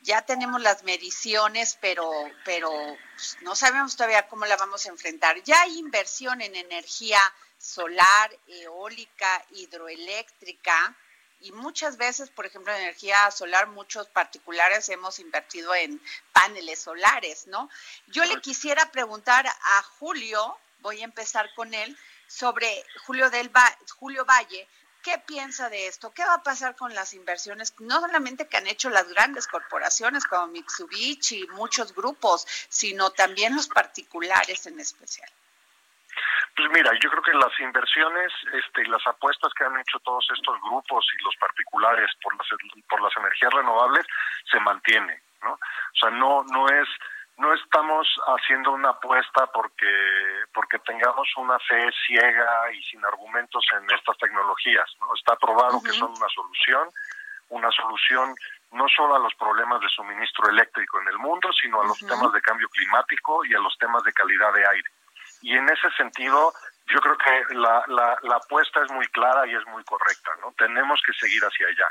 ya 0.03 0.23
tenemos 0.23 0.61
las 0.61 0.83
mediciones, 0.83 1.77
pero, 1.81 2.11
pero 2.45 2.71
pues, 3.15 3.37
no 3.43 3.55
sabemos 3.55 3.97
todavía 3.97 4.29
cómo 4.29 4.47
la 4.47 4.57
vamos 4.57 4.87
a 4.87 4.91
enfrentar. 4.91 5.43
Ya 5.43 5.61
hay 5.63 5.79
inversión 5.79 6.41
en 6.41 6.55
energía 6.57 7.21
solar, 7.59 8.37
eólica, 8.47 9.45
hidroeléctrica 9.53 10.97
y 11.41 11.53
muchas 11.53 11.97
veces, 11.97 12.31
por 12.31 12.47
ejemplo, 12.47 12.73
en 12.73 12.83
energía 12.83 13.31
solar, 13.31 13.67
muchos 13.69 14.09
particulares 14.09 14.89
hemos 14.89 15.19
invertido 15.19 15.75
en 15.75 16.01
paneles 16.33 16.81
solares, 16.81 17.47
¿no? 17.47 17.71
Yo 18.09 18.25
le 18.25 18.41
quisiera 18.41 18.91
preguntar 18.91 19.47
a 19.47 19.83
Julio, 19.99 20.59
voy 20.81 21.01
a 21.01 21.05
empezar 21.05 21.53
con 21.55 21.73
él, 21.73 21.97
sobre 22.27 22.85
Julio, 23.07 23.29
del 23.31 23.51
Julio 23.99 24.25
Valle, 24.25 24.69
¿Qué 25.03 25.19
piensa 25.27 25.71
de 25.71 25.87
esto? 25.87 26.13
¿Qué 26.13 26.25
va 26.25 26.35
a 26.35 26.43
pasar 26.43 26.77
con 26.77 26.95
las 26.95 27.15
inversiones, 27.15 27.75
no 27.81 28.01
solamente 28.01 28.49
que 28.49 28.57
han 28.57 28.67
hecho 28.67 28.91
las 28.91 29.09
grandes 29.09 29.47
corporaciones 29.47 30.27
como 30.27 30.49
Mitsubishi 30.49 31.45
y 31.45 31.49
muchos 31.49 31.95
grupos, 31.95 32.47
sino 32.69 33.11
también 33.11 33.57
los 33.57 33.69
particulares 33.69 34.67
en 34.67 34.79
especial? 34.79 35.31
Pues 36.57 36.69
mira, 36.73 36.91
yo 37.01 37.11
creo 37.11 37.23
que 37.23 37.33
las 37.33 37.59
inversiones 37.61 38.33
este, 38.53 38.85
las 38.89 39.07
apuestas 39.07 39.53
que 39.55 39.65
han 39.65 39.79
hecho 39.79 39.99
todos 40.01 40.27
estos 40.37 40.61
grupos 40.61 41.07
y 41.19 41.25
los 41.25 41.35
particulares 41.37 42.11
por 42.23 42.37
las, 42.37 42.47
por 42.89 43.01
las 43.01 43.17
energías 43.17 43.53
renovables 43.55 44.07
se 44.51 44.61
mantienen, 44.61 45.23
¿no? 45.43 45.53
O 45.53 45.99
sea, 45.99 46.11
no, 46.11 46.45
no 46.45 46.69
es 46.69 46.89
no 47.41 47.55
estamos 47.55 48.07
haciendo 48.37 48.73
una 48.73 48.91
apuesta 48.91 49.47
porque 49.47 49.91
porque 50.53 50.79
tengamos 50.81 51.27
una 51.39 51.59
fe 51.61 51.89
ciega 52.07 52.71
y 52.73 52.83
sin 52.83 53.03
argumentos 53.05 53.65
en 53.81 53.91
estas 53.91 54.17
tecnologías 54.19 54.85
no 55.01 55.15
está 55.15 55.37
probado 55.37 55.83
que 55.83 55.93
son 55.93 56.11
una 56.11 56.29
solución 56.29 56.89
una 57.49 57.71
solución 57.71 58.35
no 58.73 58.87
solo 58.89 59.17
a 59.17 59.19
los 59.19 59.35
problemas 59.35 59.81
de 59.81 59.89
suministro 59.89 60.51
eléctrico 60.51 61.01
en 61.01 61.09
el 61.09 61.19
mundo 61.19 61.49
sino 61.61 61.81
a 61.81 61.87
los 61.87 61.99
temas 61.99 62.31
de 62.33 62.43
cambio 62.43 62.69
climático 62.69 63.45
y 63.47 63.55
a 63.55 63.59
los 63.59 63.77
temas 63.79 64.03
de 64.05 64.13
calidad 64.13 64.53
de 64.53 64.67
aire. 64.67 64.91
Y 65.41 65.57
en 65.57 65.67
ese 65.71 65.91
sentido 65.97 66.53
yo 66.89 67.01
creo 67.01 67.17
que 67.17 67.55
la, 67.55 67.83
la, 67.87 68.19
la 68.23 68.37
apuesta 68.37 68.83
es 68.83 68.91
muy 68.93 69.07
clara 69.09 69.47
y 69.47 69.55
es 69.55 69.67
muy 69.69 69.83
correcta 69.85 70.31
no 70.43 70.53
tenemos 70.59 71.01
que 71.07 71.15
seguir 71.15 71.43
hacia 71.43 71.69
allá. 71.69 71.89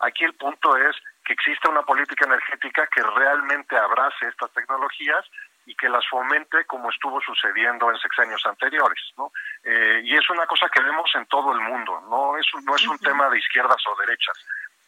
Aquí 0.00 0.24
el 0.24 0.34
punto 0.34 0.76
es 0.76 0.94
que 1.24 1.32
exista 1.32 1.70
una 1.70 1.82
política 1.82 2.24
energética 2.24 2.86
que 2.88 3.02
realmente 3.02 3.76
abrace 3.76 4.26
estas 4.26 4.50
tecnologías 4.52 5.24
y 5.66 5.74
que 5.76 5.88
las 5.88 6.06
fomente 6.08 6.64
como 6.66 6.90
estuvo 6.90 7.20
sucediendo 7.20 7.90
en 7.90 7.98
sexenios 7.98 8.44
anteriores, 8.46 9.12
¿no? 9.16 9.32
Eh, 9.62 10.00
y 10.04 10.16
es 10.16 10.28
una 10.30 10.46
cosa 10.46 10.68
que 10.68 10.82
vemos 10.82 11.10
en 11.14 11.26
todo 11.26 11.52
el 11.52 11.60
mundo, 11.60 12.00
no 12.08 12.36
es 12.36 12.46
no 12.64 12.74
es 12.74 12.86
un 12.86 12.98
tema 12.98 13.30
de 13.30 13.38
izquierdas 13.38 13.82
o 13.86 13.96
derechas. 14.00 14.36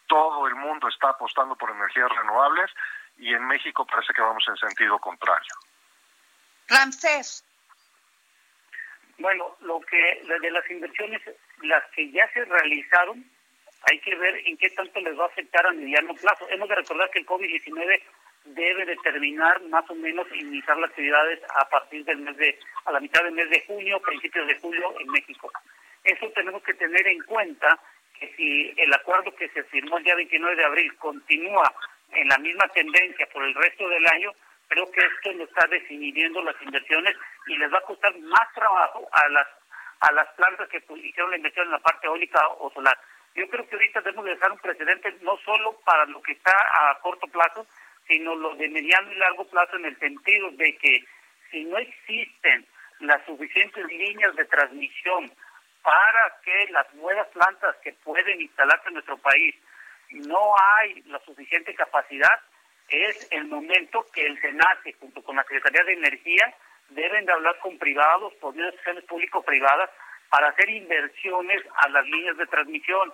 Todo 0.07 0.49
el 0.49 0.55
mundo 0.57 0.89
está 0.89 1.11
apostando 1.11 1.55
por 1.57 1.71
energías 1.71 2.11
renovables 2.11 2.71
y 3.19 3.33
en 3.33 3.47
México 3.47 3.87
parece 3.87 4.13
que 4.13 4.23
vamos 4.23 4.45
en 4.49 4.57
sentido 4.57 4.99
contrario. 4.99 5.55
Ramsés. 6.69 7.45
Bueno, 9.19 9.57
lo 9.61 9.81
que 9.81 10.23
de 10.41 10.51
las 10.51 10.69
inversiones, 10.69 11.23
las 11.63 11.85
que 11.95 12.11
ya 12.11 12.29
se 12.33 12.45
realizaron, 12.45 13.25
hay 13.87 13.99
que 14.01 14.15
ver 14.15 14.37
en 14.47 14.57
qué 14.57 14.71
tanto 14.71 15.01
les 15.01 15.19
va 15.19 15.25
a 15.25 15.29
afectar 15.29 15.67
a 15.67 15.73
mediano 15.73 16.15
plazo. 16.15 16.49
Hemos 16.51 16.69
de 16.69 16.75
recordar 16.77 17.11
que 17.11 17.21
el 17.21 17.27
COVID-19 17.27 18.03
debe 18.45 18.85
determinar 18.85 19.63
más 19.65 19.89
o 19.89 19.95
menos 19.95 20.27
iniciar 20.35 20.77
las 20.79 20.91
actividades 20.91 21.41
a 21.57 21.69
partir 21.69 22.05
del 22.05 22.19
mes 22.19 22.37
de, 22.37 22.59
a 22.85 22.93
la 22.93 23.01
mitad 23.01 23.23
del 23.23 23.33
mes 23.33 23.49
de 23.51 23.65
junio, 23.67 24.01
principios 24.01 24.47
de 24.47 24.59
julio 24.59 24.95
en 25.01 25.09
México. 25.09 25.51
Eso 26.03 26.31
tenemos 26.35 26.63
que 26.63 26.75
tener 26.75 27.07
en 27.07 27.23
cuenta 27.25 27.79
que 28.19 28.33
si 28.37 28.75
el 28.77 28.93
acuerdo 28.93 29.35
que 29.35 29.49
se 29.49 29.65
firmó 29.65 29.99
el 29.99 30.05
día 30.05 30.15
29 30.15 30.57
de 30.57 30.65
abril 30.65 30.97
continúa 30.97 31.75
en 32.13 32.29
la 32.29 32.39
misma 32.39 32.69
tendencia 32.69 33.27
por 33.33 33.45
el 33.45 33.55
resto 33.55 33.89
del 33.89 34.07
año, 34.07 34.33
creo 34.69 34.91
que 34.91 35.01
esto 35.01 35.33
nos 35.33 35.49
está 35.49 35.67
desinhibiendo 35.69 36.43
las 36.43 36.61
inversiones 36.63 37.17
y 37.47 37.57
les 37.57 37.73
va 37.73 37.79
a 37.79 37.83
costar 37.83 38.17
más 38.21 38.53
trabajo 38.55 39.09
a 39.13 39.29
las 39.29 39.47
a 40.01 40.13
las 40.13 40.29
plantas 40.35 40.69
que 40.69 40.83
hicieron 41.03 41.31
la 41.31 41.37
inversión 41.37 41.67
en 41.67 41.73
la 41.73 41.79
parte 41.79 42.07
eólica 42.07 42.47
o 42.59 42.71
solar. 42.73 42.99
Yo 43.35 43.49
creo 43.49 43.67
que 43.69 43.75
ahorita 43.75 44.01
debemos 44.01 44.25
dejar 44.27 44.53
un 44.53 44.59
precedente 44.59 45.13
no 45.23 45.37
solo 45.39 45.79
para 45.85 46.07
lo 46.07 46.23
que 46.23 46.33
está 46.33 46.53
a 46.53 46.99
corto 47.01 47.27
plazo, 47.27 47.67
sino 48.07 48.35
lo 48.35 48.55
de 48.55 48.69
mediano 48.69 49.11
y 49.11 49.17
largo 49.17 49.45
plazo 49.49 49.77
en 49.77 49.87
el 49.87 49.99
sentido 49.99 50.51
de 50.53 50.77
que 50.77 51.05
si 51.51 51.65
no 51.65 51.79
existen 51.79 52.67
las 53.01 53.25
suficientes 53.27 53.85
líneas 53.87 54.35
de 54.37 54.45
transmisión 54.45 55.33
para 55.83 56.41
que 56.45 56.69
las 56.71 56.93
nuevas 56.95 57.27
plantas 57.29 57.77
que 57.83 57.93
pueden 58.05 58.41
instalarse 58.41 58.89
en 58.89 58.95
nuestro 58.95 59.19
país 59.19 59.55
no 60.11 60.55
hay 60.79 61.03
la 61.07 61.19
suficiente 61.21 61.75
capacidad, 61.75 62.41
es 62.89 63.27
el 63.33 63.47
momento 63.47 64.07
que 64.13 64.27
el 64.27 64.41
SENACE, 64.41 64.93
junto 65.01 65.23
con 65.23 65.37
la 65.37 65.45
Secretaría 65.45 65.83
de 65.85 65.95
Energía, 65.95 66.55
deben 66.91 67.25
de 67.25 67.33
hablar 67.33 67.59
con 67.59 67.79
privados, 67.79 68.33
por 68.35 68.55
instituciones 68.55 69.05
público-privadas, 69.05 69.91
para 70.35 70.49
hacer 70.49 70.69
inversiones 70.69 71.63
a 71.77 71.89
las 71.91 72.05
líneas 72.09 72.37
de 72.37 72.47
transmisión. 72.49 73.13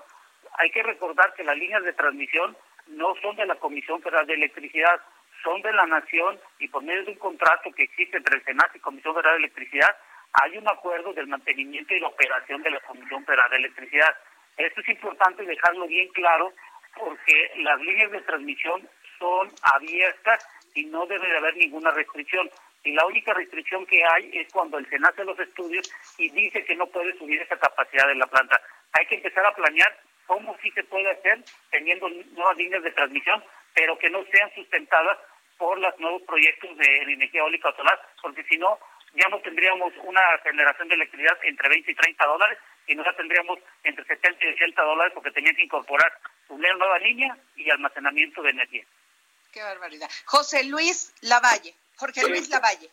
Hay 0.54 0.70
que 0.70 0.82
recordar 0.82 1.34
que 1.34 1.44
las 1.44 1.54
líneas 1.54 1.84
de 1.84 1.92
transmisión 1.92 2.56
no 2.86 3.14
son 3.20 3.36
de 3.36 3.44
la 3.44 3.56
Comisión 3.56 4.00
Federal 4.00 4.26
de 4.26 4.32
Electricidad, 4.32 4.98
son 5.44 5.60
de 5.60 5.70
la 5.70 5.84
Nación 5.84 6.40
y 6.60 6.68
por 6.68 6.82
medio 6.82 7.04
de 7.04 7.10
un 7.10 7.18
contrato 7.18 7.70
que 7.72 7.82
existe 7.82 8.16
entre 8.16 8.38
el 8.38 8.44
Senado 8.44 8.70
y 8.74 8.78
Comisión 8.78 9.12
Federal 9.12 9.34
de 9.34 9.44
Electricidad, 9.44 9.94
hay 10.32 10.56
un 10.56 10.66
acuerdo 10.66 11.12
del 11.12 11.26
mantenimiento 11.26 11.94
y 11.94 12.00
la 12.00 12.08
operación 12.08 12.62
de 12.62 12.70
la 12.70 12.80
Comisión 12.80 13.22
Federal 13.26 13.50
de 13.50 13.56
Electricidad. 13.56 14.16
Esto 14.56 14.80
es 14.80 14.88
importante 14.88 15.44
dejarlo 15.44 15.86
bien 15.88 16.08
claro 16.14 16.54
porque 16.98 17.52
las 17.56 17.78
líneas 17.82 18.12
de 18.12 18.22
transmisión 18.22 18.88
son 19.18 19.50
abiertas 19.74 20.48
y 20.74 20.86
no 20.86 21.04
debe 21.04 21.28
de 21.28 21.36
haber 21.36 21.54
ninguna 21.58 21.90
restricción. 21.90 22.48
Y 22.82 22.92
la 22.92 23.04
única 23.06 23.34
restricción 23.34 23.84
que 23.86 24.02
hay 24.04 24.30
es 24.32 24.50
cuando 24.52 24.78
el 24.78 24.88
Senado 24.88 25.12
hace 25.12 25.24
los 25.24 25.38
estudios 25.38 25.90
y 26.16 26.30
dice 26.30 26.64
que 26.64 26.74
no 26.76 26.86
puede 26.86 27.16
subir 27.18 27.40
esa 27.42 27.58
capacidad 27.58 28.06
de 28.06 28.14
la 28.14 28.26
planta. 28.26 28.60
Hay 28.92 29.06
que 29.06 29.16
empezar 29.16 29.44
a 29.44 29.54
planear 29.54 30.00
cómo 30.26 30.56
sí 30.62 30.70
se 30.70 30.84
puede 30.84 31.10
hacer 31.10 31.44
teniendo 31.70 32.08
nuevas 32.08 32.56
líneas 32.56 32.82
de 32.82 32.92
transmisión, 32.92 33.42
pero 33.74 33.98
que 33.98 34.08
no 34.08 34.24
sean 34.32 34.50
sustentadas 34.54 35.18
por 35.58 35.78
los 35.78 35.98
nuevos 35.98 36.22
proyectos 36.22 36.76
de 36.78 37.02
energía 37.02 37.40
eólica 37.40 37.68
o 37.68 37.76
solar, 37.76 38.00
porque 38.22 38.42
si 38.44 38.56
no, 38.56 38.78
ya 39.14 39.28
no 39.28 39.40
tendríamos 39.40 39.92
una 40.04 40.22
generación 40.42 40.88
de 40.88 40.94
electricidad 40.94 41.36
entre 41.42 41.68
20 41.68 41.90
y 41.90 41.94
30 41.94 42.26
dólares 42.26 42.58
y 42.86 42.94
no 42.94 43.02
la 43.02 43.14
tendríamos 43.14 43.58
entre 43.84 44.04
70 44.04 44.44
y 44.44 44.48
80 44.54 44.82
dólares 44.82 45.12
porque 45.14 45.30
tenían 45.32 45.54
que 45.54 45.64
incorporar 45.64 46.12
una 46.48 46.72
nueva 46.74 46.98
línea 46.98 47.36
y 47.56 47.70
almacenamiento 47.70 48.42
de 48.42 48.50
energía. 48.50 48.84
Qué 49.52 49.62
barbaridad. 49.62 50.08
José 50.26 50.64
Luis 50.64 51.12
Lavalle. 51.22 51.74
Jorge 52.00 52.26
Luis 52.26 52.48
Lavalle. 52.48 52.90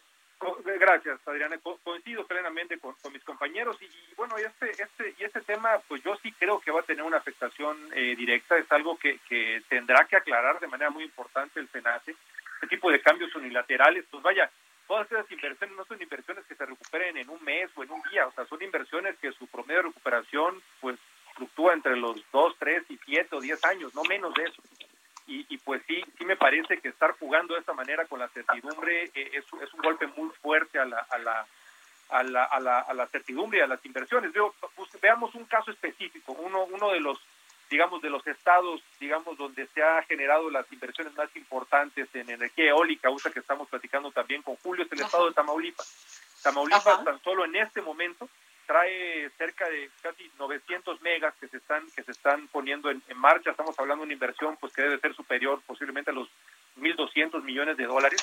Gracias, 0.80 1.20
Adriana. 1.26 1.58
coincido 1.84 2.28
plenamente 2.28 2.78
con, 2.78 2.93
mis 3.12 3.24
compañeros 3.24 3.78
y, 3.82 3.89
bueno, 4.16 4.38
este, 4.38 4.70
este, 4.70 5.16
y 5.18 5.24
este 5.24 5.41
tema, 5.41 5.80
pues 5.88 6.03
yo 6.03 6.16
sí 6.22 6.32
creo 6.34 6.60
que 6.60 6.72
va 6.72 6.82
a 6.82 6.84
tener 6.84 7.03
una 7.03 7.18
afectación 7.18 7.78
eh, 7.93 8.16
directa. 8.18 8.58
Es 8.58 8.70
algo 8.72 8.97
que, 8.97 9.20
que 9.30 9.64
tendrá 9.70 10.05
que 10.05 10.18
aclarar 10.18 10.60
de 10.60 10.68
manera 10.68 10.91
muy 10.91 11.05
importante 11.05 11.60
el 11.60 11.70
Senate. 11.70 12.16
Este 12.55 12.68
tipo 12.68 12.91
de 12.91 13.01
cambios 13.01 13.34
unilaterales, 13.34 14.05
pues 14.12 14.22
vaya, 14.22 14.51
todas 14.88 15.10
esas 15.10 15.32
inversiones 15.32 15.78
no 15.78 15.86
son 15.86 16.01
inversiones 16.01 16.45
que 16.45 16.55
se 16.55 16.66
recuperen 16.66 17.18
en 17.18 17.30
un 17.30 17.41
mes 17.43 17.72
o 17.76 17.84
en 17.84 17.91
un 17.91 18.01
día, 18.12 18.28
o 18.28 18.32
sea, 18.34 18.45
son 18.45 18.62
inversiones 18.62 19.18
que 19.20 19.32
su 19.32 19.47
promedio 19.47 19.78
de 19.78 19.88
recuperación, 19.88 20.62
pues 20.82 20.99
fluctúa 21.36 21.74
entre 21.74 21.95
los 21.95 22.24
dos, 22.32 22.55
tres 22.60 22.84
y 22.89 22.99
siete 23.05 23.36
o 23.36 23.39
diez 23.39 23.64
años, 23.64 23.95
no 23.95 24.03
menos 24.03 24.34
de 24.34 24.43
eso 24.43 24.62
y, 25.28 25.58
pues 25.58 25.82
sí, 25.88 26.01
sí 26.18 26.26
me 26.26 26.37
parece 26.48 26.80
que 26.80 26.88
estar 26.88 27.12
jugando 27.20 27.56
de 27.56 27.60
esta 27.60 27.74
manera 27.74 28.06
con 28.06 28.20
la 28.20 28.30
certidumbre 28.30 29.12
eh, 29.14 29.32
es, 29.34 29.43
es, 29.62 29.74
un 29.74 29.82
golpe 29.82 30.08
muy 30.08 30.30
fuerte 30.41 30.80
a 30.80 30.86
la, 30.86 31.06
a 31.10 31.18
la, 31.18 31.45
a 32.10 32.24
la, 32.24 32.43
a 32.45 32.60
la, 32.62 32.80
a 32.80 32.93
la 32.93 33.08
certidumbre 33.08 33.60
y 33.60 33.62
a 33.62 33.68
las 33.68 33.86
inversiones. 33.86 34.32
Veo, 34.32 34.56
pues, 34.74 34.89
veamos 35.02 35.36
un 35.36 35.43
caso 35.43 35.72
específico, 35.72 36.32
uno, 36.39 36.64
uno 36.64 36.91
de 36.91 37.02
los 37.02 37.20
digamos, 37.70 38.02
de 38.02 38.10
los 38.10 38.26
estados, 38.26 38.82
digamos, 38.98 39.38
donde 39.38 39.68
se 39.68 39.84
ha 39.84 40.02
generado 40.04 40.50
las 40.50 40.72
inversiones 40.72 41.14
más 41.18 41.28
importantes 41.36 42.08
en 42.14 42.30
energía 42.30 42.70
eólica, 42.70 43.10
usa 43.10 43.30
que 43.30 43.41
estamos 43.41 43.68
platicando 43.68 44.10
también 44.12 44.41
con 44.41 44.56
Julio, 44.56 44.86
es 44.86 44.91
el 44.93 45.02
estado 45.02 45.28
de 45.28 45.34
Tamaulipas. 45.34 46.32
Tamaulipas 46.43 47.04
tan 47.04 47.22
solo 47.24 47.43
en 47.43 47.58
este 47.58 47.82
momento 47.82 48.30
trae 48.68 49.30
cerca 49.38 49.68
de 49.70 49.89
casi 50.02 50.30
900 50.38 51.02
megas 51.02 51.34
que 51.39 51.48
se 51.48 51.58
están 51.58 51.89
que 51.95 52.04
se 52.04 52.12
están 52.12 52.48
poniendo 52.50 52.91
en, 52.91 53.02
marcha. 53.16 53.52
Estamos 53.52 53.80
hablando 53.80 54.04
de 54.04 54.08
una 54.08 54.14
inversión 54.14 54.58
pues 54.58 54.74
que 54.74 54.84
debe 54.84 55.00
ser 55.00 55.16
superior 55.16 55.62
posiblemente 55.66 56.12
a 56.12 56.14
los 56.14 56.28
1.200 56.96 57.44
millones 57.44 57.78
de 57.78 57.86
dólares. 57.86 58.22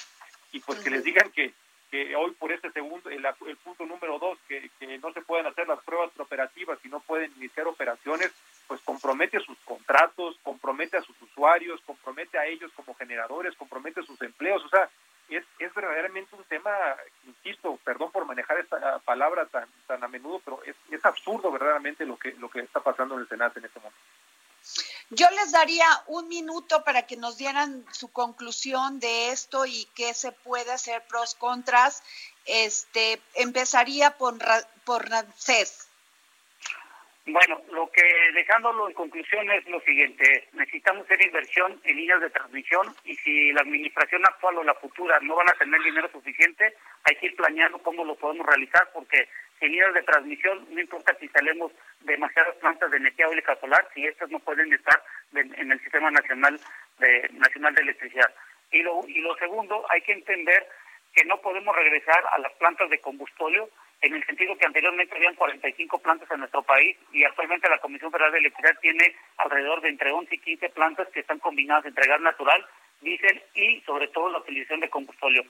Y 0.53 0.61
pues 0.61 0.81
que 0.81 0.91
les 0.91 1.03
digan 1.03 1.31
que, 1.33 1.53
que 1.91 2.15
hoy 2.17 2.33
por 2.33 2.53
este 2.53 2.71
segundo, 2.71 3.11
el, 3.11 3.25
el 3.25 3.57
punto 3.59 3.87
número 3.87 4.19
dos, 4.19 4.39
que, 4.49 4.71
que, 4.79 4.99
no 4.99 5.13
se 5.13 5.23
pueden 5.23 5.47
hacer 5.47 5.67
las 5.67 5.83
pruebas 5.83 6.11
operativas 6.19 6.79
y 6.85 6.89
no 6.89 7.01
pueden 7.01 7.33
iniciar 7.37 7.67
operaciones, 7.67 8.33
pues 8.67 8.81
compromete 8.83 9.41
sus 9.41 9.59
contratos, 9.65 10.39
compromete 10.43 10.97
a 10.97 11.03
sus 11.03 11.21
usuarios, 11.23 11.81
compromete 11.85 12.39
a 12.39 12.47
ellos 12.47 12.71
como 12.75 12.95
generadores, 12.95 13.57
compromete 13.57 14.03
sus 14.03 14.21
empleos, 14.23 14.65
o 14.65 14.69
sea, 14.69 14.89
es, 15.29 15.45
es 15.59 15.75
verdaderamente 15.75 16.37
un 16.37 16.45
tema, 16.45 16.71
insisto, 17.27 17.79
perdón 17.85 18.13
por 18.13 18.27
manejar 18.27 18.59
esta 18.59 18.99
palabra 19.01 19.47
tan, 19.47 19.67
tan 19.87 20.03
a 20.05 20.09
menudo, 20.09 20.41
pero 20.45 20.63
es, 20.65 20.77
es 20.91 21.05
absurdo 21.05 21.51
verdaderamente 21.51 22.05
lo 22.05 22.17
que, 22.17 22.33
lo 22.33 22.49
que 22.51 22.61
está 22.61 22.81
pasando 22.81 23.15
en 23.15 23.21
el 23.21 23.29
Senado 23.29 23.53
en 23.57 23.65
este 23.65 23.74
daría 25.55 25.87
un 26.09 26.29
minuto 26.29 26.85
para 26.85 27.07
que 27.07 27.17
nos 27.17 27.39
dieran 27.39 27.87
su 27.93 28.13
conclusión 28.13 28.99
de 28.99 29.31
esto 29.31 29.65
y 29.65 29.89
qué 29.95 30.13
se 30.13 30.33
puede 30.33 30.73
hacer 30.73 31.03
pros 31.09 31.35
contras. 31.37 32.03
Este 32.45 33.21
empezaría 33.35 34.19
por 34.19 34.37
por 34.85 35.09
Rancés. 35.09 35.89
Bueno, 37.27 37.59
lo 37.73 37.91
que 37.91 38.03
dejándolo 38.35 38.87
en 38.87 38.95
conclusión 38.95 39.51
es 39.51 39.67
lo 39.67 39.81
siguiente, 39.81 40.47
necesitamos 40.53 41.05
hacer 41.05 41.25
inversión 41.25 41.81
en 41.85 41.97
líneas 41.97 42.21
de 42.21 42.29
transmisión 42.29 42.95
y 43.05 43.17
si 43.17 43.51
la 43.53 43.63
administración 43.63 44.23
actual 44.27 44.59
o 44.59 44.65
la 44.65 44.75
futura 44.75 45.19
no 45.21 45.37
van 45.37 45.49
a 45.49 45.55
tener 45.59 45.81
dinero 45.83 46.11
suficiente, 46.13 46.77
hay 47.05 47.17
que 47.17 47.27
ir 47.27 47.37
planeando 47.37 47.79
cómo 47.79 48.05
lo 48.05 48.15
podemos 48.17 48.47
realizar 48.47 48.91
porque 48.93 49.27
sin 49.59 49.73
líneas 49.73 49.95
de 49.95 50.03
transmisión 50.03 50.67
no 50.71 50.81
importa 50.81 51.17
si 51.19 51.29
salemos 51.29 51.73
demasiadas 52.01 52.57
plantas 52.57 52.91
de 52.91 52.97
energía 52.97 53.27
eólica 53.27 53.57
solar, 53.57 53.87
si 53.95 54.07
estas 54.07 54.31
no 54.31 54.39
pueden 54.41 54.73
estar 54.73 55.03
en 55.35 55.73
el 55.73 55.81
sistema 55.81 56.11
nacional 56.11 56.59
de 56.99 57.29
nacional 57.33 57.75
de 57.75 57.83
electricidad. 57.83 58.35
Y 58.71 58.83
lo 58.83 59.01
y 59.07 59.21
lo 59.21 59.37
segundo, 59.37 59.85
hay 59.91 60.03
que 60.03 60.13
entender 60.13 60.67
que 61.15 61.25
no 61.25 61.41
podemos 61.41 61.75
regresar 61.77 62.23
a 62.33 62.39
las 62.39 62.53
plantas 62.55 62.91
de 62.91 63.01
combustóleo 63.01 63.69
en 64.01 64.15
el 64.15 64.25
sentido 64.27 64.57
que 64.59 64.67
anteriormente 64.67 65.17
habían 65.17 65.35
45 65.35 65.99
plantas 65.99 66.31
en 66.31 66.41
nuestro 66.41 66.63
país 66.63 66.97
y 67.13 67.25
actualmente 67.25 67.71
la 67.71 67.79
Comisión 67.79 68.11
Federal 68.11 68.33
de 68.33 68.39
Electricidad 68.39 68.79
tiene 68.81 69.17
alrededor 69.39 69.81
de 69.81 69.89
entre 69.89 70.13
11 70.13 70.35
y 70.35 70.39
15 70.39 70.69
plantas 70.71 71.09
que 71.09 71.21
están 71.21 71.39
combinadas 71.39 71.87
entre 71.87 72.07
gas 72.07 72.21
natural, 72.21 72.67
diésel 73.01 73.43
y 73.55 73.81
sobre 73.83 74.09
todo 74.09 74.31
la 74.31 74.39
utilización 74.39 74.81
de 74.81 74.91
combustible. 74.91 75.47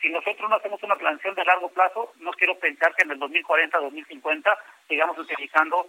Si 0.00 0.08
nosotros 0.10 0.48
no 0.48 0.56
hacemos 0.56 0.82
una 0.82 0.96
planeación 0.96 1.34
de 1.34 1.44
largo 1.44 1.68
plazo, 1.70 2.12
no 2.18 2.30
quiero 2.32 2.58
pensar 2.58 2.94
que 2.94 3.04
en 3.04 3.12
el 3.12 3.20
2040-2050 3.20 4.56
sigamos 4.88 5.18
utilizando 5.18 5.86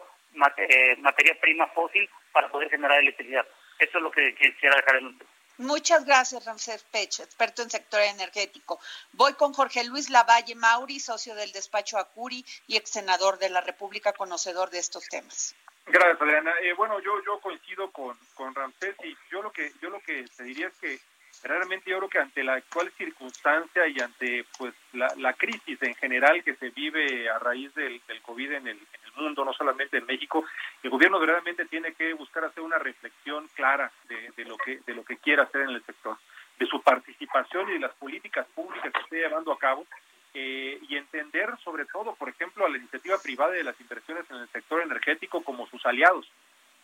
eh, 0.57 0.95
materia 0.97 1.35
prima 1.39 1.67
fósil 1.67 2.09
para 2.31 2.49
poder 2.49 2.69
generar 2.69 2.99
electricidad. 2.99 3.45
Eso 3.79 3.97
es 3.97 4.03
lo 4.03 4.11
que 4.11 4.33
quisiera 4.35 4.75
dejar 4.75 4.97
en 4.97 5.19
Muchas 5.59 6.05
gracias, 6.05 6.45
Ramsés 6.45 6.83
Pech, 6.83 7.19
experto 7.19 7.63
en 7.63 7.71
sector 7.71 7.99
energético. 8.01 8.79
Voy 9.13 9.33
con 9.33 9.53
Jorge 9.53 9.83
Luis 9.85 10.11
Lavalle 10.11 10.53
Mauri, 10.53 10.99
socio 10.99 11.33
del 11.33 11.51
despacho 11.51 11.97
Acuri 11.97 12.45
y 12.67 12.77
ex 12.77 12.91
senador 12.91 13.39
de 13.39 13.49
la 13.49 13.61
República, 13.61 14.13
conocedor 14.13 14.69
de 14.69 14.77
estos 14.77 15.07
temas. 15.09 15.55
Gracias, 15.87 16.21
Adriana. 16.21 16.53
Eh, 16.61 16.73
bueno, 16.73 16.99
yo 16.99 17.23
yo 17.25 17.39
coincido 17.39 17.91
con, 17.91 18.15
con 18.35 18.53
Ramsés 18.53 18.95
y 19.03 19.17
yo 19.31 19.41
lo 19.41 19.51
que 19.51 19.71
yo 19.81 19.89
lo 19.89 19.99
que 20.01 20.25
te 20.35 20.43
diría 20.43 20.67
es 20.67 20.75
que 20.75 20.99
realmente 21.43 21.89
yo 21.89 21.97
creo 21.97 22.09
que 22.09 22.19
ante 22.19 22.43
la 22.43 22.53
actual 22.53 22.91
circunstancia 22.97 23.87
y 23.87 23.99
ante 23.99 24.45
pues 24.57 24.73
la, 24.93 25.33
crisis 25.33 25.81
en 25.81 25.95
general 25.95 26.43
que 26.43 26.55
se 26.55 26.69
vive 26.69 27.29
a 27.29 27.39
raíz 27.39 27.73
del, 27.75 28.01
COVID 28.21 28.51
en 28.51 28.67
el, 28.67 28.77
en 28.77 29.05
el, 29.05 29.23
mundo, 29.23 29.45
no 29.45 29.53
solamente 29.53 29.97
en 29.97 30.05
México, 30.05 30.45
el 30.83 30.89
gobierno 30.89 31.19
realmente 31.19 31.65
tiene 31.65 31.93
que 31.93 32.13
buscar 32.13 32.45
hacer 32.45 32.63
una 32.63 32.77
reflexión 32.77 33.47
clara 33.55 33.91
de, 34.09 34.31
de 34.35 34.45
lo 34.45 34.57
que 34.57 34.79
de 34.85 34.93
lo 34.93 35.03
que 35.03 35.17
quiere 35.17 35.41
hacer 35.41 35.61
en 35.61 35.69
el 35.69 35.83
sector, 35.83 36.17
de 36.59 36.65
su 36.65 36.81
participación 36.81 37.69
y 37.69 37.73
de 37.73 37.79
las 37.79 37.93
políticas 37.93 38.45
públicas 38.55 38.91
que 38.91 38.99
esté 38.99 39.17
llevando 39.17 39.51
a 39.51 39.59
cabo 39.59 39.85
eh, 40.33 40.79
y 40.87 40.95
entender 40.95 41.49
sobre 41.63 41.85
todo, 41.85 42.13
por 42.15 42.29
ejemplo, 42.29 42.65
a 42.65 42.69
la 42.69 42.77
iniciativa 42.77 43.17
privada 43.17 43.53
de 43.53 43.63
las 43.63 43.79
inversiones 43.81 44.29
en 44.29 44.37
el 44.37 44.47
sector 44.49 44.81
energético 44.81 45.43
como 45.43 45.67
sus 45.67 45.85
aliados 45.85 46.29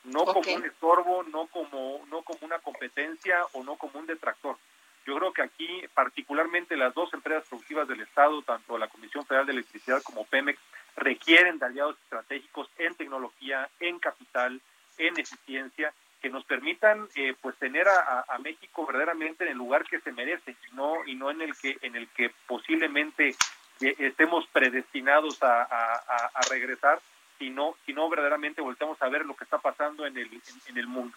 no 0.06 0.26
como 0.26 0.40
un 0.40 0.66
estorbo, 0.66 1.24
no 1.24 1.48
como, 1.48 2.06
no 2.10 2.22
como 2.22 2.40
una 2.42 2.60
competencia 2.60 3.44
o 3.54 3.64
no 3.64 3.76
como 3.76 4.00
un 4.00 4.06
detractor. 4.06 4.58
Yo 5.06 5.18
creo 5.18 5.34
que 5.34 5.42
aquí, 5.42 5.82
particularmente 5.94 6.78
las 6.78 6.94
dos 6.94 7.14
empresas 7.14 7.48
productivas 7.48 7.88
del 7.88 8.02
Estado, 8.02 8.42
tanto 8.42 8.78
la 8.78 8.88
Comisión 8.88 9.26
Federal 9.26 9.46
de 9.46 9.54
Electricidad 9.54 10.02
como 10.02 10.26
Pemex, 10.26 10.60
requieren 10.96 11.60
de 11.60 11.66
aliados 11.66 11.98
estratégicos 12.04 12.70
en 12.78 12.96
tecnología, 12.96 13.70
en 13.80 14.00
capital, 14.00 14.62
en 14.98 15.20
eficiencia, 15.20 15.94
que 16.22 16.30
nos 16.30 16.46
permitan 16.46 17.10
eh, 17.16 17.36
pues 17.42 17.58
tener 17.58 17.86
a, 17.88 18.26
a, 18.30 18.38
México 18.40 18.86
verdaderamente 18.86 19.44
en 19.44 19.52
el 19.52 19.58
lugar 19.58 19.84
que 19.84 20.00
se 20.00 20.14
merece 20.14 20.52
y 20.52 20.76
no 20.76 21.06
y 21.06 21.16
no 21.16 21.30
en 21.30 21.42
el 21.42 21.54
que 21.58 21.78
en 21.82 21.98
el 21.98 22.08
que 22.08 22.32
posiblemente 22.48 23.36
que 23.80 23.96
estemos 24.00 24.48
predestinados 24.48 25.40
a, 25.42 26.30
regresar, 26.50 27.00
sino, 27.40 27.76
no 27.88 28.10
verdaderamente 28.10 28.62
volteamos 28.62 29.02
a 29.02 29.10
ver 29.10 29.26
lo 29.26 29.36
que 29.36 29.44
está 29.44 29.58
pasando 29.58 30.06
en 30.06 30.18
el, 30.18 30.30
en, 30.68 30.78
el 30.78 30.88
mundo. 30.88 31.16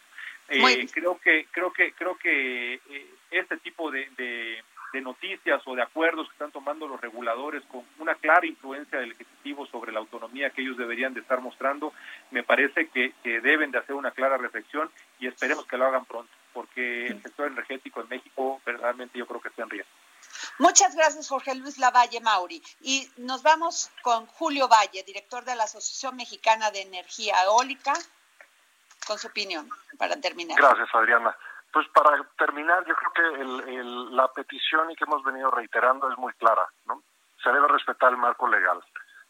Eh, 0.48 0.86
creo 0.92 1.18
que 1.18 1.46
creo 1.50 1.72
que 1.72 1.92
creo 1.92 2.16
que 2.16 2.74
eh, 2.74 3.06
este 3.30 3.56
tipo 3.56 3.90
de, 3.90 4.08
de, 4.16 4.62
noticias 5.02 5.60
o 5.66 5.74
de 5.74 5.82
acuerdos 5.82 6.26
que 6.26 6.32
están 6.32 6.52
tomando 6.52 6.88
los 6.88 6.98
reguladores 6.98 7.62
con 7.64 7.84
una 7.98 8.14
clara 8.14 8.46
influencia 8.46 8.98
del 8.98 9.12
ejecutivo 9.12 9.66
sobre 9.66 9.92
la 9.92 9.98
autonomía 9.98 10.48
que 10.48 10.62
ellos 10.62 10.78
deberían 10.78 11.12
de 11.12 11.20
estar 11.20 11.38
mostrando 11.42 11.92
me 12.30 12.42
parece 12.42 12.88
que, 12.88 13.12
que 13.22 13.42
deben 13.42 13.70
de 13.72 13.78
hacer 13.78 13.94
una 13.94 14.12
clara 14.12 14.38
reflexión 14.38 14.90
y 15.18 15.26
esperemos 15.26 15.66
que 15.66 15.76
lo 15.76 15.84
hagan 15.84 16.06
pronto 16.06 16.32
porque 16.54 17.08
el 17.08 17.22
sector 17.22 17.48
energético 17.48 18.00
en 18.00 18.08
México 18.08 18.62
verdaderamente 18.64 19.18
yo 19.18 19.26
creo 19.26 19.42
que 19.42 19.48
está 19.48 19.64
en 19.64 19.68
riesgo. 19.68 19.92
Muchas 20.58 20.94
gracias, 20.94 21.28
Jorge 21.28 21.54
Luis 21.54 21.78
Lavalle 21.78 22.20
Mauri. 22.20 22.62
Y 22.80 23.10
nos 23.18 23.42
vamos 23.42 23.90
con 24.02 24.26
Julio 24.26 24.68
Valle, 24.68 25.02
director 25.02 25.44
de 25.44 25.54
la 25.54 25.64
Asociación 25.64 26.16
Mexicana 26.16 26.70
de 26.70 26.82
Energía 26.82 27.42
Eólica, 27.44 27.92
con 29.06 29.18
su 29.18 29.26
opinión, 29.28 29.68
para 29.98 30.16
terminar. 30.16 30.56
Gracias, 30.58 30.88
Adriana. 30.94 31.36
Pues 31.72 31.86
para 31.88 32.10
terminar, 32.38 32.84
yo 32.86 32.94
creo 32.94 33.12
que 33.12 33.44
la 34.14 34.28
petición 34.32 34.90
y 34.90 34.96
que 34.96 35.04
hemos 35.04 35.22
venido 35.22 35.50
reiterando 35.50 36.10
es 36.10 36.16
muy 36.16 36.32
clara, 36.34 36.66
¿no? 36.86 37.02
Se 37.42 37.50
debe 37.50 37.68
respetar 37.68 38.10
el 38.10 38.16
marco 38.16 38.48
legal, 38.48 38.82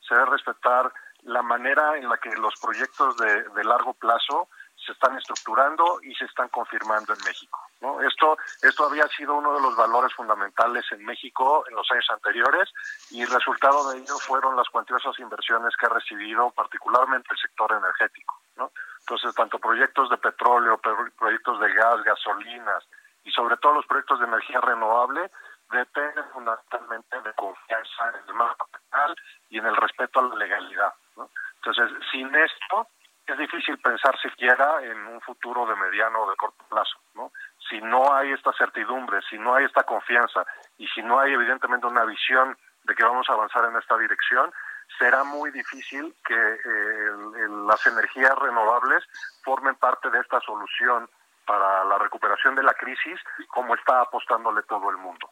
se 0.06 0.14
debe 0.14 0.26
respetar 0.26 0.92
la 1.22 1.42
manera 1.42 1.96
en 1.98 2.08
la 2.08 2.18
que 2.18 2.30
los 2.36 2.54
proyectos 2.60 3.16
de 3.16 3.64
largo 3.64 3.94
plazo 3.94 4.48
se 4.76 4.92
están 4.92 5.16
estructurando 5.18 5.98
y 6.02 6.14
se 6.14 6.26
están 6.26 6.48
confirmando 6.50 7.12
en 7.12 7.18
México. 7.24 7.58
¿No? 7.80 8.00
Esto, 8.00 8.36
esto 8.62 8.86
había 8.86 9.06
sido 9.08 9.34
uno 9.34 9.54
de 9.54 9.60
los 9.60 9.76
valores 9.76 10.12
fundamentales 10.14 10.84
en 10.92 11.04
México 11.04 11.64
en 11.68 11.76
los 11.76 11.90
años 11.90 12.06
anteriores 12.10 12.72
y 13.10 13.22
el 13.22 13.30
resultado 13.30 13.90
de 13.90 13.98
ello 13.98 14.18
fueron 14.18 14.56
las 14.56 14.68
cuantiosas 14.68 15.18
inversiones 15.18 15.76
que 15.76 15.86
ha 15.86 15.90
recibido 15.90 16.50
particularmente 16.50 17.28
el 17.30 17.38
sector 17.38 17.72
energético. 17.72 18.40
¿no? 18.56 18.70
Entonces, 19.00 19.34
tanto 19.34 19.58
proyectos 19.58 20.10
de 20.10 20.16
petróleo, 20.18 20.80
proyectos 21.18 21.60
de 21.60 21.72
gas, 21.72 22.02
gasolinas 22.02 22.84
y 23.24 23.30
sobre 23.30 23.56
todo 23.58 23.74
los 23.74 23.86
proyectos 23.86 24.20
de 24.20 24.26
energía 24.26 24.60
renovable 24.60 25.30
dependen 25.70 26.24
fundamentalmente 26.32 27.20
de 27.20 27.32
confianza 27.34 28.08
en 28.10 28.28
el 28.28 28.34
marco 28.34 28.68
penal 28.68 29.16
y 29.50 29.58
en 29.58 29.66
el 29.66 29.76
respeto 29.76 30.20
a 30.20 30.28
la 30.28 30.36
legalidad. 30.36 30.94
¿no? 31.16 31.28
Entonces, 31.56 31.90
sin 32.10 32.32
esto, 32.34 32.88
es 33.26 33.38
difícil 33.38 33.76
pensar 33.78 34.16
siquiera 34.20 34.82
en 34.82 35.04
un 35.06 35.20
futuro 35.20 35.66
de 35.66 35.74
mediano 35.74 36.22
o 36.22 36.30
de 36.30 36.36
corto 36.36 36.64
plazo, 36.68 36.98
¿no? 37.14 37.32
Si 37.68 37.80
no 37.80 38.14
hay 38.14 38.32
esta 38.32 38.52
certidumbre, 38.52 39.20
si 39.28 39.38
no 39.38 39.54
hay 39.54 39.64
esta 39.64 39.82
confianza 39.82 40.46
y 40.78 40.86
si 40.88 41.02
no 41.02 41.18
hay 41.18 41.32
evidentemente 41.32 41.86
una 41.86 42.04
visión 42.04 42.56
de 42.84 42.94
que 42.94 43.04
vamos 43.04 43.28
a 43.28 43.32
avanzar 43.32 43.64
en 43.64 43.76
esta 43.76 43.98
dirección, 43.98 44.52
será 44.98 45.24
muy 45.24 45.50
difícil 45.50 46.14
que 46.24 46.34
eh, 46.34 47.48
las 47.66 47.84
energías 47.86 48.36
renovables 48.38 49.04
formen 49.42 49.74
parte 49.76 50.10
de 50.10 50.20
esta 50.20 50.40
solución 50.40 51.08
para 51.44 51.84
la 51.84 51.98
recuperación 51.98 52.54
de 52.54 52.62
la 52.62 52.74
crisis 52.74 53.20
como 53.48 53.74
está 53.74 54.00
apostándole 54.00 54.62
todo 54.64 54.90
el 54.90 54.96
mundo. 54.96 55.30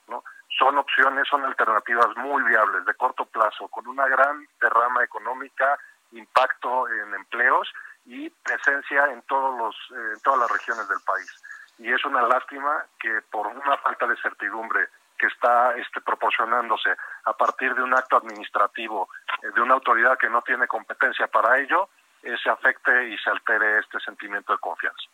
Son 0.59 0.79
opciones, 0.79 1.27
son 1.29 1.45
alternativas 1.45 2.17
muy 2.17 2.43
viables 2.45 2.85
de 2.85 2.95
corto 2.95 3.25
plazo 3.27 3.69
con 3.69 3.87
una 3.89 4.07
gran 4.07 4.47
derrama 4.61 5.03
económica 5.03 5.77
impacto 6.13 6.89
en 6.89 7.15
empleos 7.15 7.73
y 8.07 8.31
presencia 8.31 9.07
en 9.07 9.23
todos 9.23 9.59
los 9.59 9.77
en 9.91 10.21
todas 10.21 10.39
las 10.41 10.51
regiones 10.53 10.89
del 10.89 11.01
país 11.05 11.43
y 11.79 11.93
es 11.93 12.05
una 12.05 12.23
lástima 12.23 12.85
que 12.99 13.21
por 13.31 13.47
una 13.47 13.77
falta 13.79 14.07
de 14.07 14.17
certidumbre 14.17 14.89
que 15.19 15.27
está 15.27 15.77
este, 15.77 16.01
proporcionándose 16.01 16.91
a 17.25 17.33
partir 17.33 17.75
de 17.75 17.83
un 17.83 17.95
acto 17.95 18.17
administrativo 18.17 19.09
eh, 19.43 19.49
de 19.55 19.61
una 19.61 19.75
autoridad 19.75 20.19
que 20.19 20.29
no 20.29 20.43
tiene 20.43 20.67
competencia 20.67 21.27
para 21.29 21.59
ello 21.59 21.89
eh, 22.23 22.35
se 22.43 22.51
afecte 22.51 23.09
y 23.09 23.19
se 23.19 23.31
altere 23.31 23.79
este 23.81 24.01
sentimiento 24.01 24.53
de 24.53 24.59
confianza. 24.59 25.05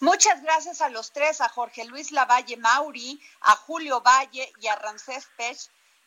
Muchas 0.00 0.42
gracias 0.42 0.80
a 0.80 0.88
los 0.88 1.12
tres, 1.12 1.40
a 1.40 1.48
Jorge 1.48 1.84
Luis 1.86 2.12
Lavalle 2.12 2.56
Mauri, 2.56 3.20
a 3.42 3.56
Julio 3.56 4.00
Valle 4.00 4.52
y 4.60 4.68
a 4.68 4.76
Rancés 4.76 5.28
Pech 5.36 5.58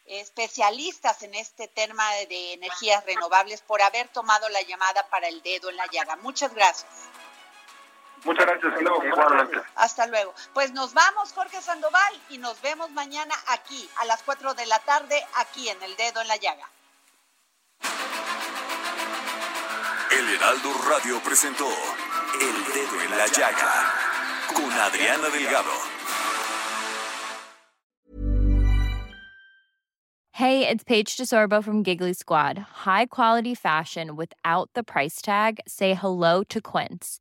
especialistas 0.06 1.22
en 1.24 1.36
este 1.36 1.68
tema 1.68 2.04
de 2.28 2.54
energías 2.54 3.06
renovables 3.06 3.62
por 3.62 3.82
haber 3.82 4.08
tomado 4.10 4.50
la 4.50 4.62
llamada 4.62 5.08
para 5.10 5.28
el 5.28 5.42
dedo 5.42 5.70
en 5.70 5.78
la 5.78 5.86
llaga. 5.88 6.16
Muchas 6.18 6.54
gracias. 6.54 6.88
Muchas 8.24 8.46
gracias, 8.46 8.74
Hasta 9.76 10.08
luego. 10.08 10.34
Pues 10.54 10.72
nos 10.74 10.94
vamos, 10.94 11.34
Jorge 11.34 11.62
Sandoval, 11.62 12.22
y 12.30 12.38
nos 12.38 12.62
vemos 12.62 12.92
mañana 12.92 13.34
aquí 13.48 13.90
a 13.98 14.06
las 14.06 14.22
4 14.24 14.54
de 14.54 14.66
la 14.68 14.80
tarde, 14.80 15.26
aquí 15.38 15.70
en 15.70 15.82
El 15.82 15.96
Dedo 15.96 16.22
en 16.22 16.28
la 16.28 16.38
Llaga. 16.38 16.70
El 20.12 20.36
Heraldo 20.36 20.70
Radio 20.90 21.20
presentó 21.24 21.68
El 21.68 22.74
Dedo 22.74 23.02
en 23.02 23.18
la 23.18 23.28
Llaga 23.28 23.94
con 24.54 24.72
Adriana 24.72 25.30
Delgado. 25.30 25.72
Hey, 30.34 30.68
it's 30.68 30.84
Paige 30.84 31.18
DeSorbo 31.18 31.64
from 31.64 31.84
Giggly 31.84 32.14
Squad. 32.14 32.58
High 32.58 33.06
quality 33.06 33.56
fashion 33.56 34.16
without 34.16 34.70
the 34.74 34.84
price 34.84 35.22
tag. 35.22 35.60
Say 35.68 35.94
hello 35.94 36.44
to 36.44 36.60
Quince. 36.60 37.21